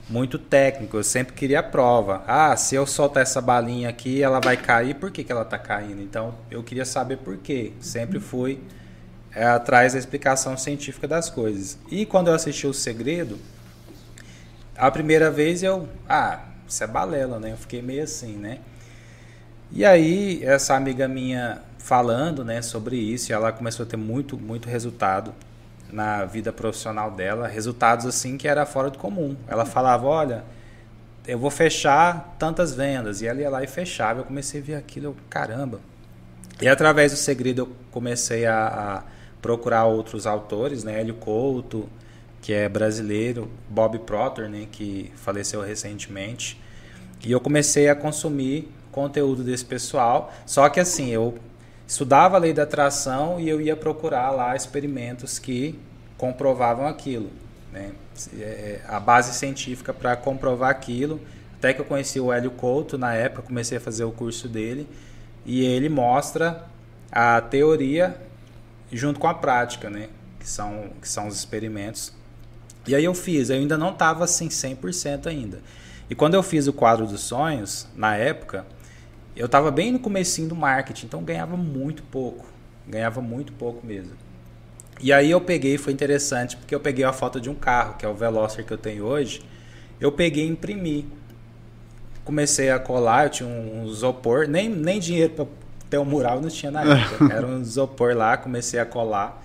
muito 0.10 0.40
técnico, 0.40 0.98
eu 0.98 1.04
sempre 1.04 1.34
queria 1.34 1.60
a 1.60 1.64
prova. 1.64 2.24
Ah, 2.26 2.56
se 2.56 2.76
eu 2.76 2.86
soltar 2.88 3.24
essa 3.24 3.42
balinha 3.42 3.90
aqui, 3.90 4.22
ela 4.22 4.40
vai 4.40 4.56
cair, 4.56 4.96
por 4.96 5.12
que, 5.12 5.24
que 5.24 5.32
ela 5.32 5.42
está 5.42 5.58
caindo? 5.58 6.02
Então, 6.02 6.34
eu 6.50 6.64
queria 6.64 6.86
saber 6.86 7.18
por 7.18 7.38
quê. 7.38 7.74
Sempre 7.82 8.20
fui 8.20 8.62
é, 9.36 9.46
atrás 9.46 9.94
da 9.94 10.00
explicação 10.00 10.58
científica 10.58 11.08
das 11.08 11.30
coisas. 11.30 11.78
E 11.92 12.06
quando 12.06 12.28
eu 12.28 12.34
assisti 12.34 12.66
O 12.66 12.74
Segredo, 12.74 13.38
a 14.78 14.90
primeira 14.90 15.30
vez 15.30 15.62
eu, 15.62 15.90
ah, 16.08 16.40
isso 16.68 16.84
é 16.84 16.88
balela, 16.88 17.40
né? 17.40 17.52
Eu 17.52 17.58
fiquei 17.58 17.82
meio 17.82 18.04
assim, 18.04 18.38
né? 18.38 18.60
E 19.72 19.84
aí, 19.84 20.42
essa 20.44 20.76
amiga 20.76 21.08
minha 21.08 21.62
falando, 21.78 22.44
né, 22.44 22.62
sobre 22.62 22.98
isso, 22.98 23.32
ela 23.32 23.52
começou 23.52 23.86
a 23.86 23.90
ter 23.90 23.98
muito, 23.98 24.38
muito 24.38 24.70
resultado 24.70 25.34
na 25.92 26.26
vida 26.26 26.52
profissional 26.52 27.12
dela, 27.12 27.48
resultados 27.48 28.06
assim 28.06 28.38
que 28.38 28.48
era 28.48 28.66
fora 28.66 28.90
do 28.90 28.98
comum. 28.98 29.36
Ela 29.48 29.66
falava, 29.66 30.06
olha, 30.06 30.44
eu 31.28 31.38
vou 31.38 31.50
fechar 31.50 32.36
tantas 32.40 32.74
vendas, 32.74 33.22
e 33.22 33.28
ela 33.28 33.42
ia 33.42 33.50
lá 33.50 33.64
e 33.64 33.68
fechava. 33.68 34.22
Eu 34.22 34.26
comecei 34.26 34.62
a 34.62 34.64
ver 34.64 34.76
aquilo, 34.76 35.08
eu, 35.08 35.16
caramba. 35.30 35.80
E 36.62 36.68
através 36.68 37.12
do 37.12 37.18
segredo 37.18 37.62
eu 37.64 37.72
comecei 37.92 38.46
a, 38.46 38.68
a 38.68 39.04
procurar 39.42 39.86
outros 39.86 40.26
autores, 40.26 40.84
né, 40.84 41.00
Hélio 41.00 41.16
Couto, 41.16 41.88
que 42.42 42.54
é 42.54 42.68
brasileiro, 42.68 43.50
Bob 43.70 44.00
Proctor, 44.00 44.50
né, 44.50 44.68
que 44.72 45.12
faleceu 45.16 45.62
recentemente. 45.62 46.60
E 47.24 47.32
eu 47.32 47.40
comecei 47.40 47.90
a 47.90 47.96
consumir 47.96 48.72
conteúdo 48.92 49.44
desse 49.44 49.66
pessoal. 49.66 50.34
Só 50.46 50.68
que 50.70 50.80
assim, 50.80 51.10
eu 51.10 51.36
estudava 51.88 52.36
a 52.36 52.40
lei 52.40 52.54
da 52.54 52.64
atração 52.64 53.40
e 53.40 53.48
eu 53.48 53.62
ia 53.62 53.76
procurar 53.76 54.30
lá 54.32 54.56
experimentos 54.56 55.40
que 55.40 55.80
comprovavam 56.18 56.86
aquilo. 56.86 57.32
Né? 57.72 57.92
É, 58.38 58.42
é, 58.44 58.82
a 58.88 59.00
base 59.00 59.34
científica 59.34 59.94
para 59.94 60.16
comprovar 60.18 60.70
aquilo. 60.70 61.22
Até 61.58 61.74
que 61.74 61.82
eu 61.82 61.86
conheci 61.86 62.20
o 62.20 62.32
Hélio 62.32 62.52
Couto 62.52 62.98
na 62.98 63.14
época, 63.14 63.42
comecei 63.42 63.78
a 63.78 63.82
fazer 63.82 64.04
o 64.04 64.12
curso 64.12 64.50
dele. 64.50 64.88
E 65.46 65.64
ele 65.64 65.88
mostra 65.88 66.66
a 67.12 67.40
teoria 67.40 68.18
junto 68.92 69.20
com 69.20 69.28
a 69.28 69.34
prática, 69.34 69.90
né? 69.90 70.10
que, 70.48 70.48
são, 70.48 70.90
que 71.02 71.08
são 71.08 71.28
os 71.28 71.36
experimentos. 71.36 72.14
E 72.86 72.96
aí 72.96 73.04
eu 73.04 73.14
fiz, 73.14 73.50
eu 73.50 73.58
ainda 73.58 73.78
não 73.78 73.92
estava 73.92 74.24
assim 74.24 74.48
100% 74.48 75.28
ainda. 75.28 75.62
E 76.10 76.16
quando 76.16 76.36
eu 76.36 76.44
fiz 76.44 76.68
o 76.68 76.74
quadro 76.74 77.06
dos 77.06 77.22
sonhos, 77.22 77.86
na 77.96 78.16
época, 78.16 78.66
eu 79.38 79.46
estava 79.46 79.70
bem 79.70 79.92
no 79.92 80.00
comecinho 80.00 80.50
do 80.50 80.56
marketing, 80.56 81.06
então 81.06 81.24
ganhava 81.24 81.56
muito 81.56 82.04
pouco. 82.04 82.46
Ganhava 82.88 83.22
muito 83.22 83.54
pouco 83.54 83.86
mesmo. 83.86 84.14
E 85.00 85.14
aí 85.14 85.30
eu 85.30 85.40
peguei, 85.40 85.78
foi 85.78 85.94
interessante, 85.94 86.58
porque 86.58 86.74
eu 86.74 86.80
peguei 86.80 87.06
a 87.06 87.14
foto 87.14 87.40
de 87.40 87.50
um 87.50 87.54
carro, 87.54 87.96
que 87.98 88.06
é 88.06 88.10
o 88.10 88.16
Veloster 88.16 88.66
que 88.66 88.74
eu 88.74 88.78
tenho 88.78 89.06
hoje. 89.06 89.42
Eu 90.00 90.12
peguei 90.12 90.46
e 90.46 90.50
imprimi. 90.50 91.08
Comecei 92.26 92.72
a 92.72 92.80
colar, 92.80 93.26
eu 93.26 93.30
tinha 93.30 93.50
um, 93.50 93.84
um 93.84 93.88
isopor, 93.88 94.48
nem, 94.48 94.68
nem 94.68 95.00
dinheiro 95.00 95.34
para 95.34 95.46
ter 95.90 95.98
um 95.98 96.06
mural 96.06 96.42
não 96.42 96.50
tinha 96.50 96.72
na 96.72 96.84
época. 96.84 97.32
Era 97.32 97.46
um 97.46 97.62
isopor 97.62 98.16
lá, 98.16 98.38
comecei 98.38 98.80
a 98.80 98.86
colar. 98.86 99.44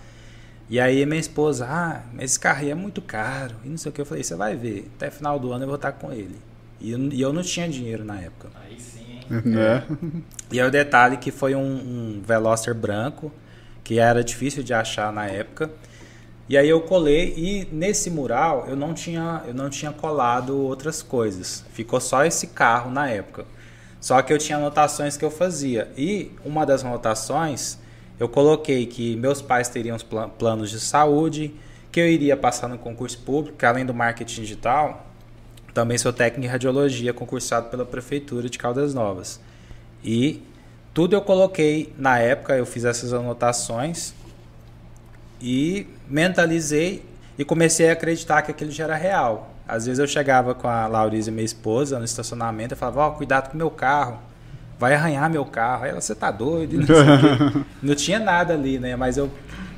E 0.68 0.80
aí 0.80 1.04
minha 1.04 1.20
esposa, 1.20 1.66
ah, 1.68 2.02
esse 2.18 2.40
carro 2.40 2.60
aí 2.60 2.70
é 2.70 2.74
muito 2.74 3.02
caro. 3.02 3.56
E 3.64 3.68
não 3.68 3.76
sei 3.76 3.90
o 3.90 3.92
que. 3.92 4.00
Eu 4.00 4.06
falei, 4.06 4.24
você 4.24 4.34
vai 4.34 4.56
ver, 4.56 4.90
até 4.96 5.10
final 5.10 5.38
do 5.38 5.52
ano 5.52 5.64
eu 5.64 5.68
vou 5.68 5.76
estar 5.76 5.92
com 5.92 6.12
ele. 6.12 6.36
E 6.80 6.90
eu, 6.90 6.98
e 6.98 7.20
eu 7.20 7.32
não 7.32 7.42
tinha 7.42 7.68
dinheiro 7.68 8.04
na 8.04 8.20
época. 8.20 8.48
Aí 8.64 8.80
sim. 8.80 8.91
Né? 9.44 9.84
E 10.50 10.60
aí 10.60 10.66
o 10.66 10.70
detalhe 10.70 11.16
que 11.16 11.30
foi 11.30 11.54
um, 11.54 11.60
um 11.60 12.22
Veloster 12.26 12.74
branco, 12.74 13.32
que 13.82 13.98
era 13.98 14.22
difícil 14.22 14.62
de 14.62 14.74
achar 14.74 15.12
na 15.12 15.26
época. 15.26 15.70
E 16.48 16.56
aí 16.58 16.68
eu 16.68 16.80
colei 16.82 17.32
e 17.36 17.68
nesse 17.72 18.10
mural 18.10 18.66
eu 18.68 18.76
não 18.76 18.92
tinha, 18.92 19.42
eu 19.46 19.54
não 19.54 19.70
tinha 19.70 19.92
colado 19.92 20.56
outras 20.58 21.02
coisas. 21.02 21.64
Ficou 21.72 22.00
só 22.00 22.24
esse 22.24 22.48
carro 22.48 22.90
na 22.90 23.08
época. 23.08 23.46
Só 24.00 24.20
que 24.20 24.32
eu 24.32 24.38
tinha 24.38 24.58
anotações 24.58 25.16
que 25.16 25.24
eu 25.24 25.30
fazia. 25.30 25.90
E 25.96 26.32
uma 26.44 26.66
das 26.66 26.84
anotações 26.84 27.78
eu 28.18 28.28
coloquei 28.28 28.86
que 28.86 29.16
meus 29.16 29.40
pais 29.40 29.68
teriam 29.68 29.96
os 29.96 30.02
planos 30.02 30.70
de 30.70 30.78
saúde, 30.78 31.54
que 31.90 32.00
eu 32.00 32.06
iria 32.06 32.36
passar 32.36 32.68
no 32.68 32.78
concurso 32.78 33.18
público, 33.18 33.56
que 33.56 33.66
além 33.66 33.84
do 33.84 33.92
marketing 33.92 34.42
digital, 34.42 35.06
também 35.74 35.96
sou 35.96 36.12
técnico 36.12 36.46
em 36.46 36.50
radiologia, 36.50 37.12
concursado 37.12 37.68
pela 37.68 37.84
Prefeitura 37.84 38.48
de 38.48 38.58
Caldas 38.58 38.92
Novas. 38.92 39.40
E 40.04 40.42
tudo 40.92 41.16
eu 41.16 41.22
coloquei 41.22 41.92
na 41.96 42.18
época, 42.18 42.54
eu 42.54 42.66
fiz 42.66 42.84
essas 42.84 43.12
anotações 43.12 44.12
e 45.40 45.86
mentalizei 46.08 47.04
e 47.38 47.44
comecei 47.44 47.88
a 47.88 47.94
acreditar 47.94 48.42
que 48.42 48.50
aquilo 48.50 48.70
já 48.70 48.84
era 48.84 48.96
real. 48.96 49.54
Às 49.66 49.86
vezes 49.86 49.98
eu 49.98 50.06
chegava 50.06 50.54
com 50.54 50.68
a 50.68 50.86
Lauriza, 50.86 51.30
minha 51.30 51.44
esposa, 51.44 51.98
no 51.98 52.04
estacionamento 52.04 52.74
e 52.74 52.76
falava: 52.76 53.00
Ó, 53.00 53.08
oh, 53.08 53.12
cuidado 53.12 53.50
com 53.50 53.56
meu 53.56 53.70
carro, 53.70 54.18
vai 54.78 54.94
arranhar 54.94 55.30
meu 55.30 55.44
carro. 55.44 55.84
Aí 55.84 55.90
ela, 55.90 56.00
você 56.00 56.14
tá 56.14 56.30
doido? 56.30 56.76
Não, 56.84 57.64
não 57.82 57.94
tinha 57.94 58.18
nada 58.18 58.52
ali, 58.52 58.78
né? 58.78 58.96
Mas 58.96 59.16
eu 59.16 59.30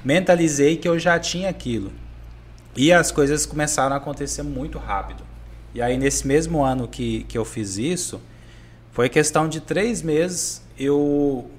mentalizei 0.05 0.76
que 0.76 0.88
eu 0.88 0.99
já 0.99 1.18
tinha 1.18 1.49
aquilo. 1.49 1.92
E 2.76 2.92
as 2.92 3.12
coisas 3.12 3.47
começaram 3.47 3.95
a 3.95 3.99
acontecer 3.99 4.42
muito 4.42 4.78
rápido. 4.78 5.22
E 5.75 5.83
aí, 5.83 5.99
nesse 5.99 6.27
mesmo 6.27 6.62
ano 6.62 6.87
que, 6.87 7.25
que 7.25 7.37
eu 7.37 7.45
fiz 7.45 7.77
isso, 7.77 8.20
foi 8.93 9.09
questão 9.09 9.49
de 9.49 9.61
três 9.61 10.03
meses, 10.03 10.62
eu 10.79 11.51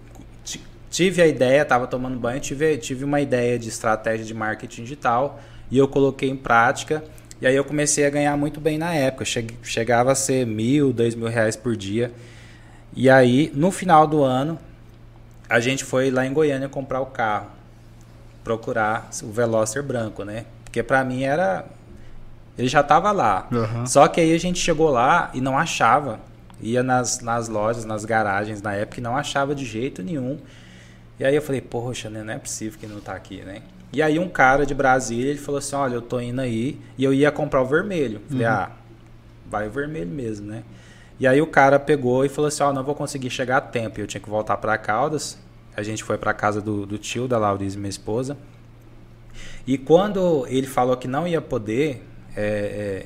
tive 0.90 1.22
a 1.22 1.28
ideia, 1.28 1.64
estava 1.64 1.86
tomando 1.86 2.18
banho, 2.18 2.40
tive, 2.40 2.78
tive 2.78 3.04
uma 3.04 3.20
ideia 3.20 3.60
de 3.60 3.68
estratégia 3.68 4.26
de 4.26 4.34
marketing 4.34 4.84
digital 4.84 5.42
e 5.70 5.78
eu 5.78 5.90
coloquei 5.90 6.30
em 6.30 6.38
prática. 6.38 7.04
E 7.42 7.46
aí 7.46 7.54
eu 7.54 7.66
comecei 7.66 8.06
a 8.06 8.10
ganhar 8.10 8.38
muito 8.38 8.62
bem 8.62 8.78
na 8.78 8.94
época. 8.94 9.26
Chegava 9.62 10.14
a 10.14 10.16
ser 10.16 10.48
mil, 10.48 10.94
dois 10.94 11.14
mil 11.14 11.28
reais 11.28 11.58
por 11.58 11.76
dia. 11.76 12.14
E 12.96 13.10
aí, 13.10 13.52
no 13.54 13.72
final 13.72 14.08
do 14.08 14.24
ano, 14.24 14.58
a 15.50 15.60
gente 15.60 15.84
foi 15.84 16.10
lá 16.10 16.26
em 16.26 16.32
Goiânia 16.32 16.70
comprar 16.70 17.02
o 17.02 17.08
carro. 17.08 17.48
Procurar 18.42 19.10
o 19.22 19.32
Veloster 19.32 19.84
branco, 19.84 20.24
né? 20.24 20.46
Porque 20.64 20.82
para 20.82 21.04
mim 21.04 21.24
era 21.24 21.66
ele 22.58 22.68
já 22.68 22.82
estava 22.82 23.12
lá. 23.12 23.48
Uhum. 23.52 23.86
Só 23.86 24.08
que 24.08 24.22
aí 24.22 24.34
a 24.34 24.40
gente 24.40 24.60
chegou 24.60 24.90
lá 24.90 25.30
e 25.34 25.42
não 25.42 25.58
achava. 25.58 26.20
Ia 26.62 26.82
nas, 26.82 27.20
nas 27.20 27.50
lojas, 27.50 27.86
nas 27.86 28.06
garagens 28.06 28.62
na 28.62 28.74
época 28.74 29.00
e 29.00 29.04
não 29.04 29.18
achava 29.18 29.54
de 29.54 29.66
jeito 29.66 30.02
nenhum. 30.02 30.40
E 31.20 31.26
aí 31.26 31.36
eu 31.36 31.42
falei, 31.42 31.62
poxa, 31.62 32.10
né, 32.10 32.24
não 32.24 32.34
é 32.34 32.38
possível 32.38 32.80
que 32.80 32.88
não 32.88 32.98
está 32.98 33.14
aqui, 33.14 33.42
né? 33.42 33.62
E 33.92 34.02
aí 34.02 34.20
um 34.20 34.28
cara 34.28 34.66
de 34.66 34.74
Brasília, 34.74 35.30
ele 35.30 35.40
falou 35.40 35.60
assim, 35.60 35.76
olha, 35.76 35.96
eu 35.96 36.02
tô 36.02 36.20
indo 36.20 36.42
aí 36.42 36.80
e 36.98 37.04
eu 37.04 37.14
ia 37.14 37.32
comprar 37.32 37.62
o 37.62 37.66
vermelho. 37.66 38.22
Falei, 38.28 38.46
uhum. 38.46 38.52
ah, 38.52 38.72
vai 39.50 39.68
o 39.68 39.72
vermelho 39.72 40.10
mesmo, 40.10 40.48
né? 40.48 40.64
E 41.20 41.26
aí 41.26 41.42
o 41.42 41.48
cara 41.48 41.80
pegou 41.80 42.26
e 42.26 42.30
falou 42.30 42.48
assim, 42.48 42.64
ó, 42.64 42.70
oh, 42.70 42.74
não 42.74 42.84
vou 42.84 42.94
conseguir 42.94 43.30
chegar 43.30 43.58
a 43.58 43.62
tempo. 43.62 44.00
Eu 44.00 44.08
tinha 44.08 44.20
que 44.20 44.30
voltar 44.30 44.58
para 44.58 44.78
Caldas. 44.78 45.38
A 45.76 45.82
gente 45.82 46.04
foi 46.04 46.18
para 46.18 46.34
casa 46.34 46.62
do, 46.62 46.86
do 46.86 46.98
tio 46.98 47.28
da 47.28 47.38
Laurice, 47.38 47.78
minha 47.78 47.90
esposa. 47.90 48.38
E 49.66 49.78
quando 49.78 50.46
ele 50.48 50.68
falou 50.68 50.96
que 50.98 51.08
não 51.08 51.28
ia 51.28 51.42
poder, 51.42 52.06
é, 52.36 53.06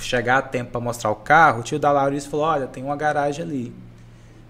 chegar 0.00 0.38
a 0.38 0.42
tempo 0.42 0.72
para 0.72 0.80
mostrar 0.80 1.10
o 1.10 1.16
carro, 1.16 1.60
o 1.60 1.62
tio 1.62 1.78
da 1.78 1.90
Laurice 1.90 2.28
falou: 2.28 2.46
Olha, 2.46 2.66
tem 2.66 2.82
uma 2.82 2.96
garagem 2.96 3.44
ali. 3.44 3.72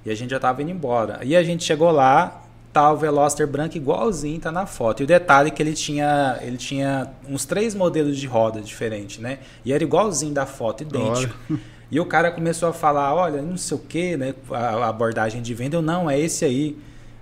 E 0.04 0.10
a 0.10 0.14
gente 0.14 0.30
já 0.30 0.36
estava 0.36 0.62
indo 0.62 0.70
embora. 0.70 1.20
E 1.22 1.36
a 1.36 1.42
gente 1.42 1.62
chegou 1.62 1.90
lá, 1.90 2.42
tá 2.72 2.90
o 2.90 2.96
Veloster 2.96 3.46
branco 3.46 3.76
igualzinho, 3.76 4.40
tá 4.40 4.50
na 4.50 4.66
foto. 4.66 5.00
E 5.00 5.04
o 5.04 5.06
detalhe 5.06 5.48
é 5.48 5.50
que 5.50 5.62
ele 5.62 5.74
tinha, 5.74 6.38
ele 6.40 6.56
tinha 6.56 7.10
uns 7.28 7.44
três 7.44 7.74
modelos 7.74 8.16
de 8.16 8.26
roda 8.26 8.60
diferentes, 8.60 9.18
né? 9.18 9.38
E 9.64 9.72
era 9.72 9.82
igualzinho 9.82 10.32
da 10.32 10.46
foto, 10.46 10.82
idêntico. 10.82 11.34
Olha. 11.50 11.60
E 11.90 11.98
o 11.98 12.06
cara 12.06 12.30
começou 12.30 12.68
a 12.68 12.72
falar, 12.72 13.12
olha, 13.14 13.42
não 13.42 13.56
sei 13.56 13.76
o 13.76 13.80
que, 13.80 14.16
né? 14.16 14.32
A 14.50 14.88
abordagem 14.88 15.42
de 15.42 15.52
venda, 15.52 15.76
eu 15.76 15.82
não, 15.82 16.08
é 16.08 16.18
esse 16.18 16.44
aí. 16.44 16.78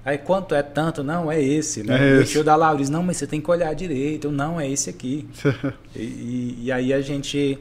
Aí 0.08 0.16
quanto 0.16 0.54
é 0.54 0.62
tanto? 0.62 1.04
Não, 1.04 1.30
é 1.30 1.38
esse. 1.38 1.82
Né? 1.82 2.16
É 2.16 2.20
o 2.20 2.24
tio 2.24 2.42
da 2.42 2.56
Lauris, 2.56 2.88
não, 2.88 3.02
mas 3.02 3.18
você 3.18 3.26
tem 3.26 3.42
que 3.42 3.50
olhar 3.50 3.74
direito. 3.74 4.30
Não, 4.30 4.58
é 4.58 4.66
esse 4.66 4.88
aqui. 4.88 5.28
e, 5.94 6.00
e, 6.00 6.58
e, 6.62 6.72
aí 6.72 6.94
a 6.94 7.02
gente 7.02 7.58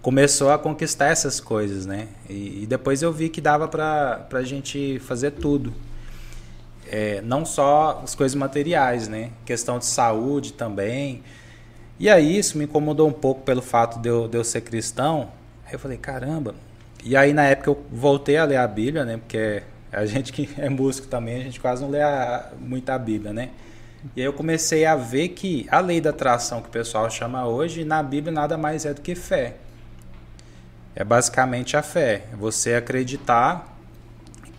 começou 0.00 0.52
a 0.52 0.58
conquistar 0.60 1.06
essas 1.06 1.40
coisas, 1.40 1.86
né? 1.86 2.06
E, 2.30 2.62
e 2.62 2.66
depois 2.68 3.02
eu 3.02 3.12
vi 3.12 3.28
que 3.28 3.40
dava 3.40 3.66
para 3.66 4.28
a 4.32 4.42
gente 4.44 5.00
fazer 5.00 5.32
tudo. 5.32 5.74
É, 6.86 7.20
não 7.22 7.44
só 7.44 8.00
as 8.04 8.14
coisas 8.14 8.36
materiais, 8.36 9.08
né? 9.08 9.32
Questão 9.44 9.80
de 9.80 9.86
saúde 9.86 10.52
também. 10.52 11.24
E 11.98 12.08
aí 12.08 12.38
isso 12.38 12.56
me 12.56 12.62
incomodou 12.62 13.08
um 13.08 13.12
pouco 13.12 13.40
pelo 13.40 13.60
fato 13.60 13.98
de 13.98 14.08
eu, 14.08 14.28
de 14.28 14.38
eu 14.38 14.44
ser 14.44 14.60
cristão. 14.60 15.32
Aí 15.66 15.72
eu 15.72 15.80
falei, 15.80 15.98
caramba. 15.98 16.54
E 17.02 17.16
aí 17.16 17.32
na 17.32 17.42
época 17.42 17.70
eu 17.70 17.84
voltei 17.90 18.36
a 18.36 18.44
ler 18.44 18.58
a 18.58 18.68
Bíblia, 18.68 19.04
né? 19.04 19.16
Porque 19.16 19.64
a 19.92 20.04
gente 20.06 20.32
que 20.32 20.48
é 20.58 20.68
músico 20.68 21.06
também, 21.08 21.36
a 21.36 21.44
gente 21.44 21.60
quase 21.60 21.82
não 21.82 21.90
lê 21.90 22.02
a, 22.02 22.50
muito 22.60 22.88
a 22.90 22.98
Bíblia, 22.98 23.32
né? 23.32 23.50
E 24.14 24.20
aí 24.20 24.26
eu 24.26 24.32
comecei 24.32 24.84
a 24.84 24.94
ver 24.94 25.28
que 25.30 25.66
a 25.70 25.80
lei 25.80 26.00
da 26.00 26.10
atração 26.10 26.60
que 26.60 26.68
o 26.68 26.70
pessoal 26.70 27.10
chama 27.10 27.46
hoje, 27.46 27.84
na 27.84 28.02
Bíblia 28.02 28.32
nada 28.32 28.56
mais 28.56 28.86
é 28.86 28.94
do 28.94 29.00
que 29.00 29.14
fé. 29.14 29.56
É 30.94 31.02
basicamente 31.02 31.76
a 31.76 31.82
fé. 31.82 32.24
Você 32.38 32.74
acreditar 32.74 33.76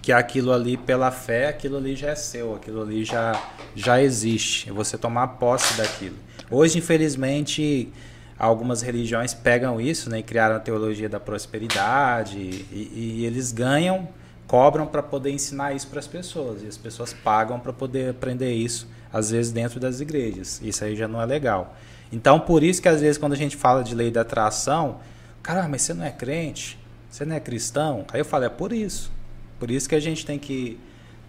que 0.01 0.11
aquilo 0.11 0.51
ali, 0.51 0.77
pela 0.77 1.11
fé, 1.11 1.47
aquilo 1.47 1.77
ali 1.77 1.95
já 1.95 2.09
é 2.09 2.15
seu, 2.15 2.55
aquilo 2.55 2.81
ali 2.81 3.03
já, 3.03 3.41
já 3.75 4.01
existe. 4.01 4.69
É 4.69 4.73
você 4.73 4.97
tomar 4.97 5.27
posse 5.27 5.77
daquilo. 5.77 6.15
Hoje, 6.49 6.79
infelizmente, 6.79 7.91
algumas 8.37 8.81
religiões 8.81 9.33
pegam 9.33 9.79
isso 9.79 10.09
né, 10.09 10.19
e 10.19 10.23
criaram 10.23 10.55
a 10.55 10.59
teologia 10.59 11.09
da 11.09 11.19
prosperidade 11.19 12.37
e, 12.39 12.91
e 12.95 13.25
eles 13.25 13.51
ganham 13.51 14.07
cobram 14.49 14.85
para 14.85 15.01
poder 15.01 15.31
ensinar 15.31 15.73
isso 15.73 15.87
para 15.87 15.99
as 15.99 16.07
pessoas 16.07 16.61
e 16.61 16.67
as 16.67 16.75
pessoas 16.75 17.13
pagam 17.13 17.57
para 17.57 17.71
poder 17.71 18.09
aprender 18.09 18.51
isso 18.51 18.85
às 19.13 19.31
vezes 19.31 19.53
dentro 19.53 19.79
das 19.79 20.01
igrejas 20.01 20.59
isso 20.61 20.83
aí 20.83 20.95
já 20.95 21.07
não 21.07 21.21
é 21.21 21.25
legal 21.25 21.77
então 22.11 22.37
por 22.37 22.63
isso 22.63 22.81
que 22.81 22.89
às 22.89 22.99
vezes 22.99 23.17
quando 23.17 23.33
a 23.33 23.37
gente 23.37 23.55
fala 23.55 23.83
de 23.83 23.95
lei 23.95 24.11
da 24.11 24.21
atração 24.21 24.99
Cara, 25.41 25.67
mas 25.67 25.81
você 25.81 25.93
não 25.93 26.05
é 26.05 26.11
crente? 26.11 26.77
Você 27.09 27.25
não 27.25 27.35
é 27.35 27.39
cristão? 27.39 28.05
Aí 28.11 28.19
eu 28.21 28.25
falei, 28.25 28.47
é 28.47 28.49
por 28.49 28.71
isso. 28.71 29.11
Por 29.57 29.71
isso 29.71 29.89
que 29.89 29.95
a 29.95 29.99
gente 29.99 30.25
tem 30.25 30.37
que 30.37 30.79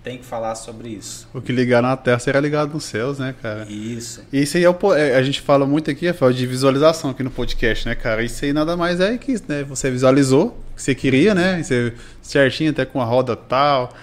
tem 0.02 0.16
que 0.16 0.24
falar 0.24 0.54
sobre 0.54 0.88
isso. 0.88 1.28
O 1.32 1.40
que 1.40 1.52
ligar 1.52 1.82
na 1.82 1.94
Terra 1.96 2.18
será 2.18 2.40
ligado 2.40 2.72
nos 2.72 2.84
céus, 2.84 3.18
né, 3.18 3.34
cara? 3.40 3.66
Isso. 3.68 4.22
E 4.32 4.42
isso 4.42 4.56
aí 4.56 4.64
é 4.64 4.70
o, 4.70 4.94
é, 4.94 5.16
a 5.16 5.22
gente 5.22 5.40
fala 5.42 5.66
muito 5.66 5.90
aqui, 5.90 6.06
é 6.06 6.12
de 6.12 6.46
visualização 6.46 7.10
aqui 7.10 7.22
no 7.22 7.30
podcast, 7.30 7.86
né, 7.86 7.94
cara? 7.94 8.22
Isso 8.22 8.44
aí 8.44 8.52
nada 8.52 8.76
mais 8.76 8.98
é 8.98 9.18
que 9.18 9.32
isso, 9.32 9.44
né? 9.46 9.62
Você 9.64 9.90
visualizou 9.90 10.58
o 10.72 10.76
que 10.76 10.82
você 10.82 10.94
queria, 10.94 11.34
né? 11.34 11.62
Você 11.62 11.92
certinho, 12.22 12.70
até 12.70 12.84
com 12.86 13.00
a 13.00 13.04
roda 13.04 13.36
tal. 13.36 13.94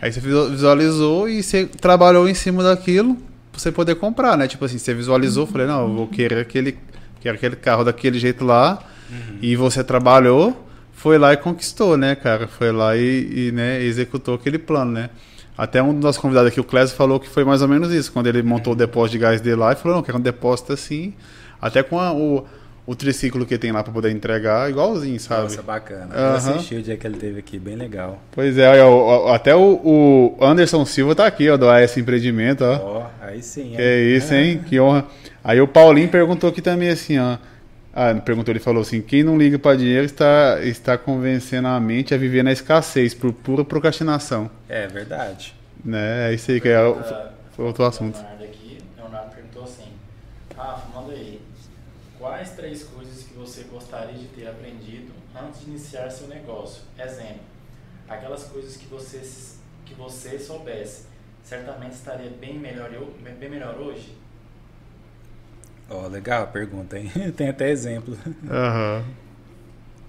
Aí 0.00 0.10
você 0.12 0.20
visualizou 0.20 1.28
e 1.28 1.42
você 1.42 1.66
trabalhou 1.66 2.28
em 2.28 2.34
cima 2.34 2.62
daquilo 2.62 3.14
pra 3.52 3.60
você 3.60 3.70
poder 3.70 3.96
comprar, 3.96 4.36
né? 4.38 4.48
Tipo 4.48 4.64
assim, 4.64 4.78
você 4.78 4.94
visualizou, 4.94 5.46
falei, 5.46 5.66
não, 5.66 5.82
eu 5.82 5.94
vou 5.94 6.08
querer 6.08 6.38
aquele, 6.38 6.78
quero 7.20 7.36
aquele 7.36 7.56
carro 7.56 7.84
daquele 7.84 8.18
jeito 8.18 8.44
lá. 8.44 8.82
Uhum. 9.10 9.38
E 9.42 9.56
você 9.56 9.84
trabalhou, 9.84 10.66
foi 10.92 11.18
lá 11.18 11.34
e 11.34 11.36
conquistou, 11.36 11.98
né, 11.98 12.14
cara? 12.14 12.48
Foi 12.48 12.72
lá 12.72 12.96
e, 12.96 13.48
e 13.48 13.52
né, 13.52 13.82
executou 13.82 14.34
aquele 14.34 14.58
plano, 14.58 14.92
né? 14.92 15.10
Até 15.56 15.82
um 15.82 15.92
dos 15.92 16.02
nossos 16.02 16.20
convidados 16.20 16.50
aqui, 16.50 16.60
o 16.60 16.64
Clésio, 16.64 16.96
falou 16.96 17.20
que 17.20 17.28
foi 17.28 17.44
mais 17.44 17.62
ou 17.62 17.68
menos 17.68 17.92
isso. 17.92 18.12
Quando 18.12 18.26
ele 18.26 18.42
montou 18.42 18.72
o 18.72 18.76
depósito 18.76 19.12
de 19.12 19.18
gás 19.18 19.40
dele 19.40 19.56
lá, 19.56 19.70
ele 19.70 19.76
falou, 19.76 19.96
não, 19.96 20.02
quero 20.02 20.18
um 20.18 20.20
depósito 20.20 20.72
assim, 20.72 21.14
até 21.60 21.80
com 21.82 21.98
a, 21.98 22.12
o, 22.12 22.44
o 22.84 22.94
triciclo 22.96 23.46
que 23.46 23.56
tem 23.56 23.70
lá 23.70 23.82
para 23.82 23.92
poder 23.92 24.10
entregar, 24.10 24.68
igualzinho, 24.68 25.18
sabe? 25.20 25.44
Nossa, 25.44 25.62
bacana. 25.62 26.14
Uhum. 26.14 26.20
Eu 26.20 26.34
assisti 26.34 26.74
o 26.74 26.82
dia 26.82 26.96
que 26.96 27.06
ele 27.06 27.16
teve 27.16 27.38
aqui, 27.38 27.58
bem 27.58 27.76
legal. 27.76 28.18
Pois 28.32 28.58
é, 28.58 28.66
até 29.32 29.54
o, 29.54 29.80
o, 30.40 30.44
Anderson 30.44 30.84
Silva 30.84 31.14
tá 31.14 31.24
aqui, 31.24 31.48
ó, 31.48 31.56
do 31.56 31.68
AS 31.68 31.96
Empreendimento, 31.96 32.64
ó. 32.64 32.74
Ó, 32.74 33.06
aí 33.22 33.40
sim. 33.40 33.74
É 33.78 34.00
isso, 34.00 34.34
hein? 34.34 34.60
Que 34.66 34.80
honra. 34.80 35.06
Aí 35.42 35.60
o 35.60 35.68
Paulinho 35.68 36.08
perguntou 36.08 36.50
aqui 36.50 36.60
também 36.60 36.88
assim, 36.88 37.18
ó. 37.18 37.36
Ah, 37.96 38.12
perguntou, 38.12 38.50
ele 38.50 38.58
falou 38.58 38.82
assim: 38.82 39.00
quem 39.00 39.22
não 39.22 39.38
liga 39.38 39.56
para 39.56 39.76
dinheiro 39.76 40.04
está, 40.04 40.60
está 40.62 40.98
convencendo 40.98 41.68
a 41.68 41.78
mente 41.78 42.12
a 42.12 42.16
viver 42.16 42.42
na 42.42 42.50
escassez 42.50 43.14
por 43.14 43.32
pura 43.32 43.64
procrastinação. 43.64 44.50
É 44.68 44.88
verdade. 44.88 45.54
Né? 45.84 46.30
É 46.30 46.34
isso 46.34 46.50
aí 46.50 46.60
que 46.60 46.68
é 46.68 46.82
o, 46.82 46.98
outro 47.56 47.84
assunto. 47.84 48.16
Leonardo 48.16 48.42
aqui, 48.42 48.78
Leonardo 48.96 49.30
perguntou 49.32 49.62
assim: 49.62 49.92
Rafa, 50.56 50.88
manda 50.92 51.12
aí. 51.12 51.40
Quais 52.18 52.50
três 52.50 52.82
coisas 52.82 53.22
que 53.22 53.34
você 53.34 53.62
gostaria 53.70 54.14
de 54.14 54.26
ter 54.26 54.48
aprendido 54.48 55.12
antes 55.36 55.60
de 55.60 55.70
iniciar 55.70 56.10
seu 56.10 56.26
negócio? 56.26 56.82
Exemplo: 56.98 57.42
aquelas 58.08 58.42
coisas 58.42 58.76
que 58.76 58.86
você, 58.86 59.20
que 59.84 59.94
você 59.94 60.36
soubesse, 60.40 61.04
certamente 61.44 61.92
estaria 61.92 62.30
bem 62.40 62.58
melhor, 62.58 62.90
bem 63.38 63.48
melhor 63.48 63.76
hoje? 63.78 64.23
Ó, 65.88 66.04
oh, 66.04 66.08
legal 66.08 66.42
a 66.42 66.46
pergunta, 66.46 66.98
hein? 66.98 67.10
Tem 67.36 67.48
até 67.48 67.70
exemplo. 67.70 68.16
Uhum. 68.26 69.04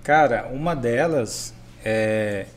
Cara, 0.03 0.47
uma 0.51 0.75
delas 0.75 1.53
é 1.83 2.47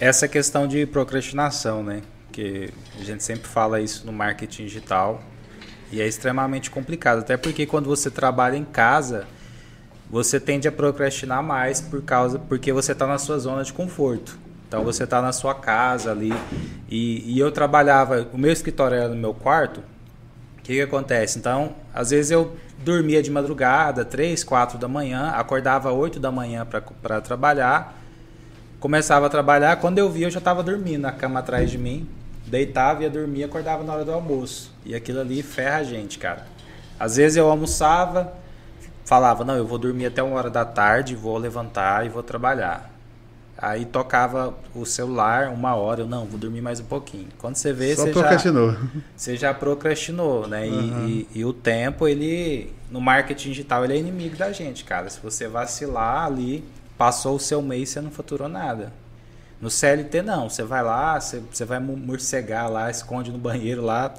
essa 0.00 0.26
questão 0.26 0.66
de 0.66 0.84
procrastinação, 0.86 1.82
né? 1.82 2.02
Que 2.32 2.70
a 2.98 3.04
gente 3.04 3.22
sempre 3.22 3.46
fala 3.46 3.80
isso 3.80 4.04
no 4.04 4.12
marketing 4.12 4.64
digital 4.64 5.22
e 5.92 6.00
é 6.00 6.06
extremamente 6.06 6.70
complicado, 6.70 7.18
até 7.18 7.36
porque 7.36 7.66
quando 7.66 7.86
você 7.86 8.10
trabalha 8.10 8.56
em 8.56 8.64
casa, 8.64 9.26
você 10.10 10.40
tende 10.40 10.66
a 10.66 10.72
procrastinar 10.72 11.42
mais 11.42 11.80
por 11.80 12.02
causa 12.02 12.38
porque 12.38 12.72
você 12.72 12.92
está 12.92 13.06
na 13.06 13.18
sua 13.18 13.38
zona 13.38 13.62
de 13.62 13.72
conforto. 13.72 14.38
Então 14.66 14.82
você 14.82 15.04
está 15.04 15.20
na 15.20 15.32
sua 15.32 15.54
casa 15.54 16.10
ali 16.10 16.32
e, 16.90 17.34
e 17.34 17.38
eu 17.38 17.52
trabalhava, 17.52 18.26
o 18.32 18.38
meu 18.38 18.50
escritório 18.50 18.96
era 18.96 19.08
no 19.08 19.16
meu 19.16 19.34
quarto, 19.34 19.82
o 20.62 20.64
que, 20.64 20.74
que 20.74 20.80
acontece? 20.80 21.40
Então, 21.40 21.74
às 21.92 22.10
vezes 22.10 22.30
eu 22.30 22.56
dormia 22.78 23.20
de 23.20 23.32
madrugada, 23.32 24.04
3, 24.04 24.44
4 24.44 24.78
da 24.78 24.86
manhã, 24.86 25.30
acordava 25.30 25.90
8 25.90 26.20
da 26.20 26.30
manhã 26.30 26.64
para 26.64 27.20
trabalhar, 27.20 27.98
começava 28.78 29.26
a 29.26 29.28
trabalhar, 29.28 29.74
quando 29.80 29.98
eu 29.98 30.08
via 30.08 30.28
eu 30.28 30.30
já 30.30 30.38
estava 30.38 30.62
dormindo 30.62 31.02
na 31.02 31.10
cama 31.10 31.40
atrás 31.40 31.68
de 31.68 31.76
mim, 31.76 32.08
deitava, 32.46 33.02
ia 33.02 33.10
dormir, 33.10 33.42
acordava 33.42 33.82
na 33.82 33.92
hora 33.92 34.04
do 34.04 34.12
almoço. 34.12 34.72
E 34.86 34.94
aquilo 34.94 35.20
ali 35.20 35.42
ferra 35.42 35.78
a 35.78 35.82
gente, 35.82 36.16
cara. 36.16 36.46
Às 36.96 37.16
vezes 37.16 37.36
eu 37.36 37.50
almoçava, 37.50 38.32
falava, 39.04 39.44
não, 39.44 39.56
eu 39.56 39.66
vou 39.66 39.78
dormir 39.78 40.06
até 40.06 40.22
uma 40.22 40.36
hora 40.36 40.48
da 40.48 40.64
tarde, 40.64 41.16
vou 41.16 41.36
levantar 41.38 42.06
e 42.06 42.08
vou 42.08 42.22
trabalhar. 42.22 42.91
Aí 43.62 43.84
tocava 43.84 44.52
o 44.74 44.84
celular 44.84 45.48
uma 45.50 45.76
hora, 45.76 46.00
eu 46.00 46.06
não, 46.08 46.26
vou 46.26 46.36
dormir 46.36 46.60
mais 46.60 46.80
um 46.80 46.84
pouquinho. 46.84 47.28
Quando 47.38 47.54
você 47.54 47.72
vê, 47.72 47.94
Só 47.94 48.02
você 48.02 48.10
procrastinou. 48.10 48.72
já 48.72 48.78
você 49.16 49.36
já 49.36 49.54
procrastinou, 49.54 50.48
né? 50.48 50.66
Uhum. 50.66 51.06
E, 51.06 51.28
e, 51.32 51.38
e, 51.38 51.44
o 51.44 51.52
tempo, 51.52 52.08
ele 52.08 52.72
no 52.90 53.00
marketing 53.00 53.50
digital, 53.50 53.84
ele 53.84 53.94
é 53.94 53.96
inimigo 53.98 54.34
da 54.36 54.50
gente, 54.50 54.82
cara. 54.82 55.08
Se 55.08 55.20
você 55.20 55.46
vacilar 55.46 56.26
ali, 56.26 56.64
passou 56.98 57.36
o 57.36 57.38
seu 57.38 57.62
mês, 57.62 57.90
você 57.90 58.00
não 58.00 58.10
faturou 58.10 58.48
nada. 58.48 58.92
No 59.60 59.70
CLT 59.70 60.22
não, 60.22 60.50
você 60.50 60.64
vai 60.64 60.82
lá, 60.82 61.20
você, 61.20 61.40
você 61.48 61.64
vai 61.64 61.78
morcegar 61.78 62.68
lá, 62.68 62.90
esconde 62.90 63.30
no 63.30 63.38
banheiro 63.38 63.80
lá, 63.80 64.12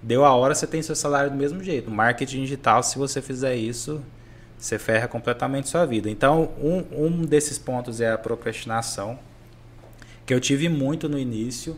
deu 0.00 0.24
a 0.24 0.32
hora, 0.32 0.54
você 0.54 0.68
tem 0.68 0.80
seu 0.80 0.94
salário 0.94 1.32
do 1.32 1.36
mesmo 1.36 1.64
jeito. 1.64 1.90
No 1.90 1.96
marketing 1.96 2.42
digital, 2.42 2.80
se 2.84 2.96
você 2.96 3.20
fizer 3.20 3.56
isso, 3.56 4.00
você 4.58 4.78
ferra 4.78 5.06
completamente 5.08 5.68
sua 5.68 5.84
vida. 5.84 6.08
Então, 6.08 6.50
um, 6.58 7.06
um 7.06 7.24
desses 7.24 7.58
pontos 7.58 8.00
é 8.00 8.10
a 8.10 8.18
procrastinação, 8.18 9.18
que 10.24 10.32
eu 10.32 10.40
tive 10.40 10.68
muito 10.68 11.08
no 11.08 11.18
início. 11.18 11.76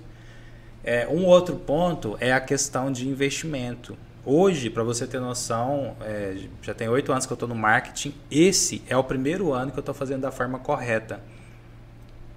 É, 0.84 1.06
um 1.08 1.24
outro 1.24 1.56
ponto 1.56 2.16
é 2.20 2.32
a 2.32 2.40
questão 2.40 2.92
de 2.92 3.08
investimento. 3.08 3.96
Hoje, 4.24 4.70
para 4.70 4.82
você 4.82 5.06
ter 5.06 5.20
noção, 5.20 5.96
é, 6.00 6.36
já 6.62 6.74
tem 6.74 6.88
oito 6.88 7.12
anos 7.12 7.26
que 7.26 7.32
eu 7.32 7.36
estou 7.36 7.48
no 7.48 7.54
marketing. 7.54 8.14
Esse 8.30 8.82
é 8.88 8.96
o 8.96 9.04
primeiro 9.04 9.52
ano 9.52 9.70
que 9.70 9.78
eu 9.78 9.82
estou 9.82 9.94
fazendo 9.94 10.22
da 10.22 10.32
forma 10.32 10.58
correta. 10.58 11.20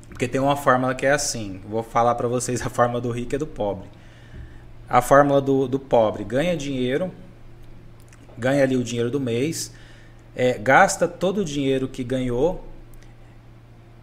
Porque 0.08 0.28
tem 0.28 0.42
uma 0.42 0.56
fórmula 0.56 0.94
que 0.94 1.06
é 1.06 1.12
assim. 1.12 1.62
Vou 1.68 1.82
falar 1.82 2.14
para 2.16 2.28
vocês 2.28 2.62
a 2.66 2.70
fórmula 2.70 3.00
do 3.02 3.10
rico 3.10 3.36
e 3.36 3.38
do 3.38 3.48
pobre. 3.48 3.88
A 4.88 5.02
fórmula 5.02 5.40
do, 5.40 5.68
do 5.68 5.80
pobre 5.80 6.24
ganha 6.24 6.58
dinheiro, 6.58 7.12
ganha 8.38 8.64
ali 8.64 8.76
o 8.76 8.84
dinheiro 8.84 9.10
do 9.10 9.20
mês, 9.20 9.72
é, 10.36 10.58
gasta 10.58 11.08
todo 11.08 11.42
o 11.42 11.46
dinheiro 11.46 11.88
que 11.88 12.04
ganhou 12.04 12.66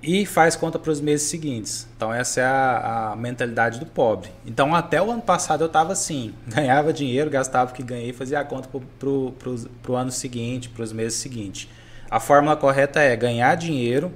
e 0.02 0.24
faz 0.24 0.54
conta 0.54 0.78
para 0.78 0.90
os 0.90 1.00
meses 1.00 1.28
seguintes. 1.28 1.88
Então 1.96 2.12
essa 2.12 2.40
é 2.40 2.44
a, 2.44 3.10
a, 3.12 3.16
mentalidade 3.16 3.80
do 3.80 3.86
pobre. 3.86 4.30
Então 4.44 4.74
até 4.74 5.00
o 5.02 5.10
ano 5.10 5.22
passado 5.22 5.62
eu 5.62 5.66
estava 5.66 5.92
assim, 5.92 6.34
ganhava 6.46 6.92
dinheiro, 6.92 7.30
gastava 7.30 7.70
o 7.70 7.74
que 7.74 7.82
ganhei, 7.82 8.12
fazia 8.12 8.40
a 8.40 8.44
conta 8.44 8.68
para 8.68 9.08
o 9.08 9.96
ano 9.96 10.12
seguinte, 10.12 10.68
para 10.68 10.82
os 10.82 10.92
meses 10.92 11.18
seguintes. 11.18 11.68
A 12.10 12.20
fórmula 12.20 12.56
correta 12.56 13.00
é 13.00 13.16
ganhar 13.16 13.54
dinheiro, 13.56 14.12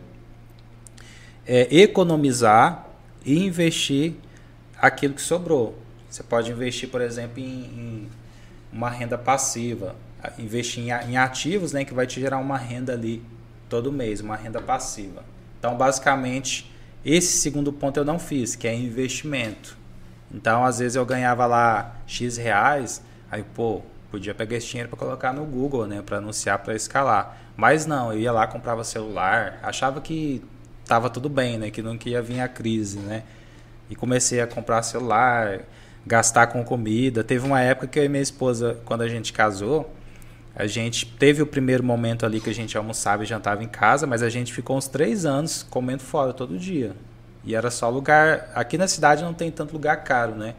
é, 1.47 1.67
economizar 1.75 2.87
e 3.25 3.45
investir 3.45 4.15
aquilo 4.81 5.15
que 5.15 5.23
sobrou. 5.23 5.77
Você 6.09 6.23
pode 6.23 6.51
investir, 6.51 6.89
por 6.89 7.01
exemplo, 7.01 7.43
em, 7.43 7.65
em 7.65 8.09
uma 8.73 8.89
renda 8.89 9.19
passiva 9.19 9.97
investir 10.39 10.85
em 11.09 11.17
ativos, 11.17 11.73
né, 11.73 11.85
que 11.85 11.95
vai 11.95 12.07
te 12.07 12.21
gerar 12.21 12.39
uma 12.39 12.59
renda 12.59 12.93
ali 12.93 13.23
todo 13.69 13.93
mês, 13.93 14.21
uma 14.21 14.37
renda 14.37 14.61
passiva. 14.61 15.23
Então, 15.59 15.77
basicamente, 15.77 16.71
esse 17.05 17.39
segundo 17.39 17.73
ponto 17.73 17.99
eu 17.99 18.05
não 18.05 18.19
fiz, 18.19 18.57
que 18.57 18.67
é 18.67 18.75
investimento. 18.75 19.77
Então, 20.33 20.65
às 20.65 20.79
vezes 20.79 20.97
eu 20.97 21.05
ganhava 21.05 21.47
lá 21.47 21.97
X 22.07 22.37
reais, 22.37 23.03
aí, 23.31 23.43
pô, 23.43 23.83
podia 24.11 24.35
pegar 24.35 24.57
esse 24.57 24.67
dinheiro 24.69 24.89
para 24.89 24.99
colocar 24.99 25.33
no 25.33 25.45
Google, 25.45 25.87
né, 25.87 26.03
para 26.03 26.19
anunciar, 26.19 26.59
para 26.59 26.75
escalar. 26.75 27.37
Mas 27.57 27.87
não, 27.87 28.13
eu 28.13 28.19
ia 28.19 28.33
lá, 28.33 28.47
comprava 28.47 28.85
celular, 28.85 29.59
achava 29.63 30.01
que 30.01 30.43
estava 30.83 31.09
tudo 31.09 31.29
bem, 31.29 31.59
né, 31.59 31.71
que 31.71 31.83
não 31.83 31.99
ia 32.05 32.21
vir 32.21 32.41
a 32.41 32.49
crise, 32.49 32.99
né? 32.99 33.23
E 33.89 33.95
comecei 33.95 34.41
a 34.41 34.47
comprar 34.47 34.83
celular, 34.83 35.61
gastar 36.07 36.47
com 36.49 36.65
comida. 36.65 37.23
Teve 37.23 37.47
uma 37.47 37.61
época 37.61 37.87
que 37.87 37.99
eu 37.99 38.05
e 38.05 38.09
minha 38.09 38.23
esposa, 38.23 38.79
quando 38.85 39.03
a 39.03 39.09
gente 39.09 39.33
casou, 39.33 39.93
a 40.55 40.67
gente 40.67 41.07
teve 41.07 41.43
o 41.43 41.47
primeiro 41.47 41.83
momento 41.83 42.27
ali 42.27 42.41
que 42.41 42.51
a 42.51 42.55
gente 42.55 42.77
almoçava 42.77 43.23
e 43.23 43.27
jantava 43.27 43.63
em 43.63 43.69
casa, 43.69 44.07
mas 44.07 44.23
a 44.23 44.29
gente 44.29 44.53
ficou 44.53 44.77
uns 44.77 44.89
três 44.89 45.25
anos 45.25 45.63
comendo 45.63 46.03
fora 46.03 46.33
todo 46.33 46.59
dia. 46.59 46.95
E 47.45 47.55
era 47.55 47.71
só 47.71 47.89
lugar. 47.89 48.51
Aqui 48.55 48.77
na 48.77 48.89
cidade 48.89 49.23
não 49.23 49.33
tem 49.33 49.51
tanto 49.51 49.73
lugar 49.73 50.05
caro, 50.05 50.35
né? 50.35 50.55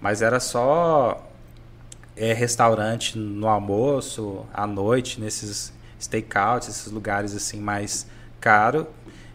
Mas 0.00 0.20
era 0.20 0.40
só 0.40 1.30
é, 2.16 2.32
restaurante 2.32 3.16
no 3.16 3.48
almoço, 3.48 4.44
à 4.52 4.66
noite, 4.66 5.20
nesses 5.20 5.72
stakeouts, 5.98 6.68
esses 6.68 6.92
lugares 6.92 7.34
assim 7.34 7.60
mais 7.60 8.06
caro. 8.40 8.86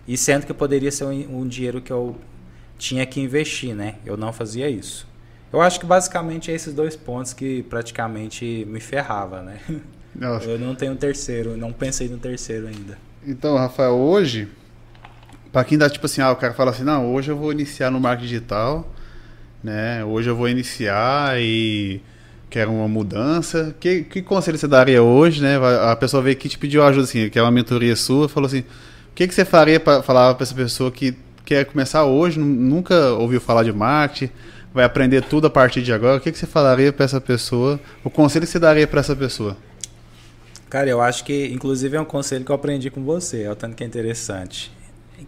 E 0.08 0.18
sendo 0.18 0.46
que 0.46 0.54
poderia 0.54 0.92
ser 0.92 1.06
um, 1.06 1.42
um 1.42 1.48
dinheiro 1.48 1.82
que 1.82 1.92
eu 1.92 2.16
tinha 2.78 3.06
que 3.06 3.20
investir, 3.20 3.74
né? 3.74 3.96
Eu 4.06 4.16
não 4.16 4.32
fazia 4.32 4.70
isso. 4.70 5.07
Eu 5.52 5.62
acho 5.62 5.80
que 5.80 5.86
basicamente 5.86 6.52
é 6.52 6.56
esses 6.56 6.74
dois 6.74 6.96
pontos 6.96 7.34
que 7.34 7.64
praticamente 7.64 8.66
me 8.68 8.80
ferrava, 8.80 9.42
né? 9.42 9.60
Nossa. 10.14 10.46
Eu 10.46 10.60
não 10.60 10.76
tenho 10.76 10.96
terceiro, 10.96 11.56
não 11.56 11.72
pensei 11.72 12.10
no 12.10 12.18
terceiro 12.18 12.68
ainda. 12.68 12.98
Então, 13.26 13.56
Rafael, 13.56 13.94
hoje, 13.94 14.48
para 15.52 15.64
quem 15.64 15.78
dá 15.78 15.90
tipo 15.90 16.06
assim, 16.06 16.22
ah, 16.22 16.32
o 16.32 16.36
cara 16.36 16.54
fala 16.54 16.72
assim, 16.72 16.84
não, 16.84 17.14
hoje 17.14 17.32
eu 17.32 17.38
vou 17.38 17.52
iniciar 17.52 17.92
no 17.92 18.00
marketing 18.00 18.28
digital, 18.28 18.92
né? 19.64 20.04
Hoje 20.04 20.30
eu 20.30 20.36
vou 20.36 20.50
iniciar 20.50 21.40
e 21.40 22.02
quer 22.50 22.68
uma 22.68 22.88
mudança. 22.88 23.76
Que, 23.80 24.04
que 24.04 24.22
conselho 24.22 24.58
você 24.58 24.68
daria 24.68 25.04
hoje, 25.04 25.42
né? 25.42 25.58
A 25.90 25.96
pessoa 25.96 26.24
veio 26.24 26.36
aqui 26.36 26.50
te 26.50 26.58
pediu 26.58 26.84
ajuda, 26.84 27.04
assim, 27.04 27.30
que 27.30 27.38
é 27.38 27.42
uma 27.42 27.52
mentoria 27.52 27.96
sua, 27.96 28.28
falou 28.28 28.48
assim, 28.48 28.62
o 28.62 29.14
que, 29.16 29.28
que 29.28 29.34
você 29.34 29.46
faria 29.46 29.80
para 29.80 30.02
falar 30.02 30.34
para 30.34 30.44
essa 30.44 30.56
pessoa 30.56 30.92
que 30.92 31.16
quer 31.46 31.66
começar 31.66 32.04
hoje, 32.04 32.40
nunca 32.40 33.14
ouviu 33.14 33.40
falar 33.40 33.64
de 33.64 33.72
marketing, 33.72 34.32
vai 34.74 34.86
aprender 34.86 35.24
tudo 35.24 35.48
a 35.48 35.50
partir 35.50 35.82
de 35.82 35.92
agora? 35.92 36.18
O 36.18 36.22
que, 36.22 36.32
que 36.32 36.38
você 36.38 36.48
falaria 36.48 36.92
para 36.94 37.06
essa 37.06 37.22
pessoa? 37.22 37.80
O 38.04 38.10
conselho 38.10 38.46
que 38.46 38.52
você 38.52 38.60
daria 38.60 38.88
para 38.88 39.00
essa 39.00 39.16
pessoa? 39.16 39.58
Cara, 40.70 40.90
eu 40.90 41.02
acho 41.02 41.24
que, 41.24 41.48
inclusive, 41.48 41.96
é 41.96 42.02
um 42.02 42.06
conselho 42.06 42.44
que 42.44 42.52
eu 42.52 42.56
aprendi 42.56 42.90
com 42.90 43.04
você, 43.04 43.44
é 43.44 43.52
o 43.52 43.56
tanto 43.56 43.76
que 43.76 43.84
é 43.84 43.88
interessante, 43.88 44.72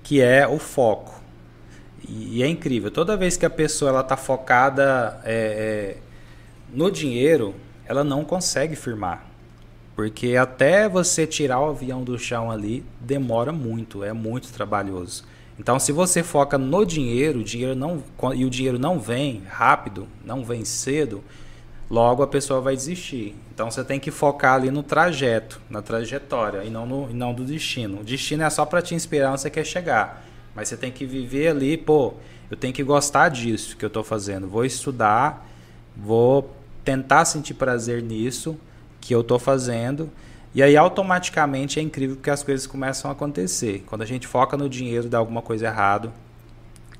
que 0.04 0.22
é 0.22 0.46
o 0.48 0.60
foco. 0.60 1.20
E, 2.08 2.44
é 2.44 2.48
incrível. 2.48 2.92
Toda 2.92 3.16
vez 3.16 3.38
que 3.38 3.46
a 3.46 3.50
pessoa 3.50 3.90
ela 3.90 4.02
está 4.02 4.18
focada 4.18 5.22
é, 5.24 5.34
é, 5.34 5.98
no 6.74 6.92
dinheiro, 6.92 7.56
ela 7.86 8.04
não 8.04 8.26
consegue 8.26 8.76
firmar. 8.76 9.26
Porque 9.96 10.36
até 10.36 10.88
você 10.88 11.28
tirar 11.28 11.60
o 11.60 11.70
avião 11.70 12.04
do 12.04 12.18
chão 12.18 12.50
ali, 12.50 12.86
demora 13.00 13.52
muito, 13.52 14.04
é 14.04 14.14
muito 14.14 14.52
trabalhoso. 14.52 15.24
Então, 15.60 15.78
se 15.78 15.92
você 15.92 16.24
foca 16.24 16.58
no 16.58 16.86
dinheiro, 16.86 17.40
o 17.40 17.44
dinheiro 17.44 17.76
não 17.76 18.02
e 18.34 18.46
o 18.46 18.50
dinheiro 18.50 18.80
não 18.80 18.98
vem 18.98 19.44
rápido, 19.50 20.08
não 20.24 20.42
vem 20.42 20.64
cedo, 20.64 21.22
logo 21.90 22.24
a 22.24 22.28
pessoa 22.28 22.62
vai 22.62 22.78
desistir. 22.78 23.36
Então, 23.54 23.70
você 23.70 23.84
tem 23.84 24.00
que 24.00 24.10
focar 24.10 24.54
ali 24.54 24.72
no 24.72 24.82
trajeto, 24.82 25.60
na 25.70 25.82
trajetória 25.82 26.64
e 26.64 26.70
não 26.70 26.86
no 26.86 27.10
e 27.12 27.14
não 27.14 27.34
do 27.34 27.44
destino. 27.44 28.00
O 28.00 28.04
destino 28.06 28.44
é 28.44 28.50
só 28.50 28.66
para 28.66 28.82
te 28.82 28.96
inspirar 28.96 29.32
onde 29.32 29.42
você 29.42 29.50
quer 29.50 29.66
chegar, 29.66 30.26
mas 30.56 30.70
você 30.70 30.78
tem 30.78 30.92
que 30.92 31.06
viver 31.06 31.50
ali, 31.50 31.76
pô, 31.76 32.14
eu 32.50 32.56
tenho 32.56 32.74
que 32.74 32.84
gostar 32.84 33.28
disso 33.28 33.76
que 33.76 33.84
eu 33.84 33.88
estou 33.88 34.04
fazendo. 34.04 34.48
Vou 34.48 34.64
estudar, 34.64 35.46
vou 35.96 36.56
tentar 36.86 37.26
sentir 37.26 37.54
prazer 37.54 38.02
nisso 38.02 38.58
que 39.02 39.14
eu 39.14 39.22
estou 39.22 39.38
fazendo 39.38 40.10
e 40.54 40.64
aí 40.64 40.76
automaticamente 40.76 41.80
é 41.80 41.84
incrível 41.84 42.16
porque 42.16 42.30
as 42.30 42.44
coisas 42.44 42.66
começam 42.66 43.10
a 43.10 43.14
acontecer. 43.14 43.84
Quando 43.86 44.02
a 44.02 44.06
gente 44.06 44.26
foca 44.26 44.58
no 44.58 44.68
dinheiro 44.68 45.08
dá 45.08 45.18
alguma 45.18 45.42
coisa 45.42 45.68
errado, 45.68 46.12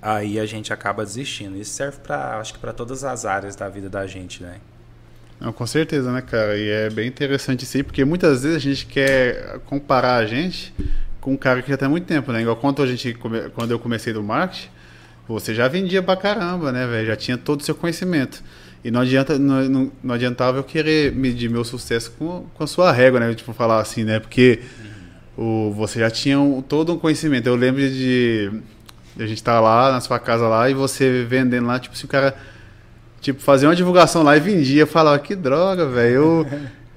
aí 0.02 0.40
a 0.40 0.46
gente 0.46 0.72
acaba 0.72 1.04
desistindo. 1.04 1.58
Isso 1.58 1.72
serve 1.72 1.98
para, 2.00 2.40
acho 2.40 2.54
que 2.54 2.60
para 2.60 2.74
todas 2.74 3.04
as 3.04 3.26
áreas 3.26 3.56
da 3.56 3.68
vida 3.68 3.90
da 3.90 4.06
gente, 4.06 4.44
né? 4.44 4.58
Não, 5.40 5.54
com 5.54 5.66
certeza, 5.66 6.12
né, 6.12 6.22
cara? 6.22 6.58
E 6.58 6.70
é 6.70 6.90
bem 6.90 7.08
interessante 7.08 7.64
isso 7.64 7.78
aí, 7.78 7.84
porque 7.84 8.04
muitas 8.04 8.44
vezes 8.44 8.58
a 8.58 8.60
gente 8.60 8.86
quer 8.86 9.60
comparar 9.66 10.18
a 10.18 10.26
gente 10.26 10.74
com 11.22 11.34
um 11.34 11.38
cara 11.38 11.62
que 11.62 11.70
já 11.70 11.78
tem 11.78 11.88
muito 11.88 12.06
tempo, 12.06 12.32
né? 12.32 12.42
Igual 12.42 12.58
quando, 12.58 12.84
a 12.84 12.88
gente, 12.88 13.14
quando 13.54 13.72
eu 13.72 13.80
comecei 13.80 14.12
do 14.12 14.22
marketing, 14.22 14.70
você 15.28 15.56
já 15.56 15.68
vendia 15.68 16.04
pra 16.04 16.18
caramba, 16.18 16.72
né, 16.72 16.86
velho? 16.86 17.08
Já 17.08 17.16
tinha 17.16 17.38
todo 17.38 17.62
o 17.62 17.64
seu 17.64 17.76
conhecimento. 17.76 18.44
E 18.84 18.90
não, 18.90 19.02
adianta, 19.02 19.38
não, 19.38 19.92
não, 20.02 20.16
adiantava 20.16 20.58
eu 20.58 20.64
querer 20.64 21.12
medir 21.14 21.50
meu 21.50 21.64
sucesso 21.66 22.12
com, 22.18 22.46
com 22.54 22.64
a 22.64 22.68
sua 22.68 22.92
régua, 22.92 23.20
né? 23.20 23.34
Tipo, 23.34 23.52
falar 23.52 23.82
assim, 23.82 24.04
né? 24.04 24.20
Porque 24.20 24.62
o, 25.38 25.72
você 25.76 26.00
já 26.00 26.10
tinha 26.10 26.40
um, 26.40 26.62
todo 26.62 26.94
um 26.94 26.98
conhecimento. 26.98 27.48
Eu 27.48 27.56
lembro 27.56 27.82
de, 27.82 28.52
de 29.16 29.24
a 29.24 29.28
gente 29.28 29.38
estar 29.38 29.56
tá 29.56 29.60
lá 29.60 29.92
na 29.92 30.00
sua 30.00 30.18
casa 30.18 30.48
lá 30.48 30.70
e 30.70 30.74
você 30.74 31.26
vendendo 31.26 31.68
lá, 31.68 31.78
tipo, 31.78 31.98
se 31.98 32.06
o 32.06 32.08
cara 32.08 32.36
tipo, 33.22 33.42
fazia 33.42 33.68
uma 33.68 33.76
divulgação 33.76 34.24
lá 34.24 34.38
e 34.38 34.40
vendia, 34.40 34.84
eu 34.84 34.88
falava, 34.88 35.20
que 35.20 35.36
droga, 35.36 35.86
velho, 35.86 36.16
eu, 36.16 36.48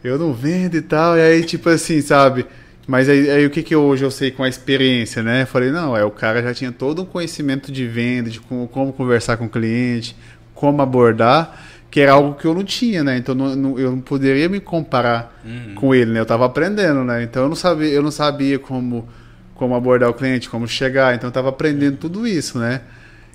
eu 0.13 0.19
não 0.19 0.33
vendo 0.33 0.77
e 0.77 0.83
tal. 0.83 1.17
E 1.17 1.21
aí, 1.21 1.45
tipo 1.45 1.69
assim, 1.69 2.01
sabe? 2.01 2.47
Mas 2.87 3.09
aí, 3.09 3.31
aí, 3.31 3.47
o 3.47 3.51
que, 3.51 3.63
que 3.63 3.77
hoje 3.77 4.05
eu 4.05 4.11
sei 4.11 4.31
com 4.31 4.43
a 4.43 4.49
experiência, 4.49 5.23
né? 5.23 5.47
falei, 5.47 5.71
não, 5.71 5.97
é 5.97 6.05
o 6.05 6.11
cara 6.11 6.43
já 6.43 6.53
tinha 6.53 6.73
todo 6.73 7.03
um 7.03 7.05
conhecimento 7.05 7.71
de 7.71 7.87
venda, 7.87 8.29
de 8.29 8.41
como, 8.41 8.67
como 8.67 8.93
conversar 8.93 9.37
com 9.37 9.45
o 9.45 9.49
cliente, 9.49 10.17
como 10.55 10.83
abordar 10.83 11.59
que 11.93 12.01
era 12.01 12.13
algo 12.13 12.35
que 12.35 12.47
eu 12.47 12.55
não 12.55 12.65
tinha, 12.65 13.05
né? 13.05 13.19
Então 13.19 13.35
não, 13.35 13.55
não, 13.55 13.79
eu 13.79 13.91
não 13.91 14.01
poderia 14.01 14.49
me 14.49 14.59
comparar 14.59 15.39
uhum. 15.45 15.75
com 15.75 15.95
ele, 15.95 16.11
né? 16.11 16.21
Eu 16.21 16.23
estava 16.23 16.47
aprendendo, 16.47 17.05
né? 17.05 17.23
Então 17.23 17.43
eu 17.43 17.49
não 17.51 17.55
sabia, 17.55 17.91
eu 17.91 18.03
não 18.03 18.11
sabia 18.11 18.59
como, 18.59 19.07
como 19.55 19.75
abordar 19.75 20.09
o 20.09 20.15
cliente, 20.15 20.49
como 20.49 20.67
chegar. 20.67 21.15
Então 21.15 21.27
eu 21.27 21.31
estava 21.31 21.51
aprendendo 21.51 21.99
tudo 21.99 22.27
isso, 22.27 22.59
né? 22.59 22.81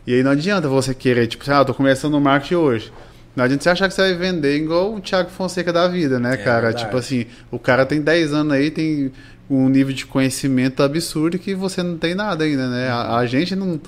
E 0.08 0.14
aí 0.16 0.24
não 0.24 0.32
adianta 0.32 0.68
você 0.68 0.96
querer, 0.96 1.28
tipo, 1.28 1.44
ah, 1.52 1.60
eu 1.60 1.66
tô 1.66 1.74
começando 1.76 2.14
no 2.14 2.20
marketing 2.20 2.56
hoje. 2.56 2.92
Não 3.36 3.44
adianta 3.44 3.62
você 3.62 3.70
achar 3.70 3.88
que 3.88 3.94
você 3.94 4.02
vai 4.02 4.16
vender 4.16 4.58
igual 4.58 4.96
o 4.96 5.00
Thiago 5.00 5.30
Fonseca 5.30 5.72
da 5.72 5.88
vida, 5.88 6.20
né, 6.20 6.34
é 6.34 6.38
cara? 6.38 6.62
Verdade. 6.62 6.86
Tipo 6.86 6.98
assim, 6.98 7.28
o 7.52 7.60
cara 7.60 7.86
tem 7.86 8.02
10 8.02 8.34
anos 8.34 8.54
aí, 8.54 8.72
tem 8.72 9.12
um 9.48 9.70
nível 9.70 9.94
de 9.94 10.08
conhecimento 10.08 10.82
absurdo 10.82 11.38
que 11.38 11.54
você 11.54 11.84
não 11.84 11.96
tem 11.96 12.16
nada 12.16 12.44
ainda, 12.44 12.68
né? 12.68 12.90
A, 12.90 13.18
a 13.18 13.26
gente 13.28 13.56
não, 13.56 13.80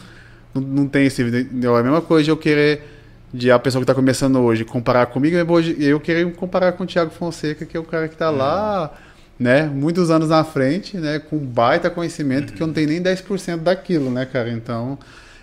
não, 0.53 0.61
não 0.61 0.87
tem 0.87 1.07
esse. 1.07 1.23
É 1.23 1.25
a 1.25 1.83
mesma 1.83 2.01
coisa 2.01 2.25
de 2.25 2.29
eu 2.29 2.37
querer 2.37 2.98
de 3.33 3.51
a 3.51 3.59
pessoa 3.59 3.81
que 3.81 3.83
está 3.83 3.93
começando 3.93 4.39
hoje 4.39 4.65
comparar 4.65 5.05
comigo, 5.07 5.35
eu 5.77 5.99
queria 5.99 6.29
comparar 6.31 6.71
com 6.73 6.83
o 6.83 6.87
Thiago 6.87 7.11
Fonseca, 7.11 7.65
que 7.65 7.77
é 7.77 7.79
o 7.79 7.83
cara 7.83 8.07
que 8.07 8.15
está 8.15 8.31
uhum. 8.31 8.37
lá, 8.37 8.93
né, 9.39 9.63
muitos 9.67 10.09
anos 10.09 10.29
na 10.29 10.43
frente, 10.43 10.97
né, 10.97 11.19
com 11.19 11.37
baita 11.37 11.89
conhecimento 11.89 12.49
uhum. 12.49 12.55
que 12.55 12.63
eu 12.63 12.67
não 12.67 12.73
tenho 12.73 12.89
nem 12.89 13.01
10% 13.01 13.57
daquilo, 13.57 14.09
né, 14.09 14.25
cara? 14.25 14.49
Então, 14.49 14.97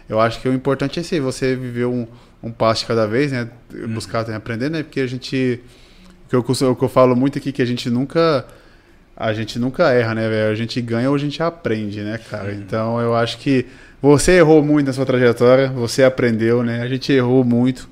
eu 0.09 0.21
acho 0.21 0.41
que 0.41 0.49
o 0.49 0.53
importante 0.53 0.99
é 0.99 1.03
esse, 1.03 1.21
você 1.21 1.55
viver 1.55 1.87
um, 1.87 2.07
um 2.43 2.51
passo 2.51 2.81
de 2.81 2.87
cada 2.87 3.07
vez, 3.07 3.31
né, 3.31 3.49
uhum. 3.73 3.95
buscar 3.95 4.29
aprender, 4.31 4.69
né, 4.69 4.83
porque 4.83 5.01
a 5.01 5.07
gente, 5.07 5.61
o 6.27 6.29
que, 6.29 6.35
eu, 6.65 6.71
o 6.71 6.77
que 6.77 6.85
eu 6.85 6.89
falo 6.89 7.15
muito 7.15 7.39
aqui, 7.39 7.53
que 7.53 7.63
a 7.63 7.67
gente 7.67 7.89
nunca, 7.89 8.45
a 9.17 9.33
gente 9.33 9.61
nunca 9.61 9.93
erra, 9.93 10.15
né, 10.15 10.29
velho? 10.29 10.51
A 10.51 10.55
gente 10.57 10.81
ganha 10.81 11.09
ou 11.09 11.15
a 11.15 11.19
gente 11.19 11.41
aprende, 11.43 12.03
né, 12.03 12.19
cara? 12.19 12.53
Então, 12.53 13.01
eu 13.01 13.15
acho 13.15 13.39
que 13.39 13.65
você 14.01 14.33
errou 14.33 14.63
muito 14.63 14.87
na 14.87 14.93
sua 14.93 15.07
trajetória, 15.07 15.69
você 15.69 16.03
aprendeu, 16.03 16.63
né? 16.63 16.83
A 16.83 16.89
gente 16.89 17.13
errou 17.13 17.45
muito. 17.45 17.89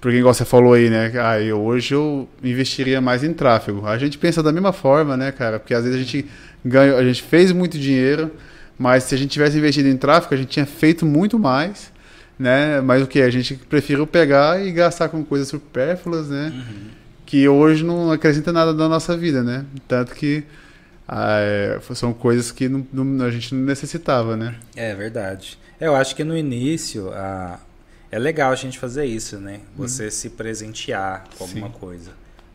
Porque, 0.00 0.18
igual 0.18 0.34
você 0.34 0.44
falou 0.44 0.74
aí, 0.74 0.90
né? 0.90 1.10
Ah, 1.16 1.40
eu, 1.40 1.60
hoje 1.60 1.94
eu 1.94 2.28
investiria 2.42 3.00
mais 3.00 3.24
em 3.24 3.32
tráfego. 3.32 3.86
A 3.86 3.96
gente 3.98 4.18
pensa 4.18 4.42
da 4.42 4.52
mesma 4.52 4.72
forma, 4.72 5.16
né, 5.16 5.32
cara? 5.32 5.58
Porque 5.58 5.74
às 5.74 5.84
vezes 5.84 5.98
a 5.98 6.02
gente 6.02 6.26
ganhou, 6.64 6.98
a 6.98 7.04
gente 7.04 7.22
fez 7.22 7.50
muito 7.50 7.78
dinheiro, 7.78 8.30
mas 8.78 9.04
se 9.04 9.14
a 9.14 9.18
gente 9.18 9.30
tivesse 9.30 9.56
investido 9.56 9.88
em 9.88 9.96
tráfego, 9.96 10.34
a 10.34 10.38
gente 10.38 10.48
tinha 10.48 10.66
feito 10.66 11.06
muito 11.06 11.38
mais, 11.38 11.90
né? 12.38 12.80
Mas 12.82 13.02
o 13.02 13.06
que? 13.06 13.20
A 13.22 13.30
gente 13.30 13.54
preferiu 13.54 14.06
pegar 14.06 14.64
e 14.64 14.70
gastar 14.70 15.08
com 15.08 15.24
coisas 15.24 15.48
supérfluas, 15.48 16.28
né? 16.28 16.52
Uhum. 16.54 16.90
Que 17.24 17.48
hoje 17.48 17.82
não 17.82 18.12
acrescenta 18.12 18.52
nada 18.52 18.72
na 18.74 18.88
nossa 18.88 19.16
vida, 19.16 19.42
né? 19.42 19.64
Tanto 19.88 20.14
que 20.14 20.44
ah, 21.08 21.38
é, 21.40 21.80
são 21.94 22.12
coisas 22.12 22.50
que 22.50 22.68
não, 22.68 22.86
não, 22.92 23.24
a 23.24 23.30
gente 23.30 23.54
não 23.54 23.64
necessitava, 23.64 24.36
né? 24.36 24.56
É 24.74 24.94
verdade. 24.94 25.58
Eu 25.80 25.94
acho 25.94 26.16
que 26.16 26.24
no 26.24 26.36
início 26.36 27.12
a, 27.12 27.60
é 28.10 28.18
legal 28.18 28.50
a 28.50 28.56
gente 28.56 28.78
fazer 28.78 29.04
isso, 29.04 29.38
né? 29.38 29.60
Você 29.76 30.04
uhum. 30.04 30.10
se 30.10 30.30
presentear 30.30 31.24
com 31.36 31.44
alguma 31.44 31.68
Sim. 31.68 31.74
coisa. 31.78 32.10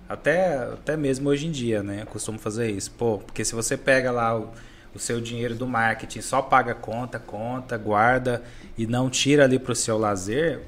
Até, 0.09 0.57
até 0.57 0.97
mesmo 0.97 1.29
hoje 1.29 1.47
em 1.47 1.51
dia, 1.51 1.81
né? 1.81 2.01
Eu 2.01 2.07
costumo 2.07 2.37
fazer 2.37 2.69
isso. 2.69 2.91
Pô, 2.91 3.19
porque 3.19 3.45
se 3.45 3.55
você 3.55 3.77
pega 3.77 4.11
lá 4.11 4.37
o, 4.37 4.49
o 4.93 4.99
seu 4.99 5.21
dinheiro 5.21 5.55
do 5.55 5.65
marketing, 5.65 6.19
só 6.19 6.41
paga 6.41 6.73
conta, 6.73 7.17
conta, 7.19 7.77
guarda 7.77 8.43
e 8.77 8.85
não 8.85 9.09
tira 9.09 9.45
ali 9.45 9.57
para 9.57 9.71
o 9.71 9.75
seu 9.75 9.97
lazer, 9.97 10.61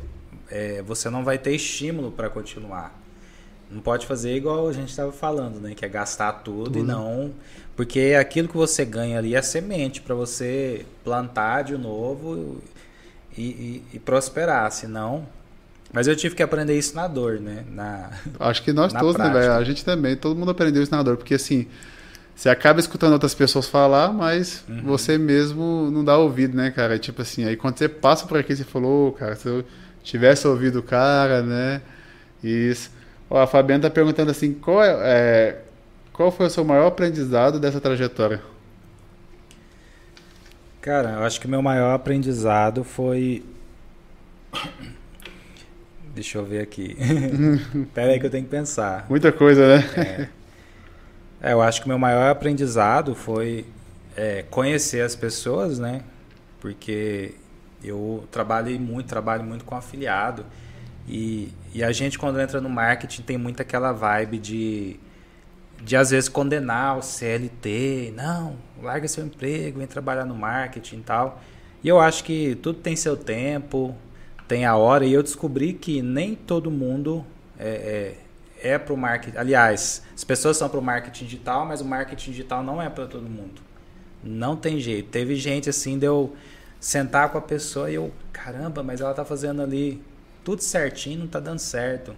é, 0.49 0.81
você 0.83 1.09
não 1.09 1.23
vai 1.23 1.37
ter 1.37 1.53
estímulo 1.53 2.11
para 2.11 2.29
continuar. 2.29 2.97
Não 3.69 3.81
pode 3.81 4.05
fazer 4.05 4.35
igual 4.35 4.67
a 4.67 4.73
gente 4.73 4.89
estava 4.89 5.11
falando, 5.11 5.59
né? 5.59 5.73
Que 5.73 5.83
é 5.83 5.89
gastar 5.89 6.31
tudo, 6.33 6.65
tudo, 6.65 6.79
e 6.79 6.83
não. 6.83 7.33
Porque 7.75 8.15
aquilo 8.19 8.47
que 8.47 8.55
você 8.55 8.85
ganha 8.85 9.17
ali 9.17 9.35
é 9.35 9.41
semente 9.41 10.01
para 10.01 10.13
você 10.13 10.85
plantar 11.03 11.63
de 11.63 11.77
novo 11.77 12.61
e, 13.35 13.41
e, 13.41 13.83
e, 13.93 13.99
prosperar. 13.99 14.71
Senão. 14.71 15.27
Mas 15.91 16.07
eu 16.07 16.15
tive 16.15 16.35
que 16.35 16.43
aprender 16.43 16.77
isso 16.77 16.95
na 16.95 17.07
dor, 17.07 17.39
né? 17.39 17.63
Na, 17.71 18.11
Acho 18.39 18.63
que 18.63 18.73
nós 18.73 18.93
todos, 18.93 19.13
né, 19.17 19.25
prática. 19.25 19.39
né, 19.39 19.47
velho? 19.47 19.53
A 19.53 19.63
gente 19.63 19.83
também, 19.83 20.15
todo 20.15 20.37
mundo 20.37 20.51
aprendeu 20.51 20.81
isso 20.83 20.91
na 20.91 21.01
dor. 21.01 21.17
Porque 21.17 21.35
assim. 21.35 21.67
Você 22.35 22.49
acaba 22.49 22.79
escutando 22.79 23.13
outras 23.13 23.35
pessoas 23.35 23.67
falar, 23.67 24.11
mas 24.11 24.63
uhum. 24.67 24.81
você 24.85 25.19
mesmo 25.19 25.91
não 25.91 26.03
dá 26.03 26.17
ouvido, 26.17 26.57
né, 26.57 26.71
cara? 26.71 26.97
Tipo 26.97 27.21
assim, 27.21 27.45
aí 27.45 27.55
quando 27.55 27.77
você 27.77 27.87
passa 27.87 28.25
por 28.25 28.39
aqui, 28.39 28.55
você 28.55 28.63
falou, 28.63 29.09
oh, 29.09 29.11
cara, 29.11 29.35
se 29.35 29.47
eu 29.47 29.63
tivesse 30.03 30.47
ouvido 30.47 30.79
o 30.79 30.83
cara, 30.83 31.43
né? 31.43 31.79
Isso. 32.43 32.89
Ó, 33.29 33.41
a 33.41 33.47
Fabiana 33.47 33.83
tá 33.83 33.89
perguntando 33.89 34.31
assim, 34.31 34.53
qual, 34.53 34.83
é, 34.83 34.97
é, 35.03 35.61
qual 36.13 36.31
foi 36.31 36.45
o 36.45 36.49
seu 36.49 36.63
maior 36.63 36.87
aprendizado 36.87 37.59
dessa 37.59 37.81
trajetória? 37.81 38.41
Cara, 40.79 41.11
eu 41.11 41.23
acho 41.23 41.41
que 41.41 41.47
o 41.47 41.49
meu 41.49 41.61
maior 41.61 41.93
aprendizado 41.95 42.83
foi. 42.83 43.43
Deixa 46.13 46.37
eu 46.37 46.45
ver 46.45 46.61
aqui. 46.61 46.95
Pera 47.95 48.11
aí 48.11 48.19
que 48.19 48.25
eu 48.27 48.29
tenho 48.29 48.43
que 48.43 48.49
pensar. 48.49 49.07
Muita 49.09 49.31
coisa, 49.31 49.77
né? 49.77 50.29
É. 51.41 51.49
é 51.49 51.53
eu 51.53 51.61
acho 51.61 51.81
que 51.81 51.87
o 51.87 51.89
meu 51.89 51.97
maior 51.97 52.29
aprendizado 52.29 53.15
foi 53.15 53.65
é, 54.15 54.43
conhecer 54.43 55.01
as 55.01 55.15
pessoas, 55.15 55.79
né? 55.79 56.03
Porque 56.59 57.33
eu 57.83 58.27
trabalhei 58.31 58.77
muito, 58.77 59.07
trabalho 59.07 59.43
muito 59.43 59.65
com 59.65 59.75
afiliado. 59.75 60.45
E, 61.07 61.51
e 61.73 61.83
a 61.83 61.91
gente, 61.91 62.19
quando 62.19 62.39
entra 62.39 62.61
no 62.61 62.69
marketing, 62.69 63.23
tem 63.23 63.37
muito 63.37 63.61
aquela 63.61 63.91
vibe 63.91 64.37
de, 64.37 64.99
de 65.83 65.95
às 65.95 66.11
vezes 66.11 66.29
condenar 66.29 66.97
o 66.97 67.01
CLT. 67.01 68.13
Não, 68.15 68.55
larga 68.81 69.07
seu 69.07 69.25
emprego, 69.25 69.79
vem 69.79 69.87
trabalhar 69.87 70.25
no 70.25 70.35
marketing 70.35 70.97
e 70.97 71.03
tal. 71.03 71.41
E 71.83 71.87
eu 71.87 71.99
acho 71.99 72.23
que 72.23 72.55
tudo 72.55 72.79
tem 72.79 72.95
seu 72.95 73.17
tempo, 73.17 73.95
tem 74.47 74.65
a 74.65 74.75
hora. 74.75 75.05
E 75.05 75.13
eu 75.13 75.21
descobri 75.21 75.73
que 75.73 76.01
nem 76.01 76.35
todo 76.35 76.71
mundo 76.71 77.25
é, 77.59 78.15
é, 78.61 78.73
é 78.73 78.77
para 78.77 78.93
o 78.93 78.97
marketing. 78.97 79.37
Aliás, 79.37 80.03
as 80.15 80.23
pessoas 80.23 80.57
são 80.57 80.69
para 80.69 80.79
o 80.79 80.81
marketing 80.81 81.25
digital, 81.25 81.65
mas 81.65 81.81
o 81.81 81.85
marketing 81.85 82.31
digital 82.31 82.63
não 82.63 82.81
é 82.81 82.89
para 82.89 83.05
todo 83.05 83.29
mundo. 83.29 83.61
Não 84.23 84.55
tem 84.55 84.79
jeito. 84.79 85.09
Teve 85.09 85.35
gente 85.35 85.69
assim, 85.69 85.99
deu 85.99 86.33
sentar 86.79 87.29
com 87.29 87.37
a 87.37 87.41
pessoa 87.41 87.91
e 87.91 87.95
eu, 87.95 88.11
caramba, 88.31 88.81
mas 88.81 89.01
ela 89.01 89.13
tá 89.13 89.25
fazendo 89.25 89.61
ali 89.61 90.01
tudo 90.43 90.61
certinho, 90.61 91.19
não 91.19 91.27
tá 91.27 91.39
dando 91.39 91.59
certo. 91.59 92.15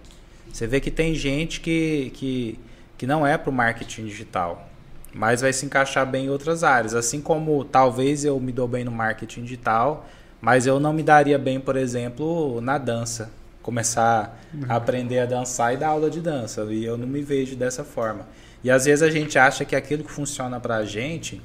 Você 0.52 0.66
vê 0.66 0.80
que 0.80 0.90
tem 0.90 1.14
gente 1.14 1.60
que, 1.60 2.10
que, 2.14 2.58
que 2.96 3.06
não 3.06 3.26
é 3.26 3.36
para 3.36 3.50
o 3.50 3.52
marketing 3.52 4.06
digital, 4.06 4.68
mas 5.12 5.40
vai 5.40 5.52
se 5.52 5.64
encaixar 5.64 6.06
bem 6.06 6.26
em 6.26 6.30
outras 6.30 6.62
áreas. 6.62 6.94
Assim 6.94 7.20
como 7.20 7.64
talvez 7.64 8.24
eu 8.24 8.38
me 8.38 8.52
dou 8.52 8.68
bem 8.68 8.84
no 8.84 8.90
marketing 8.90 9.42
digital, 9.42 10.06
mas 10.40 10.66
eu 10.66 10.78
não 10.78 10.92
me 10.92 11.02
daria 11.02 11.38
bem, 11.38 11.58
por 11.58 11.76
exemplo, 11.76 12.60
na 12.60 12.78
dança. 12.78 13.30
Começar 13.62 14.38
a 14.68 14.76
aprender 14.76 15.18
a 15.18 15.26
dançar 15.26 15.74
e 15.74 15.76
dar 15.76 15.88
aula 15.88 16.08
de 16.08 16.20
dança. 16.20 16.62
E 16.70 16.84
eu 16.84 16.96
não 16.96 17.06
me 17.06 17.20
vejo 17.22 17.56
dessa 17.56 17.82
forma. 17.82 18.26
E 18.62 18.70
às 18.70 18.84
vezes 18.84 19.02
a 19.02 19.10
gente 19.10 19.38
acha 19.38 19.64
que 19.64 19.74
aquilo 19.74 20.04
que 20.04 20.10
funciona 20.10 20.60
para 20.60 20.76
a 20.76 20.84
gente 20.84 21.42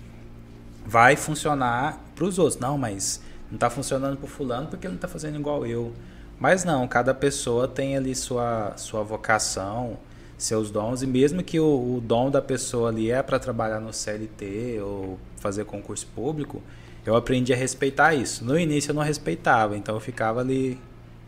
vai 0.85 1.15
funcionar 1.15 1.99
para 2.15 2.25
os 2.25 2.37
outros. 2.37 2.59
Não, 2.59 2.77
mas 2.77 3.21
não 3.49 3.55
está 3.55 3.69
funcionando 3.69 4.17
para 4.17 4.27
fulano 4.27 4.67
porque 4.67 4.85
ele 4.85 4.93
não 4.93 4.97
está 4.97 5.07
fazendo 5.07 5.39
igual 5.39 5.65
eu. 5.65 5.93
Mas 6.39 6.63
não, 6.63 6.87
cada 6.87 7.13
pessoa 7.13 7.67
tem 7.67 7.95
ali 7.95 8.15
sua, 8.15 8.73
sua 8.75 9.03
vocação, 9.03 9.97
seus 10.43 10.71
dons, 10.71 11.03
e 11.03 11.07
mesmo 11.07 11.43
que 11.43 11.59
o, 11.59 11.97
o 11.97 12.01
dom 12.01 12.31
da 12.31 12.41
pessoa 12.41 12.89
ali 12.89 13.11
é 13.11 13.21
para 13.21 13.37
trabalhar 13.37 13.79
no 13.79 13.93
CLT 13.93 14.79
ou 14.81 15.19
fazer 15.37 15.65
concurso 15.65 16.07
público, 16.15 16.61
eu 17.05 17.15
aprendi 17.15 17.53
a 17.53 17.55
respeitar 17.55 18.13
isso. 18.13 18.43
No 18.43 18.57
início 18.57 18.91
eu 18.91 18.95
não 18.95 19.03
respeitava, 19.03 19.77
então 19.77 19.95
eu 19.95 20.01
ficava 20.01 20.41
ali 20.41 20.79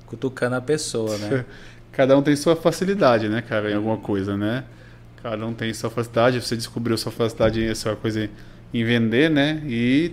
cutucando 0.08 0.56
a 0.56 0.62
pessoa, 0.62 1.18
né? 1.18 1.46
Cada 1.92 2.18
um 2.18 2.24
tem 2.24 2.36
sua 2.36 2.56
facilidade, 2.56 3.30
né, 3.30 3.42
cara, 3.42 3.72
em 3.72 3.76
alguma 3.76 3.98
coisa, 3.98 4.36
né? 4.36 4.64
Cada 5.22 5.46
um 5.46 5.54
tem 5.54 5.72
sua 5.74 5.92
facilidade, 5.92 6.42
você 6.42 6.56
descobriu 6.56 6.98
sua 6.98 7.12
facilidade 7.12 7.64
em 7.64 7.76
sua 7.76 7.96
coisa 7.96 8.30
em 8.74 8.84
vender, 8.84 9.30
né? 9.30 9.62
E, 9.66 10.12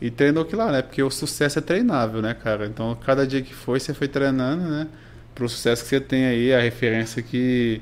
e 0.00 0.10
treinou 0.10 0.42
aquilo 0.42 0.62
lá, 0.62 0.72
né? 0.72 0.82
Porque 0.82 1.00
o 1.00 1.10
sucesso 1.10 1.60
é 1.60 1.62
treinável, 1.62 2.20
né, 2.20 2.34
cara? 2.34 2.66
Então, 2.66 2.96
cada 3.06 3.24
dia 3.24 3.40
que 3.40 3.54
foi, 3.54 3.78
você 3.78 3.94
foi 3.94 4.08
treinando, 4.08 4.64
né? 4.68 4.88
Pro 5.32 5.48
sucesso 5.48 5.84
que 5.84 5.88
você 5.88 6.00
tem 6.00 6.26
aí, 6.26 6.52
a 6.52 6.60
referência 6.60 7.22
que 7.22 7.80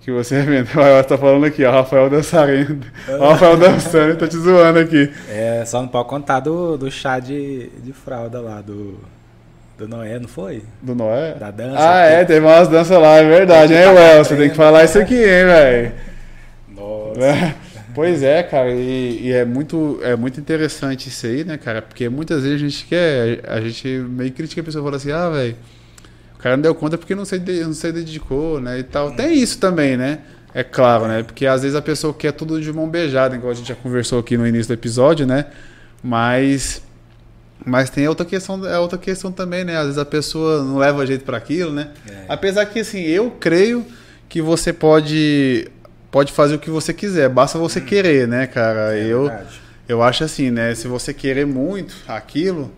que 0.00 0.10
você 0.10 0.42
vende. 0.42 0.70
O 0.76 1.04
tá 1.04 1.18
falando 1.18 1.44
aqui, 1.44 1.64
ó, 1.64 1.70
Rafael 1.70 2.08
dançarino. 2.08 2.80
o 3.08 3.28
Rafael 3.28 3.56
dançando, 3.56 4.16
tá 4.16 4.26
te 4.26 4.36
zoando 4.36 4.78
aqui. 4.78 5.10
É, 5.28 5.64
só 5.66 5.80
não 5.80 5.88
pode 5.88 6.08
contar 6.08 6.40
do, 6.40 6.76
do 6.76 6.90
chá 6.90 7.18
de, 7.18 7.68
de 7.82 7.92
fralda 7.92 8.40
lá, 8.40 8.60
do, 8.60 8.98
do 9.78 9.86
Noé, 9.86 10.18
não 10.18 10.28
foi? 10.28 10.62
Do 10.80 10.94
Noé? 10.94 11.34
Da 11.34 11.50
dança. 11.50 11.76
Ah, 11.78 12.04
é, 12.04 12.24
teve 12.24 12.44
umas 12.44 12.68
danças 12.68 12.98
lá, 13.00 13.16
é 13.16 13.28
verdade, 13.28 13.74
hein, 13.74 13.88
Well? 13.88 14.24
Você 14.24 14.36
tem 14.36 14.50
que 14.50 14.56
falar 14.56 14.84
isso 14.84 14.98
aqui, 14.98 15.16
hein, 15.16 15.44
velho? 15.44 15.92
Nossa. 16.68 17.20
É, 17.20 17.54
pois 17.94 18.22
é, 18.22 18.42
cara, 18.42 18.70
e, 18.70 19.26
e, 19.26 19.32
é, 19.32 19.44
muito, 19.44 20.00
é 20.02 20.16
muito 20.16 20.40
interessante 20.40 21.08
isso 21.08 21.26
aí, 21.26 21.44
né, 21.44 21.58
cara? 21.58 21.82
Porque 21.82 22.08
muitas 22.08 22.42
vezes 22.42 22.56
a 22.56 22.64
gente 22.68 22.86
quer, 22.86 23.40
a 23.46 23.60
gente 23.60 23.86
meio 23.86 24.32
critica 24.32 24.62
a 24.62 24.64
pessoa 24.64 24.82
fala 24.82 24.96
assim, 24.96 25.12
ah, 25.12 25.28
velho 25.28 25.56
cara 26.42 26.56
não 26.56 26.62
deu 26.62 26.74
conta 26.74 26.96
porque 26.96 27.14
não 27.14 27.24
se, 27.24 27.38
não 27.38 27.72
se 27.72 27.92
dedicou, 27.92 28.60
né? 28.60 28.78
E 28.78 28.82
tal. 28.82 29.12
Tem 29.12 29.38
isso 29.38 29.58
também, 29.58 29.96
né? 29.96 30.20
É 30.54 30.64
claro, 30.64 31.06
né? 31.06 31.22
Porque 31.22 31.46
às 31.46 31.62
vezes 31.62 31.76
a 31.76 31.82
pessoa 31.82 32.12
quer 32.12 32.32
tudo 32.32 32.60
de 32.60 32.72
mão 32.72 32.88
beijada, 32.88 33.36
igual 33.36 33.52
a 33.52 33.54
gente 33.54 33.68
já 33.68 33.74
conversou 33.74 34.18
aqui 34.18 34.36
no 34.36 34.46
início 34.46 34.68
do 34.68 34.74
episódio, 34.74 35.26
né? 35.26 35.46
Mas 36.02 36.82
mas 37.64 37.90
tem 37.90 38.08
outra 38.08 38.24
questão, 38.24 38.66
é 38.66 38.78
outra 38.78 38.98
questão 38.98 39.30
também, 39.30 39.64
né? 39.64 39.76
Às 39.76 39.84
vezes 39.84 39.98
a 39.98 40.04
pessoa 40.04 40.64
não 40.64 40.78
leva 40.78 41.06
jeito 41.06 41.24
para 41.24 41.36
aquilo, 41.36 41.72
né? 41.72 41.90
É. 42.08 42.24
Apesar 42.28 42.66
que 42.66 42.80
assim, 42.80 43.00
eu 43.00 43.30
creio 43.38 43.84
que 44.28 44.40
você 44.40 44.72
pode 44.72 45.68
pode 46.10 46.32
fazer 46.32 46.56
o 46.56 46.58
que 46.58 46.70
você 46.70 46.92
quiser, 46.92 47.28
basta 47.28 47.58
você 47.58 47.78
hum. 47.78 47.84
querer, 47.84 48.26
né, 48.26 48.46
cara? 48.46 48.96
É 48.96 49.04
eu 49.04 49.26
verdade. 49.26 49.60
eu 49.88 50.02
acho 50.02 50.24
assim, 50.24 50.50
né? 50.50 50.74
Se 50.74 50.88
você 50.88 51.12
querer 51.12 51.46
muito 51.46 51.94
aquilo, 52.08 52.72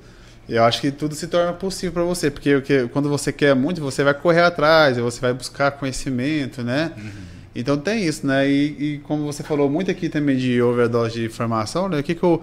eu 0.49 0.65
acho 0.65 0.81
que 0.81 0.91
tudo 0.91 1.15
se 1.15 1.27
torna 1.29 1.53
possível 1.53 1.93
para 1.93 2.03
você, 2.03 2.31
porque, 2.31 2.55
porque 2.55 2.89
quando 2.89 3.09
você 3.09 3.33
quer 3.33 3.55
muito, 3.55 3.81
você 3.81 4.03
vai 4.03 4.15
correr 4.15 4.43
atrás, 4.43 4.97
você 4.97 5.21
vai 5.21 5.33
buscar 5.33 5.71
conhecimento, 5.73 6.63
né? 6.63 6.93
Uhum. 6.97 7.11
Então 7.55 7.77
tem 7.77 8.05
isso, 8.05 8.27
né? 8.27 8.49
E, 8.49 8.95
e, 8.95 8.99
como 9.05 9.25
você 9.25 9.43
falou 9.43 9.71
muito 9.71 9.91
aqui 9.91 10.09
também 10.09 10.37
de 10.37 10.61
overdose 10.61 11.15
de 11.15 11.27
informação, 11.27 11.89
né? 11.89 12.01
O 12.01 12.03
que, 12.03 12.15
que 12.15 12.23
eu, 12.23 12.43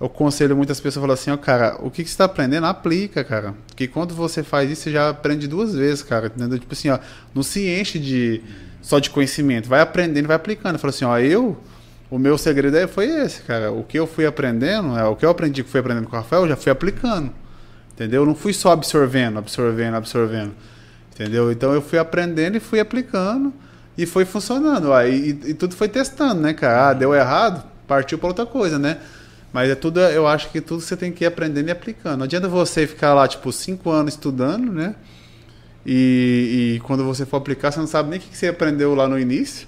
eu 0.00 0.08
conselho 0.08 0.56
muitas 0.56 0.78
pessoas 0.78 1.02
falar 1.02 1.14
assim, 1.14 1.30
ó, 1.30 1.36
cara, 1.36 1.76
o 1.80 1.90
que, 1.90 2.02
que 2.02 2.08
você 2.08 2.14
está 2.14 2.26
aprendendo, 2.26 2.66
aplica, 2.66 3.24
cara. 3.24 3.54
Porque 3.66 3.88
quando 3.88 4.14
você 4.14 4.42
faz 4.42 4.70
isso, 4.70 4.82
você 4.82 4.92
já 4.92 5.08
aprende 5.08 5.48
duas 5.48 5.74
vezes, 5.74 6.02
cara. 6.02 6.26
Entendeu? 6.26 6.58
Tipo 6.58 6.72
assim, 6.72 6.90
ó, 6.90 6.98
não 7.34 7.42
se 7.42 7.66
enche 7.68 7.98
de 7.98 8.42
só 8.80 8.98
de 8.98 9.10
conhecimento, 9.10 9.68
vai 9.68 9.80
aprendendo, 9.80 10.26
vai 10.26 10.36
aplicando. 10.36 10.78
Fala 10.78 10.90
assim, 10.90 11.04
ó, 11.04 11.18
eu 11.18 11.56
o 12.12 12.18
meu 12.18 12.36
segredo 12.36 12.76
aí 12.76 12.86
foi 12.86 13.06
esse, 13.06 13.40
cara. 13.40 13.72
O 13.72 13.82
que 13.82 13.98
eu 13.98 14.06
fui 14.06 14.26
aprendendo, 14.26 14.98
é 14.98 15.04
o 15.06 15.16
que 15.16 15.24
eu 15.24 15.30
aprendi 15.30 15.64
que 15.64 15.70
fui 15.70 15.80
aprendendo 15.80 16.06
com 16.06 16.14
o 16.14 16.18
Rafael, 16.18 16.42
eu 16.42 16.48
já 16.50 16.56
fui 16.56 16.70
aplicando. 16.70 17.32
Entendeu? 17.94 18.20
Eu 18.20 18.26
não 18.26 18.34
fui 18.34 18.52
só 18.52 18.72
absorvendo, 18.72 19.38
absorvendo, 19.38 19.94
absorvendo. 19.94 20.52
Entendeu? 21.14 21.50
Então 21.50 21.72
eu 21.72 21.80
fui 21.80 21.98
aprendendo 21.98 22.58
e 22.58 22.60
fui 22.60 22.80
aplicando 22.80 23.50
e 23.96 24.04
foi 24.04 24.26
funcionando. 24.26 24.92
Aí 24.92 25.38
e, 25.42 25.50
e, 25.52 25.54
tudo 25.54 25.74
foi 25.74 25.88
testando, 25.88 26.42
né, 26.42 26.52
cara? 26.52 26.90
Ah, 26.90 26.92
deu 26.92 27.14
errado, 27.14 27.64
partiu 27.88 28.18
para 28.18 28.28
outra 28.28 28.44
coisa, 28.44 28.78
né? 28.78 28.98
Mas 29.50 29.70
é 29.70 29.74
tudo, 29.74 29.98
eu 30.00 30.26
acho 30.26 30.50
que 30.50 30.60
tudo 30.60 30.82
você 30.82 30.94
tem 30.94 31.12
que 31.12 31.24
ir 31.24 31.26
aprendendo 31.26 31.68
e 31.68 31.70
aplicando. 31.70 32.18
Não 32.18 32.24
adianta 32.24 32.46
você 32.46 32.86
ficar 32.86 33.14
lá, 33.14 33.26
tipo, 33.26 33.50
cinco 33.50 33.88
anos 33.90 34.12
estudando, 34.12 34.70
né? 34.70 34.96
E, 35.86 36.74
e 36.76 36.80
quando 36.80 37.04
você 37.04 37.24
for 37.24 37.38
aplicar, 37.38 37.72
você 37.72 37.80
não 37.80 37.86
sabe 37.86 38.10
nem 38.10 38.18
o 38.18 38.22
que 38.22 38.36
você 38.36 38.48
aprendeu 38.48 38.94
lá 38.94 39.08
no 39.08 39.18
início. 39.18 39.66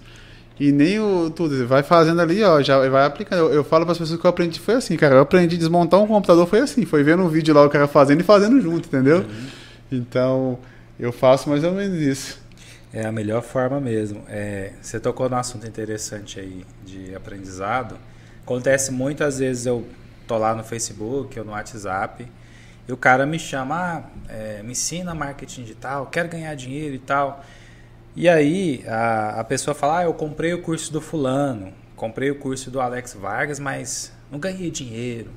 E 0.59 0.71
nem 0.71 1.01
o 1.01 1.31
tudo, 1.31 1.67
vai 1.67 1.83
fazendo 1.83 2.21
ali, 2.21 2.43
ó, 2.43 2.63
já 2.63 2.89
vai 2.89 3.05
aplicando. 3.05 3.39
Eu, 3.39 3.53
eu 3.53 3.65
falo 3.65 3.85
para 3.85 3.93
as 3.93 3.99
pessoas 3.99 4.21
que 4.21 4.25
eu 4.25 4.31
aprendi 4.31 4.61
foi 4.61 4.75
assim, 4.75 4.97
cara. 4.97 5.17
Eu 5.17 5.21
aprendi 5.21 5.57
a 5.57 5.59
desmontar 5.59 6.01
um 6.01 6.07
computador 6.07 6.47
foi 6.47 6.61
assim, 6.61 6.85
foi 6.85 7.03
vendo 7.03 7.23
um 7.23 7.29
vídeo 7.29 7.53
lá 7.53 7.65
o 7.65 7.71
cara 7.71 7.89
fazendo 7.89 8.21
e 8.21 8.25
fazendo 8.25 8.61
junto, 8.61 8.87
entendeu? 8.87 9.19
Uhum. 9.19 9.47
Então, 9.91 10.59
eu 10.99 11.13
faço 11.13 11.51
mais 11.51 11.65
ou 11.65 11.73
menos 11.73 11.99
isso. 11.99 12.41
É 12.93 13.05
a 13.05 13.11
melhor 13.11 13.43
forma 13.43 13.81
mesmo. 13.81 14.23
É, 14.29 14.71
você 14.81 15.01
tocou 15.01 15.29
num 15.29 15.37
assunto 15.37 15.67
interessante 15.67 16.39
aí 16.39 16.65
de 16.87 17.13
aprendizado. 17.15 17.97
Acontece 18.43 18.93
muitas 18.93 19.41
vezes 19.41 19.67
eu 19.67 19.85
tô 20.29 20.39
lá 20.39 20.55
no 20.55 20.63
Facebook 20.63 21.37
ou 21.39 21.45
no 21.45 21.51
WhatsApp 21.51 22.27
e 22.87 22.93
o 22.93 22.97
cara 22.97 23.27
me 23.27 23.39
chama, 23.39 23.75
ah, 23.75 24.03
é, 24.29 24.63
me 24.63 24.73
ensina 24.73 25.15
marketing 25.15 25.63
digital, 25.63 26.07
quero 26.07 26.29
ganhar 26.29 26.55
dinheiro 26.55 26.95
e 26.95 26.99
tal. 26.99 27.45
E 28.17 28.29
aí 28.29 28.85
a, 28.87 29.41
a 29.41 29.45
pessoa 29.45 29.75
fala: 29.75 29.99
ah, 29.99 30.05
eu 30.05 30.15
comprei 30.15 30.55
o 30.55 30.62
curso 30.62 30.93
do 30.93 31.01
fulano, 31.01 31.73
comprei 31.97 32.31
o 32.31 32.39
curso 32.39 32.71
do 32.71 32.81
Alex 32.81 33.15
Vargas, 33.15 33.59
mas 33.59 34.12
não 34.31 34.39
ganhei 34.39 34.71
dinheiro. 34.71 35.31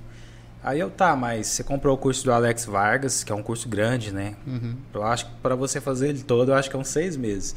Aí 0.64 0.80
eu, 0.80 0.90
tá, 0.90 1.16
mas 1.16 1.48
você 1.48 1.64
comprou 1.64 1.96
o 1.96 1.98
curso 1.98 2.24
do 2.26 2.32
Alex 2.32 2.66
Vargas, 2.66 3.24
que 3.24 3.32
é 3.32 3.36
um 3.36 3.44
curso 3.44 3.70
grande, 3.70 4.12
né? 4.12 4.36
Uhum. 4.46 4.76
Eu 4.94 5.04
acho 5.04 5.28
que 5.28 5.32
para 5.42 5.56
você 5.56 5.80
fazer 5.80 6.10
ele 6.10 6.24
todo, 6.24 6.52
eu 6.52 6.56
acho 6.56 6.70
que 6.70 6.76
é 6.76 6.80
uns 6.80 6.90
seis 6.90 7.16
meses. 7.16 7.56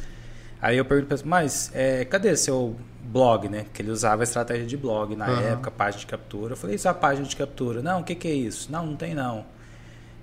Aí 0.63 0.77
eu 0.77 0.85
pergunto 0.85 1.09
pra 1.09 1.17
ele, 1.17 1.29
mas 1.29 1.71
é, 1.75 2.05
cadê 2.05 2.37
seu 2.37 2.77
blog, 3.03 3.49
né? 3.49 3.67
Que 3.73 3.83
ele 3.83 3.91
usava 3.91 4.23
a 4.23 4.25
estratégia 4.25 4.67
de 4.67 4.77
blog 4.77 5.17
na 5.17 5.29
uhum. 5.29 5.41
época, 5.41 5.71
página 5.71 6.01
de 6.01 6.07
captura. 6.07 6.53
Eu 6.53 6.57
falei, 6.57 6.77
isso 6.77 6.87
é 6.87 6.91
a 6.91 6.95
página 6.95 7.27
de 7.27 7.35
captura. 7.35 7.83
Não, 7.83 8.01
o 8.01 8.05
que, 8.05 8.15
que 8.15 8.29
é 8.29 8.33
isso? 8.33 8.71
Não, 8.71 8.87
não 8.87 8.97
tem 8.97 9.15
não. 9.15 9.45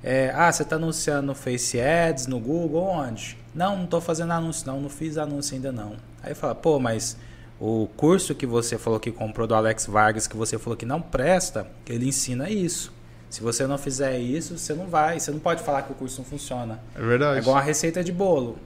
É, 0.04 0.32
ah, 0.36 0.52
você 0.52 0.64
está 0.64 0.76
anunciando 0.76 1.28
no 1.28 1.36
Face 1.36 1.82
Ads, 1.82 2.28
no 2.28 2.40
Google, 2.40 2.84
onde? 2.84 3.38
Não, 3.58 3.76
não 3.76 3.86
estou 3.86 4.00
fazendo 4.00 4.34
anúncio, 4.34 4.68
não, 4.68 4.80
não 4.80 4.88
fiz 4.88 5.18
anúncio 5.18 5.56
ainda 5.56 5.72
não. 5.72 5.96
Aí 6.22 6.36
fala, 6.36 6.54
pô, 6.54 6.80
mas 6.80 7.18
o 7.60 7.90
curso 7.98 8.36
que 8.36 8.46
você 8.46 8.78
falou 8.78 9.00
que 9.00 9.12
comprou 9.12 9.48
do 9.48 9.56
Alex 9.56 9.88
Vargas, 9.88 10.28
que 10.28 10.38
você 10.38 10.60
falou 10.60 10.78
que 10.78 10.86
não 10.86 11.02
presta, 11.02 11.66
ele 11.90 12.08
ensina 12.08 12.52
isso. 12.52 12.94
Se 13.32 13.42
você 13.42 13.66
não 13.66 13.80
fizer 13.80 14.20
isso, 14.20 14.60
você 14.60 14.76
não 14.76 14.86
vai. 14.86 15.20
Você 15.20 15.32
não 15.32 15.40
pode 15.40 15.64
falar 15.64 15.82
que 15.82 15.92
o 15.92 15.96
curso 15.96 16.20
não 16.20 16.26
funciona. 16.26 16.80
É 16.96 17.02
verdade. 17.02 17.40
É 17.40 17.42
igual 17.42 17.58
a 17.58 17.62
receita 17.62 18.04
de 18.04 18.12
bolo. 18.12 18.60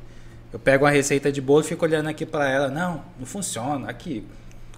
Eu 0.52 0.60
pego 0.60 0.84
uma 0.84 0.92
receita 0.92 1.32
de 1.32 1.40
bolo 1.40 1.62
e 1.62 1.64
fico 1.64 1.86
olhando 1.86 2.10
aqui 2.10 2.26
para 2.26 2.50
ela. 2.50 2.68
Não, 2.68 3.02
não 3.18 3.26
funciona. 3.26 3.90
Aqui, 3.90 4.28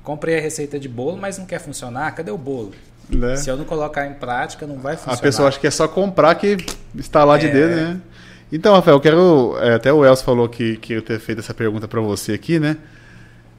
comprei 0.04 0.38
a 0.38 0.42
receita 0.42 0.80
de 0.80 0.88
bolo, 0.88 1.18
mas 1.18 1.40
não 1.40 1.48
quer 1.48 1.60
funcionar. 1.60 2.14
Cadê 2.14 2.30
o 2.30 2.38
bolo? 2.38 2.72
Né? 3.10 3.36
Se 3.36 3.50
eu 3.50 3.58
não 3.58 3.66
colocar 3.66 4.06
em 4.06 4.14
prática, 4.14 4.68
não 4.68 4.78
vai 4.78 4.96
funcionar. 4.96 5.18
A 5.18 5.22
pessoa 5.22 5.48
acha 5.48 5.60
que 5.60 5.66
é 5.66 5.72
só 5.72 5.88
comprar 5.88 6.36
que 6.36 6.56
está 6.96 7.24
lá 7.24 7.38
de 7.38 7.48
é... 7.48 7.52
dedo, 7.52 7.76
né? 7.76 8.02
Então, 8.56 8.76
Rafael, 8.76 8.98
eu 8.98 9.02
quero. 9.02 9.58
É, 9.60 9.74
até 9.74 9.92
o 9.92 10.06
Elcio 10.06 10.24
falou 10.24 10.48
que, 10.48 10.80
eu 10.88 11.02
ter 11.02 11.20
feito 11.20 11.40
essa 11.40 11.56
pergunta 11.56 11.88
para 11.88 12.00
você 12.00 12.34
aqui, 12.34 12.60
né? 12.60 12.78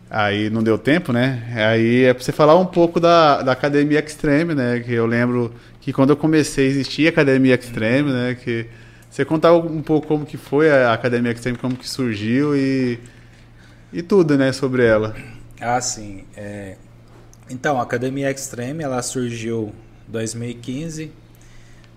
Aí 0.09 0.49
não 0.49 0.63
deu 0.63 0.79
tempo, 0.79 1.13
né? 1.13 1.53
Aí 1.69 2.05
é 2.05 2.15
para 2.15 2.23
você 2.23 2.31
falar 2.31 2.55
um 2.55 2.65
pouco 2.65 3.01
da, 3.01 3.43
da 3.43 3.51
Academia 3.51 3.99
Extreme, 3.99 4.55
né? 4.55 4.79
Que 4.79 4.93
eu 4.93 5.05
lembro 5.05 5.53
que 5.81 5.93
quando 5.93 6.11
eu 6.11 6.17
comecei 6.17 6.69
existia 6.69 7.09
a 7.09 7.11
Academia 7.11 7.57
Extreme, 7.57 8.13
né? 8.13 8.37
Que 8.41 8.69
você 9.11 9.25
contar 9.25 9.53
um 9.55 9.83
pouco 9.83 10.07
como 10.07 10.25
que 10.25 10.37
foi 10.37 10.71
a 10.71 10.93
Academia 10.93 11.33
Extreme, 11.33 11.59
como 11.59 11.75
que 11.75 11.89
surgiu 11.89 12.57
e, 12.57 13.01
e 13.93 14.01
tudo, 14.01 14.39
né? 14.39 14.53
Sobre 14.53 14.87
ela. 14.87 15.17
Ah, 15.61 15.81
sim. 15.81 16.23
É, 16.37 16.77
então, 17.51 17.81
a 17.81 17.83
Academia 17.83 18.31
Extreme, 18.31 18.85
ela 18.85 19.03
surgiu 19.03 19.73
em 20.09 20.13
2015. 20.13 21.24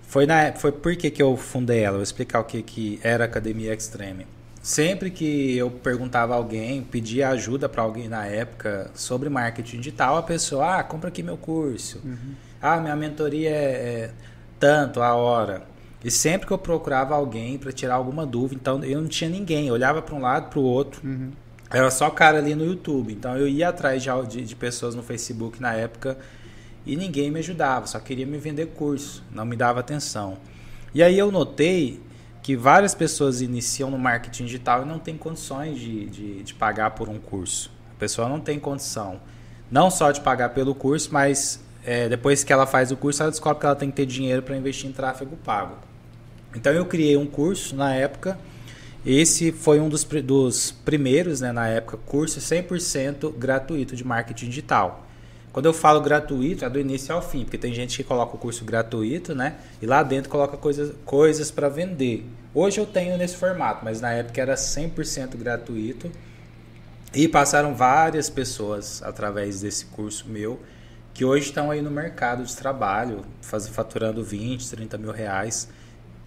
Foi 0.08 0.26
na 0.26 0.54
foi 0.54 0.72
por 0.72 0.96
que, 0.96 1.12
que 1.12 1.22
eu 1.22 1.36
fundei 1.36 1.82
ela? 1.82 1.98
Vou 1.98 2.04
explicar 2.04 2.40
o 2.40 2.46
que, 2.46 2.64
que 2.64 3.00
era 3.04 3.26
Academia 3.26 3.74
Extreme. 3.74 4.26
sempre 4.64 5.12
que 5.12 5.56
eu 5.56 5.70
perguntava 5.70 6.34
a 6.34 6.38
alguém, 6.38 6.82
pedia 6.82 7.30
ajuda 7.30 7.70
para 7.70 7.84
alguém 7.84 8.08
na 8.08 8.26
época 8.26 8.90
sobre 8.96 9.30
marketing 9.30 9.78
digital, 9.78 10.18
a 10.18 10.24
pessoa, 10.24 10.80
ah, 10.80 10.84
compra 10.84 11.10
aqui 11.10 11.22
meu 11.22 11.38
curso. 11.38 12.02
Uhum. 12.04 12.36
Ah, 12.62 12.78
minha 12.80 12.96
mentoria 12.96 13.50
é, 13.50 13.54
é 13.54 14.12
tanto 14.60 15.02
a 15.02 15.14
hora. 15.14 15.64
E 16.04 16.10
sempre 16.10 16.48
que 16.48 16.54
eu 16.54 16.58
procurava 16.58 17.14
alguém 17.14 17.58
para 17.58 17.72
tirar 17.72 17.96
alguma 17.96 18.26
dúvida, 18.26 18.60
então 18.62 18.84
eu 18.84 19.02
não 19.02 19.08
tinha 19.10 19.30
ninguém, 19.30 19.68
eu 19.68 19.74
olhava 19.74 20.02
para 20.02 20.16
um 20.16 20.22
lado, 20.22 20.50
para 20.50 20.60
o 20.60 20.64
outro. 20.64 21.02
Uhum. 21.06 21.32
Era 21.70 21.92
só 21.92 22.10
cara 22.10 22.38
ali 22.38 22.56
no 22.56 22.66
YouTube. 22.66 23.12
Então 23.12 23.36
eu 23.38 23.48
ia 23.48 23.70
atrás 23.70 24.04
de, 24.30 24.42
de 24.42 24.56
pessoas 24.56 24.96
no 24.96 25.04
Facebook 25.04 25.62
na 25.62 25.74
época 25.74 26.18
e 26.88 26.96
ninguém 26.96 27.30
me 27.30 27.40
ajudava, 27.40 27.86
só 27.86 28.00
queria 28.00 28.26
me 28.26 28.38
vender 28.38 28.68
curso, 28.68 29.24
não 29.32 29.46
me 29.46 29.56
dava 29.56 29.82
atenção. 29.82 30.38
E 30.96 31.04
aí 31.04 31.20
eu 31.20 31.32
notei 31.32 32.00
que 32.42 32.56
várias 32.56 32.96
pessoas 32.96 33.42
iniciam 33.42 33.92
no 33.92 34.00
marketing 34.00 34.46
digital 34.46 34.84
e 34.84 34.86
não 34.86 34.98
tem 34.98 35.18
condições 35.18 35.78
de, 35.78 36.06
de, 36.06 36.44
de, 36.44 36.54
pagar 36.54 36.92
por 36.92 37.10
um 37.10 37.20
curso. 37.20 37.70
A 37.92 38.00
pessoa 38.00 38.30
não 38.30 38.40
tem 38.40 38.58
condição, 38.58 39.20
não 39.70 39.92
só 39.92 40.12
de 40.12 40.22
pagar 40.22 40.50
pelo 40.50 40.74
curso, 40.74 41.10
mas 41.12 41.60
é, 41.84 42.08
depois 42.08 42.46
que 42.46 42.54
ela 42.54 42.66
faz 42.66 42.90
o 42.90 42.96
curso, 42.96 43.22
ela 43.22 43.32
descobre 43.32 43.60
que 43.60 43.66
ela 43.66 43.76
tem 43.76 43.90
que 43.90 43.98
ter 43.98 44.06
dinheiro 44.06 44.42
para 44.42 44.56
investir 44.56 44.90
em 44.90 44.94
tráfego 44.94 45.36
pago. 45.36 45.76
Então 46.56 46.72
eu 46.72 46.86
criei 46.86 47.18
um 47.18 47.28
curso 47.28 47.76
na 47.76 47.94
época. 47.94 48.40
Esse 49.06 49.52
foi 49.52 49.82
um 49.82 49.90
dos, 49.90 50.06
dos 50.06 50.72
primeiros, 50.72 51.42
né, 51.42 51.52
na 51.52 51.68
época, 51.68 51.98
curso 51.98 52.40
100% 52.40 53.38
gratuito 53.38 53.94
de 53.96 54.06
marketing 54.06 54.48
digital. 54.48 55.07
Quando 55.52 55.66
eu 55.66 55.74
falo 55.74 56.02
gratuito, 56.02 56.64
é 56.64 56.70
do 56.70 56.80
início 56.80 57.14
ao 57.16 57.22
fim, 57.22 57.44
porque 57.44 57.58
tem 57.58 57.74
gente 57.74 57.98
que 57.98 58.04
coloca 58.04 58.36
o 58.36 58.38
curso 58.38 58.64
gratuito, 58.64 59.34
né? 59.34 59.56
E 59.82 59.86
lá 59.86 60.04
dentro 60.04 60.30
coloca 60.30 60.56
coisas, 60.58 60.94
coisas 61.04 61.50
para 61.50 61.68
vender. 61.68 62.26
Hoje 62.54 62.80
eu 62.80 62.86
tenho 62.86 63.18
nesse 63.18 63.36
formato, 63.36 63.84
mas 63.84 64.00
na 64.00 64.12
época 64.12 64.42
era 64.42 64.56
100% 64.56 65.36
gratuito. 65.36 66.12
E 67.14 67.28
passaram 67.28 67.74
várias 67.74 68.30
pessoas 68.30 69.02
através 69.02 69.62
desse 69.62 69.86
curso 69.86 70.28
meu 70.28 70.60
que 71.18 71.26
hoje 71.26 71.46
estão 71.48 71.72
aí 71.72 71.82
no 71.82 71.90
mercado 71.90 72.44
de 72.44 72.56
trabalho, 72.56 73.26
faz, 73.42 73.68
faturando 73.68 74.24
20, 74.24 74.70
30 74.70 75.00
mil 75.00 75.12
reais. 75.12 75.68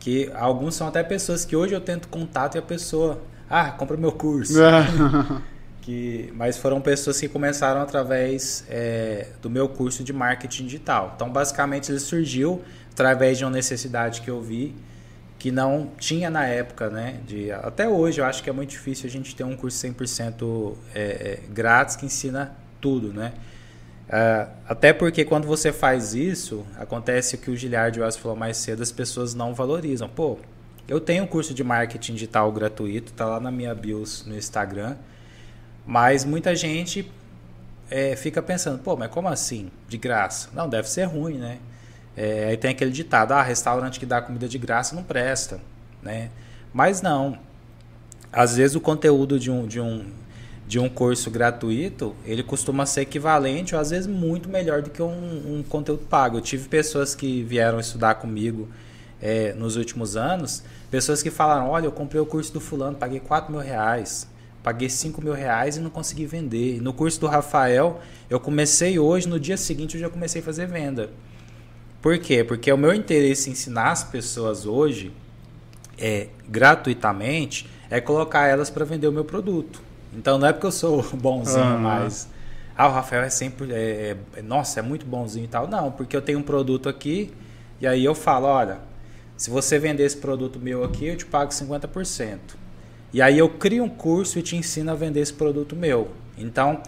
Que 0.01 0.29
alguns 0.35 0.75
são 0.75 0.89
até 0.89 1.01
pessoas 1.05 1.45
que 1.45 1.55
hoje 1.55 1.73
eu 1.73 1.81
tento 1.81 2.09
contato 2.09 2.57
e 2.57 2.59
a 2.59 2.63
pessoa, 2.63 3.23
ah, 3.49 3.71
compra 3.71 3.97
meu 3.97 4.11
curso. 4.11 4.55
que 5.83 6.33
mas 6.37 6.57
foram 6.57 6.81
pessoas 6.81 7.19
que 7.21 7.29
começaram 7.29 7.81
através 7.81 8.65
é, 8.69 9.29
do 9.41 9.49
meu 9.49 9.69
curso 9.69 10.05
de 10.05 10.13
marketing 10.13 10.65
digital. 10.65 11.13
Então, 11.17 11.31
basicamente, 11.31 11.91
ele 11.91 11.99
surgiu 11.99 12.63
através 12.93 13.39
de 13.39 13.45
uma 13.45 13.51
necessidade 13.51 14.21
que 14.21 14.31
eu 14.31 14.41
vi 14.41 14.75
que 15.41 15.51
não 15.51 15.91
tinha 15.99 16.29
na 16.29 16.45
época, 16.45 16.91
né? 16.91 17.19
De, 17.27 17.51
até 17.51 17.89
hoje, 17.89 18.21
eu 18.21 18.27
acho 18.27 18.43
que 18.43 18.51
é 18.51 18.53
muito 18.53 18.71
difícil 18.71 19.09
a 19.09 19.11
gente 19.11 19.35
ter 19.35 19.43
um 19.43 19.57
curso 19.57 19.87
100% 19.87 20.77
é, 20.95 21.01
é, 21.01 21.41
grátis 21.51 21.97
que 21.97 22.05
ensina 22.05 22.55
tudo, 22.79 23.11
né? 23.11 23.33
É, 24.07 24.47
até 24.69 24.93
porque 24.93 25.25
quando 25.25 25.47
você 25.47 25.73
faz 25.73 26.15
isso, 26.15 26.67
acontece 26.79 27.37
o 27.37 27.39
que 27.39 27.51
o 27.51 27.57
Giliard 27.57 27.99
Wells 27.99 28.19
falou 28.19 28.37
mais 28.37 28.59
cedo, 28.59 28.83
as 28.83 28.93
pessoas 28.93 29.35
não 29.35 29.55
valorizam. 29.55 30.11
Pô, 30.11 30.39
eu 30.87 31.01
tenho 31.01 31.25
um 31.25 31.27
curso 31.27 31.55
de 31.55 31.65
marketing 31.65 32.15
digital 32.15 32.53
gratuito, 32.53 33.11
tá 33.15 33.25
lá 33.25 33.41
na 33.41 33.51
minha 33.51 33.75
bios 33.75 34.27
no 34.27 34.37
Instagram. 34.37 34.95
Mas 35.91 36.25
muita 36.25 36.55
gente 36.55 37.11
é, 37.91 38.15
fica 38.15 38.41
pensando, 38.41 38.79
pô, 38.79 38.97
mas 38.97 39.11
como 39.11 39.27
assim? 39.27 39.73
De 39.89 39.99
graça? 39.99 40.49
Não, 40.55 40.69
deve 40.69 40.89
ser 40.89 41.03
ruim, 41.03 41.37
né? 41.37 41.59
É, 42.17 42.47
aí 42.51 42.57
tem 42.57 42.71
aquele 42.71 42.93
ditado, 42.93 43.33
ah, 43.33 43.43
restaurante 43.43 43.99
que 43.99 44.07
dá 44.07 44.23
comida 44.23 44.49
de 44.49 44.57
graça 44.57 44.95
não 44.95 45.03
presta, 45.03 45.61
né? 46.01 46.31
Mas 46.73 47.03
não. 47.03 47.37
Às 48.33 48.57
vezes 48.57 48.77
o 48.77 48.81
conteúdo 48.81 49.37
de 49.37 49.51
um, 49.51 49.67
de 49.67 49.81
um, 49.81 50.07
de 50.65 50.79
um 50.79 50.89
curso 50.89 51.29
gratuito, 51.29 52.15
ele 52.25 52.45
costuma 52.45 52.87
ser 52.87 53.01
equivalente 53.01 53.75
ou 53.75 53.81
às 53.81 53.91
vezes 53.91 54.07
muito 54.07 54.49
melhor 54.49 54.83
do 54.83 54.91
que 54.91 55.03
um, 55.03 55.59
um 55.59 55.65
conteúdo 55.69 56.05
pago. 56.05 56.39
Eu 56.39 56.41
tive 56.41 56.69
pessoas 56.69 57.17
que 57.17 57.43
vieram 57.43 57.81
estudar 57.81 58.15
comigo 58.15 58.69
é, 59.21 59.55
nos 59.55 59.75
últimos 59.75 60.17
anos, 60.17 60.63
pessoas 60.89 61.21
que 61.21 61.33
falaram, 61.33 61.69
olha, 61.69 61.87
eu 61.87 61.93
comprei 61.93 62.21
o 62.21 62.27
curso 62.27 62.53
do 62.53 62.61
fulano, 62.61 62.97
paguei 62.97 63.19
4 63.19 63.51
mil 63.51 63.61
reais. 63.61 64.31
Paguei 64.63 64.89
5 64.89 65.23
mil 65.23 65.33
reais 65.33 65.77
e 65.77 65.81
não 65.81 65.91
consegui 65.91 66.27
vender. 66.27 66.81
No 66.83 66.93
curso 66.93 67.21
do 67.21 67.27
Rafael, 67.27 68.01
eu 68.29 68.39
comecei 68.39 68.99
hoje, 68.99 69.29
no 69.29 69.41
dia 69.41 69.57
seguinte 69.57 69.95
eu 69.95 70.01
já 70.01 70.11
comecei 70.11 70.43
a 70.43 70.45
fazer 70.45 70.67
venda. 70.67 71.11
Por 72.03 72.19
quê? 72.19 72.45
Porque 72.45 72.71
o 72.73 72.77
meu 72.77 72.95
interesse 72.95 73.49
em 73.49 73.53
ensinar 73.53 73.91
as 73.91 74.05
pessoas 74.05 74.67
hoje, 74.67 75.13
é, 75.99 76.29
gratuitamente, 76.49 77.69
é 77.91 78.01
colocar 78.01 78.47
elas 78.47 78.71
para 78.71 78.85
vender 78.85 79.09
o 79.09 79.13
meu 79.13 79.25
produto. 79.25 79.83
Então 80.13 80.39
não 80.39 80.49
é 80.49 80.53
porque 80.53 80.67
eu 80.67 80.73
sou 80.73 81.03
bonzinho, 81.15 81.65
uhum. 81.65 81.79
mas. 81.79 82.29
Ah, 82.77 82.89
o 82.89 82.93
Rafael 82.93 83.23
é 83.23 83.31
sempre. 83.31 83.73
É, 83.73 84.17
é, 84.37 84.43
nossa, 84.43 84.81
é 84.81 84.83
muito 84.83 85.05
bonzinho 85.05 85.45
e 85.45 85.49
tal. 85.49 85.69
Não, 85.69 85.91
porque 85.91 86.17
eu 86.17 86.23
tenho 86.23 86.39
um 86.39 86.43
produto 86.43 86.89
aqui 86.89 87.33
e 87.81 87.87
aí 87.87 88.05
eu 88.05 88.15
falo: 88.15 88.47
olha, 88.47 88.79
se 89.37 89.51
você 89.51 89.79
vender 89.79 90.05
esse 90.05 90.17
produto 90.17 90.59
meu 90.59 90.85
aqui, 90.85 91.07
eu 91.07 91.17
te 91.17 91.27
pago 91.27 91.51
50%. 91.51 92.39
E 93.13 93.21
aí 93.21 93.39
eu 93.39 93.49
crio 93.49 93.85
um 93.85 93.89
curso 93.89 94.39
e 94.39 94.43
te 94.43 94.57
ensino 94.57 94.91
a 94.91 94.95
vender 94.95 95.21
esse 95.21 95.33
produto 95.33 95.75
meu. 95.75 96.09
Então, 96.39 96.81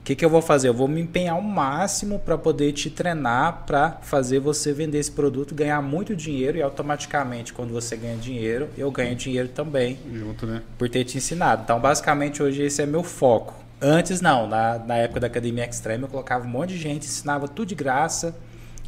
o 0.00 0.04
que, 0.04 0.14
que 0.14 0.24
eu 0.24 0.30
vou 0.30 0.40
fazer? 0.40 0.68
Eu 0.68 0.74
vou 0.74 0.86
me 0.86 1.00
empenhar 1.00 1.34
ao 1.34 1.42
máximo 1.42 2.18
para 2.20 2.38
poder 2.38 2.72
te 2.72 2.88
treinar 2.88 3.64
para 3.66 3.98
fazer 4.02 4.38
você 4.38 4.72
vender 4.72 4.98
esse 4.98 5.10
produto, 5.10 5.54
ganhar 5.54 5.82
muito 5.82 6.14
dinheiro 6.14 6.58
e 6.58 6.62
automaticamente, 6.62 7.52
quando 7.52 7.72
você 7.72 7.96
ganha 7.96 8.16
dinheiro, 8.16 8.68
eu 8.78 8.90
ganho 8.90 9.16
dinheiro 9.16 9.48
também. 9.48 9.98
Junto, 10.12 10.46
né? 10.46 10.62
Por 10.78 10.88
ter 10.88 11.04
te 11.04 11.18
ensinado. 11.18 11.62
Então, 11.64 11.80
basicamente, 11.80 12.42
hoje 12.42 12.62
esse 12.62 12.80
é 12.80 12.86
meu 12.86 13.02
foco. 13.02 13.66
Antes, 13.80 14.20
não. 14.20 14.46
Na, 14.46 14.78
na 14.78 14.96
época 14.96 15.20
da 15.20 15.26
Academia 15.26 15.66
Extreme, 15.66 16.04
eu 16.04 16.08
colocava 16.08 16.46
um 16.46 16.48
monte 16.48 16.70
de 16.70 16.78
gente, 16.78 17.06
ensinava 17.06 17.48
tudo 17.48 17.68
de 17.68 17.74
graça. 17.74 18.34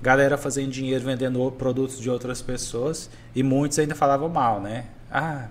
Galera 0.01 0.39
fazendo 0.39 0.71
dinheiro 0.71 1.05
vendendo 1.05 1.51
produtos 1.51 1.99
de 1.99 2.09
outras 2.09 2.41
pessoas. 2.41 3.11
E 3.35 3.43
muitos 3.43 3.79
ainda 3.79 3.95
falavam 3.95 4.29
mal, 4.29 4.61
né? 4.61 4.85
Ah, 5.11 5.49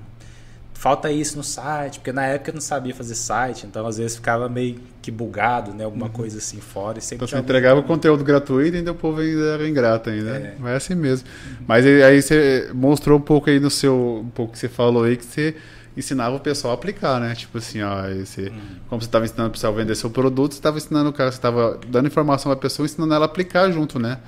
falta 0.78 1.12
isso 1.12 1.36
no 1.38 1.44
site, 1.44 1.98
porque 1.98 2.12
na 2.12 2.24
época 2.24 2.52
eu 2.52 2.54
não 2.54 2.62
sabia 2.62 2.94
fazer 2.94 3.16
site, 3.16 3.66
então 3.66 3.86
às 3.88 3.98
vezes 3.98 4.16
ficava 4.16 4.48
meio 4.48 4.80
que 5.02 5.10
bugado, 5.10 5.74
né? 5.74 5.84
Alguma 5.84 6.06
uhum. 6.06 6.12
coisa 6.12 6.38
assim 6.38 6.62
fora. 6.62 7.00
E 7.00 7.02
sempre 7.02 7.26
então 7.26 7.28
você 7.28 7.44
entregava 7.44 7.80
o 7.80 7.84
conteúdo 7.84 8.24
gratuito 8.24 8.76
e 8.76 8.78
ainda 8.78 8.92
o 8.92 8.96
povo 8.96 9.20
ainda 9.20 9.54
era 9.54 9.68
ingrato 9.68 10.12
ainda. 10.12 10.30
É. 10.30 10.56
Mas 10.60 10.74
é 10.74 10.76
assim 10.76 10.96
mesmo. 10.96 11.28
Uhum. 11.28 11.66
Mas 11.68 11.86
aí 11.86 12.22
você 12.22 12.70
mostrou 12.76 13.18
um 13.18 13.22
pouco 13.22 13.50
aí 13.50 13.60
no 13.60 13.72
seu. 13.72 14.22
Um 14.24 14.30
pouco 14.30 14.54
que 14.54 14.60
você 14.60 14.70
falou 14.70 15.04
aí 15.04 15.18
que 15.18 15.26
você 15.26 15.56
ensinava 15.98 16.36
o 16.36 16.40
pessoal 16.40 16.72
a 16.72 16.76
aplicar, 16.76 17.20
né? 17.20 17.34
Tipo 17.34 17.58
assim, 17.58 17.82
ó, 17.82 18.08
esse, 18.10 18.42
uhum. 18.42 18.62
como 18.88 19.02
você 19.02 19.08
estava 19.08 19.26
ensinando 19.26 19.50
o 19.50 19.52
pessoal 19.52 19.74
a 19.74 19.76
vender 19.76 19.96
seu 19.96 20.12
produto, 20.12 20.52
você 20.52 20.60
estava 20.60 20.78
ensinando 20.78 21.10
o 21.10 21.14
cara, 21.14 21.32
você 21.32 21.38
estava 21.38 21.80
dando 21.88 22.06
informação 22.06 22.52
para 22.52 22.60
a 22.60 22.62
pessoa, 22.62 22.86
ensinando 22.86 23.16
ela 23.16 23.26
a 23.26 23.28
aplicar 23.28 23.72
junto, 23.72 23.98
né? 23.98 24.20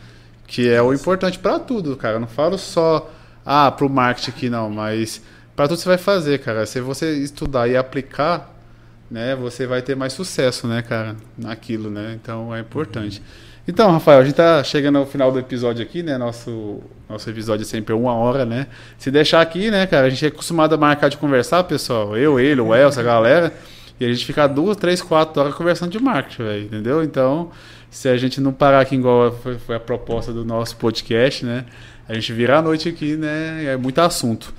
Que 0.48 0.68
é 0.68 0.82
o 0.82 0.92
importante 0.96 1.38
para 1.38 1.60
tudo, 1.60 1.96
cara. 1.96 2.16
Eu 2.16 2.22
não 2.22 2.28
falo 2.28 2.58
só 2.58 3.08
ah, 3.46 3.70
para 3.70 3.86
o 3.86 3.90
marketing 3.90 4.32
aqui 4.32 4.50
não, 4.50 4.68
mas 4.68 5.22
para 5.60 5.68
tudo 5.68 5.78
você 5.78 5.90
vai 5.90 5.98
fazer, 5.98 6.40
cara. 6.40 6.66
Se 6.66 6.80
você 6.80 7.18
estudar 7.18 7.68
e 7.68 7.76
aplicar, 7.76 8.56
né, 9.12 9.36
você 9.36 9.68
vai 9.68 9.82
ter 9.82 9.94
mais 9.94 10.14
sucesso, 10.14 10.66
né, 10.68 10.82
cara, 10.82 11.18
naquilo, 11.38 11.90
né? 11.90 12.18
Então 12.22 12.56
é 12.56 12.62
importante. 12.62 13.20
Uhum. 13.20 13.26
Então, 13.68 13.92
Rafael, 13.92 14.22
a 14.22 14.24
gente 14.24 14.36
tá 14.36 14.64
chegando 14.64 15.00
ao 15.00 15.06
final 15.06 15.34
do 15.34 15.38
episódio 15.38 15.84
aqui, 15.84 16.02
né? 16.02 16.18
Nosso, 16.18 16.80
nosso 17.10 17.30
episódio 17.30 17.64
é 17.64 17.66
sempre 17.66 17.94
uma 17.94 18.14
hora, 18.14 18.46
né? 18.46 18.68
Se 18.98 19.12
deixar 19.12 19.42
aqui, 19.42 19.70
né, 19.70 19.86
cara, 19.86 20.08
a 20.08 20.10
gente 20.10 20.24
é 20.24 20.30
acostumado 20.30 20.76
a 20.76 20.78
marcar 20.78 21.10
de 21.10 21.18
conversar, 21.18 21.66
pessoal. 21.66 22.16
Eu, 22.16 22.40
ele, 22.40 22.62
o 22.62 22.74
Elsa, 22.74 23.02
a 23.02 23.04
galera. 23.04 23.54
E 24.00 24.06
a 24.06 24.08
gente 24.08 24.26
fica 24.26 24.48
duas, 24.48 24.78
três, 24.78 25.02
quatro 25.02 25.42
horas 25.42 25.54
conversando 25.54 25.92
de 25.92 26.00
marketing, 26.00 26.44
velho, 26.44 26.64
entendeu? 26.64 27.04
Então, 27.04 27.52
se 27.90 28.08
a 28.08 28.16
gente 28.16 28.40
não 28.40 28.54
parar 28.54 28.80
aqui 28.80 28.96
igual 28.96 29.34
foi, 29.34 29.60
foi 29.60 29.76
a 29.76 29.80
proposta 29.82 30.32
do 30.32 30.46
nosso 30.46 30.78
podcast, 30.78 31.46
né? 31.46 31.66
A 32.08 32.14
gente 32.14 32.32
vira 32.32 32.60
a 32.60 32.62
noite 32.62 32.88
aqui, 32.88 33.18
né? 33.18 33.66
É 33.66 33.76
muito 33.76 34.00
assunto. 34.00 34.54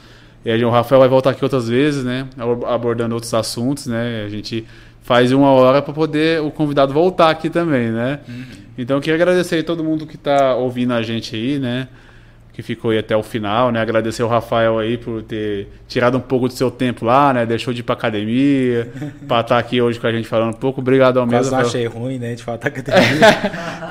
E 0.45 0.51
aí 0.51 0.65
o 0.65 0.71
Rafael 0.71 1.01
vai 1.01 1.09
voltar 1.09 1.31
aqui 1.31 1.45
outras 1.45 1.69
vezes, 1.69 2.05
né? 2.05 2.27
Abordando 2.67 3.15
outros 3.15 3.33
assuntos, 3.35 3.87
né? 3.87 4.25
A 4.25 4.29
gente 4.29 4.65
faz 5.03 5.33
uma 5.33 5.51
hora 5.51 5.83
para 5.83 5.93
poder 5.93 6.41
o 6.41 6.51
convidado 6.51 6.93
voltar 6.93 7.31
aqui 7.31 7.51
também, 7.51 7.91
né? 7.91 8.21
Uhum. 8.29 8.45
Então 8.79 8.97
eu 8.97 9.01
queria 9.01 9.17
agradecer 9.17 9.59
a 9.59 9.65
todo 9.65 9.85
mundo 9.85 10.07
que 10.07 10.17
está 10.17 10.55
ouvindo 10.55 10.95
a 10.95 11.03
gente 11.03 11.37
aí, 11.37 11.59
né? 11.59 11.89
Que 12.53 12.63
ficou 12.63 12.91
aí 12.91 12.99
até 12.99 13.17
o 13.17 13.23
final, 13.23 13.71
né? 13.71 13.81
Agradecer 13.81 14.23
o 14.23 14.27
Rafael 14.27 14.79
aí 14.79 14.97
por 14.97 15.23
ter 15.23 15.69
tirado 15.87 16.17
um 16.17 16.21
pouco 16.21 16.49
do 16.49 16.55
seu 16.55 16.71
tempo 16.71 17.05
lá, 17.05 17.35
né? 17.35 17.45
Deixou 17.45 17.75
de 17.75 17.81
ir 17.81 17.83
pra 17.83 17.95
academia, 17.95 18.89
para 19.29 19.41
estar 19.41 19.55
tá 19.55 19.59
aqui 19.59 19.83
hoje 19.83 20.01
com 20.01 20.07
a 20.07 20.13
gente 20.13 20.27
falando 20.27 20.51
um 20.51 20.59
pouco. 20.59 20.81
Obrigado 20.81 21.21
ao 21.21 21.27
mesmo. 21.27 21.51
Quase 21.51 21.51
não 21.51 21.59
achei 21.59 21.87
ruim, 21.87 22.19
né? 22.19 22.35
De 22.35 22.43
faltar 22.43 22.69
academia. 22.73 23.27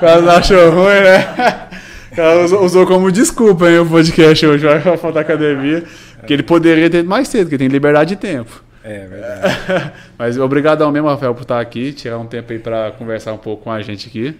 Quase 0.00 0.24
não 0.24 0.32
achou 0.32 0.70
ruim, 0.70 1.00
né? 1.00 1.68
Ela 2.16 2.44
usou, 2.44 2.64
usou 2.64 2.86
como 2.86 3.12
desculpa 3.12 3.70
hein, 3.70 3.78
o 3.78 3.86
podcast 3.86 4.44
hoje, 4.44 4.66
vai 4.66 4.96
faltar 4.96 5.22
academia. 5.22 5.84
Porque 6.20 6.32
ele 6.32 6.42
poderia 6.42 6.88
ter 6.88 7.04
mais 7.04 7.28
cedo, 7.28 7.44
porque 7.44 7.58
tem 7.58 7.68
liberdade 7.68 8.10
de 8.10 8.16
tempo. 8.16 8.62
É 8.82 9.06
verdade. 9.06 9.92
Mas 10.18 10.38
obrigado 10.38 10.82
ao 10.82 10.92
mesmo, 10.92 11.08
Rafael, 11.08 11.34
por 11.34 11.42
estar 11.42 11.60
aqui, 11.60 11.92
tirar 11.92 12.18
um 12.18 12.26
tempo 12.26 12.52
aí 12.52 12.58
para 12.58 12.92
conversar 12.92 13.32
um 13.32 13.38
pouco 13.38 13.64
com 13.64 13.70
a 13.70 13.82
gente 13.82 14.08
aqui. 14.08 14.38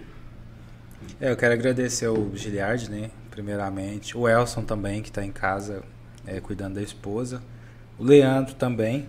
É, 1.19 1.31
eu 1.31 1.35
quero 1.35 1.53
agradecer 1.53 2.07
o 2.07 2.31
Giliard, 2.33 2.89
né? 2.89 3.09
Primeiramente. 3.29 4.17
O 4.17 4.27
Elson 4.27 4.63
também, 4.63 5.01
que 5.01 5.09
está 5.09 5.23
em 5.23 5.31
casa 5.31 5.83
é, 6.25 6.39
cuidando 6.39 6.75
da 6.75 6.81
esposa. 6.81 7.41
O 7.99 8.03
Leandro 8.03 8.55
também, 8.55 9.05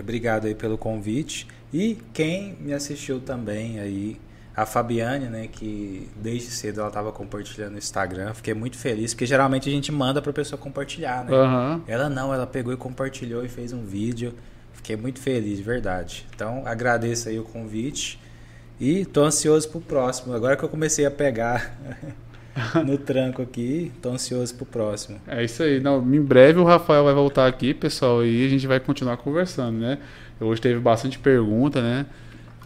Obrigado 0.00 0.46
aí 0.46 0.54
pelo 0.54 0.76
convite. 0.76 1.46
E 1.72 1.98
quem 2.12 2.56
me 2.60 2.72
assistiu 2.72 3.20
também 3.20 3.78
aí, 3.80 4.16
a 4.56 4.64
Fabiane, 4.64 5.26
né, 5.26 5.48
que 5.50 6.08
desde 6.16 6.50
cedo 6.50 6.80
ela 6.80 6.88
estava 6.88 7.10
compartilhando 7.10 7.72
no 7.72 7.78
Instagram. 7.78 8.32
Fiquei 8.34 8.54
muito 8.54 8.78
feliz, 8.78 9.12
porque 9.12 9.26
geralmente 9.26 9.68
a 9.68 9.72
gente 9.72 9.90
manda 9.90 10.22
para 10.22 10.32
pessoa 10.32 10.58
compartilhar, 10.58 11.24
né? 11.24 11.34
Aham. 11.34 11.82
Ela 11.88 12.08
não, 12.08 12.32
ela 12.32 12.46
pegou 12.46 12.72
e 12.72 12.76
compartilhou 12.76 13.44
e 13.44 13.48
fez 13.48 13.72
um 13.72 13.84
vídeo. 13.84 14.32
Fiquei 14.72 14.96
muito 14.96 15.18
feliz, 15.18 15.56
de 15.56 15.62
verdade. 15.62 16.24
Então, 16.34 16.62
agradeço 16.66 17.28
aí 17.28 17.38
o 17.38 17.42
convite 17.42 18.20
e 18.78 19.04
tô 19.04 19.24
ansioso 19.24 19.68
pro 19.68 19.80
próximo. 19.80 20.32
Agora 20.34 20.56
que 20.56 20.62
eu 20.62 20.68
comecei 20.68 21.04
a 21.04 21.10
pegar 21.10 21.76
no 22.86 22.96
tranco 22.96 23.42
aqui, 23.42 23.90
tô 24.00 24.10
ansioso 24.10 24.54
pro 24.54 24.66
próximo. 24.66 25.18
É 25.26 25.42
isso 25.42 25.64
aí. 25.64 25.80
Não, 25.80 26.00
em 26.00 26.22
breve 26.22 26.60
o 26.60 26.64
Rafael 26.64 27.02
vai 27.02 27.14
voltar 27.14 27.48
aqui, 27.48 27.74
pessoal, 27.74 28.24
e 28.24 28.46
a 28.46 28.48
gente 28.48 28.68
vai 28.68 28.78
continuar 28.78 29.16
conversando, 29.16 29.78
né? 29.78 29.98
Hoje 30.40 30.60
teve 30.60 30.78
bastante 30.78 31.18
pergunta, 31.18 31.82
né? 31.82 32.06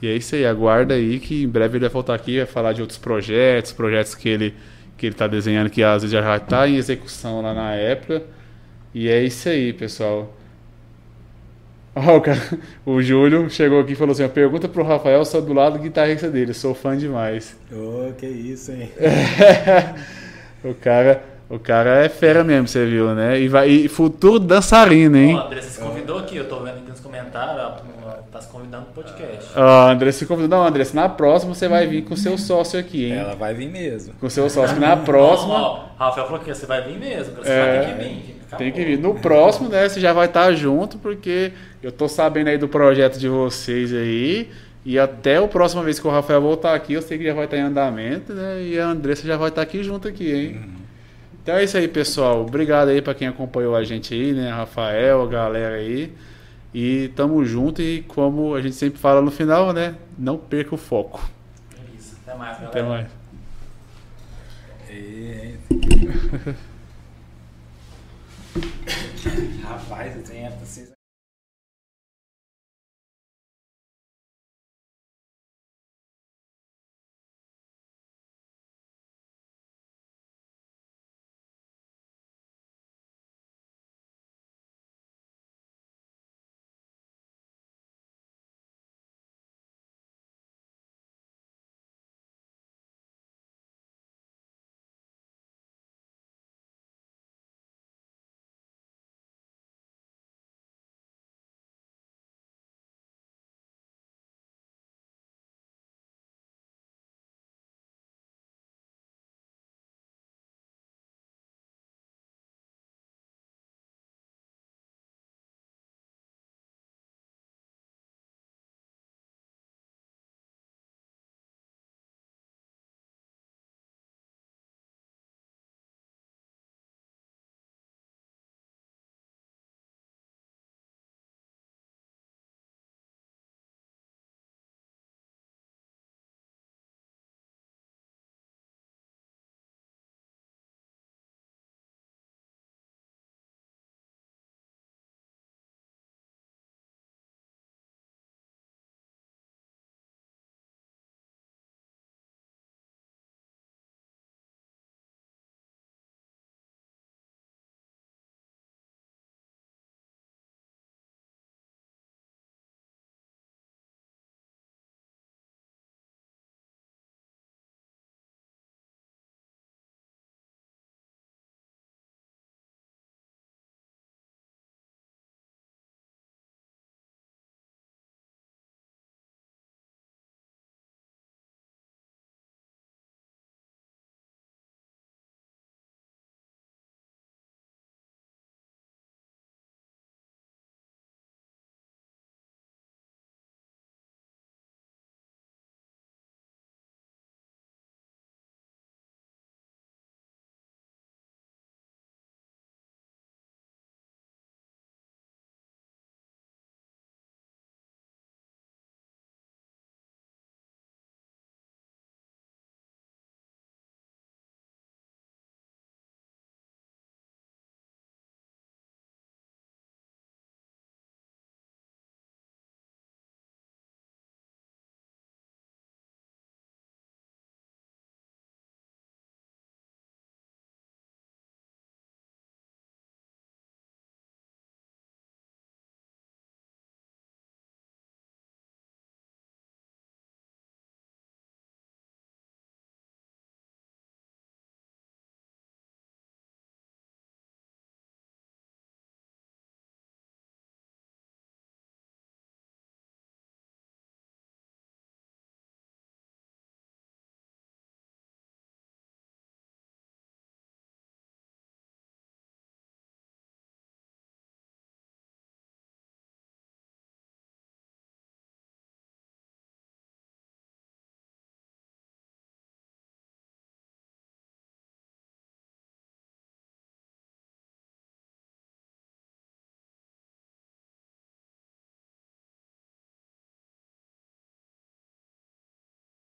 E 0.01 0.09
é 0.09 0.15
isso 0.15 0.35
aí, 0.35 0.47
aguarda 0.47 0.95
aí 0.95 1.19
que 1.19 1.43
em 1.43 1.49
breve 1.49 1.77
ele 1.77 1.85
vai 1.85 1.93
voltar 1.93 2.15
aqui, 2.15 2.39
vai 2.39 2.47
falar 2.47 2.73
de 2.73 2.81
outros 2.81 2.99
projetos, 2.99 3.73
projetos 3.73 4.15
que 4.15 4.29
ele 4.29 4.55
que 4.97 5.07
ele 5.07 5.15
tá 5.15 5.29
desenhando 5.29 5.71
que 5.71 5.83
às 5.83 6.03
vezes 6.03 6.11
já 6.11 6.37
está 6.37 6.69
em 6.69 6.77
execução 6.77 7.41
lá 7.41 7.55
na 7.55 7.73
época. 7.73 8.23
E 8.93 9.09
é 9.09 9.23
isso 9.23 9.49
aí, 9.49 9.73
pessoal. 9.73 10.35
Ó, 11.95 12.17
o, 12.17 12.21
cara, 12.21 12.41
o 12.85 13.01
Júlio 13.01 13.49
chegou 13.49 13.81
aqui 13.81 13.93
e 13.93 13.97
falou 13.97 14.13
assim: 14.13 14.29
pergunta 14.29 14.69
pro 14.69 14.85
Rafael 14.85 15.25
só 15.25 15.41
do 15.41 15.53
lado 15.53 15.79
do 15.79 15.83
guitarrista 15.83 16.31
dele, 16.31 16.53
sou 16.53 16.75
fã 16.75 16.97
demais. 16.97 17.57
Ô, 17.73 18.13
que 18.13 18.27
isso, 18.27 18.73
hein? 18.73 18.91
o 20.65 20.75
cara, 20.75 21.23
o 21.49 21.59
cara 21.59 22.05
é 22.05 22.09
fera 22.09 22.45
mesmo, 22.45 22.69
você 22.69 22.85
viu, 22.87 23.15
né? 23.15 23.41
E 23.41 23.49
vai 23.49 23.69
e 23.71 23.89
futuro 23.89 24.39
dançarino, 24.39 25.17
hein? 25.17 25.35
Ó, 25.37 25.47
André, 25.47 25.61
você 25.63 25.71
se 25.71 25.81
convidou 25.81 26.19
aqui, 26.19 26.37
eu 26.37 26.49
tô 26.49 26.57
vendo 26.61 26.77
aqui 26.79 26.91
nos 26.91 27.01
comentários, 27.01 27.57
tá 28.31 28.41
se 28.41 28.49
convidando 28.49 28.87
pro 28.87 29.03
podcast. 29.03 29.51
Ó, 29.57 29.89
André 29.91 30.13
se 30.13 30.27
convidou. 30.27 30.59
Não, 30.59 30.67
André, 30.67 30.85
na 30.93 31.09
próxima 31.09 31.55
você 31.55 31.67
vai 31.69 31.87
vir 31.87 32.03
com 32.05 32.15
seu 32.17 32.37
sócio 32.37 32.79
aqui, 32.79 33.07
hein? 33.07 33.15
Ela 33.19 33.35
vai 33.35 33.55
vir 33.55 33.69
mesmo. 33.71 34.15
Com 34.21 34.29
seu 34.29 34.49
sócio, 34.51 34.79
na 34.79 34.97
próxima. 34.97 35.55
Ó, 35.55 35.85
ó, 35.99 36.05
Rafael 36.05 36.27
falou 36.27 36.41
que 36.41 36.53
você 36.55 36.67
vai 36.67 36.83
vir 36.83 36.99
mesmo, 36.99 37.35
você 37.37 37.51
É, 37.51 37.77
vai 37.77 37.87
ter 37.87 37.93
que 37.93 38.03
vir. 38.03 38.39
Tem 38.57 38.73
que 38.73 38.81
Acabou. 38.81 38.87
vir. 38.87 38.99
No 38.99 39.15
próximo, 39.15 39.69
né, 39.69 39.89
você 39.89 40.01
já 40.01 40.13
vai 40.13 40.27
estar 40.27 40.53
junto, 40.53 40.99
porque 40.99 41.53
eu 41.83 41.93
tô 41.93 42.09
sabendo 42.09 42.49
aí 42.49 42.59
do 42.59 42.69
projeto 42.69 43.19
de 43.19 43.29
vocês 43.29 43.93
aí. 43.93 44.51
E 44.85 44.99
até 44.99 45.37
a 45.37 45.47
próxima 45.47 45.83
vez 45.83 45.99
que 45.99 46.07
o 46.07 46.11
Rafael 46.11 46.41
voltar 46.41 46.75
aqui, 46.75 46.95
eu 46.95 47.03
sei 47.03 47.19
que 47.19 47.25
já 47.25 47.35
vai 47.35 47.45
estar 47.45 47.59
em 47.59 47.63
andamento, 47.63 48.33
né? 48.33 48.63
E 48.63 48.79
a 48.79 48.87
Andressa 48.87 49.27
já 49.27 49.37
vai 49.37 49.49
estar 49.51 49.61
aqui 49.61 49.83
junto 49.83 50.09
aqui, 50.09 50.33
hein? 50.33 50.61
Então 51.49 51.57
é 51.57 51.65
isso 51.65 51.79
aí, 51.79 51.89
pessoal. 51.89 52.43
Obrigado 52.43 52.89
aí 52.89 53.01
para 53.01 53.15
quem 53.15 53.27
acompanhou 53.27 53.75
a 53.75 53.83
gente 53.83 54.13
aí, 54.13 54.35
né? 54.35 54.51
Rafael, 54.51 55.23
a 55.23 55.27
galera 55.27 55.77
aí. 55.77 56.13
E 56.75 57.09
tamo 57.17 57.43
junto 57.43 57.81
e 57.81 58.03
como 58.03 58.55
a 58.55 58.61
gente 58.61 58.75
sempre 58.75 59.01
fala 59.01 59.23
no 59.23 59.31
final, 59.31 59.73
né? 59.73 59.95
Não 60.19 60.37
perca 60.37 60.75
o 60.75 60.77
foco. 60.77 61.27
É 61.75 61.97
isso. 61.97 62.19
Até 62.23 62.37
mais, 62.37 62.61
galera. 62.61 62.69
Até 62.69 62.83
mais. 62.83 63.07
E... 64.91 65.55
Rapaz, 69.65 70.17
eu 70.17 70.23
tenho 70.25 70.38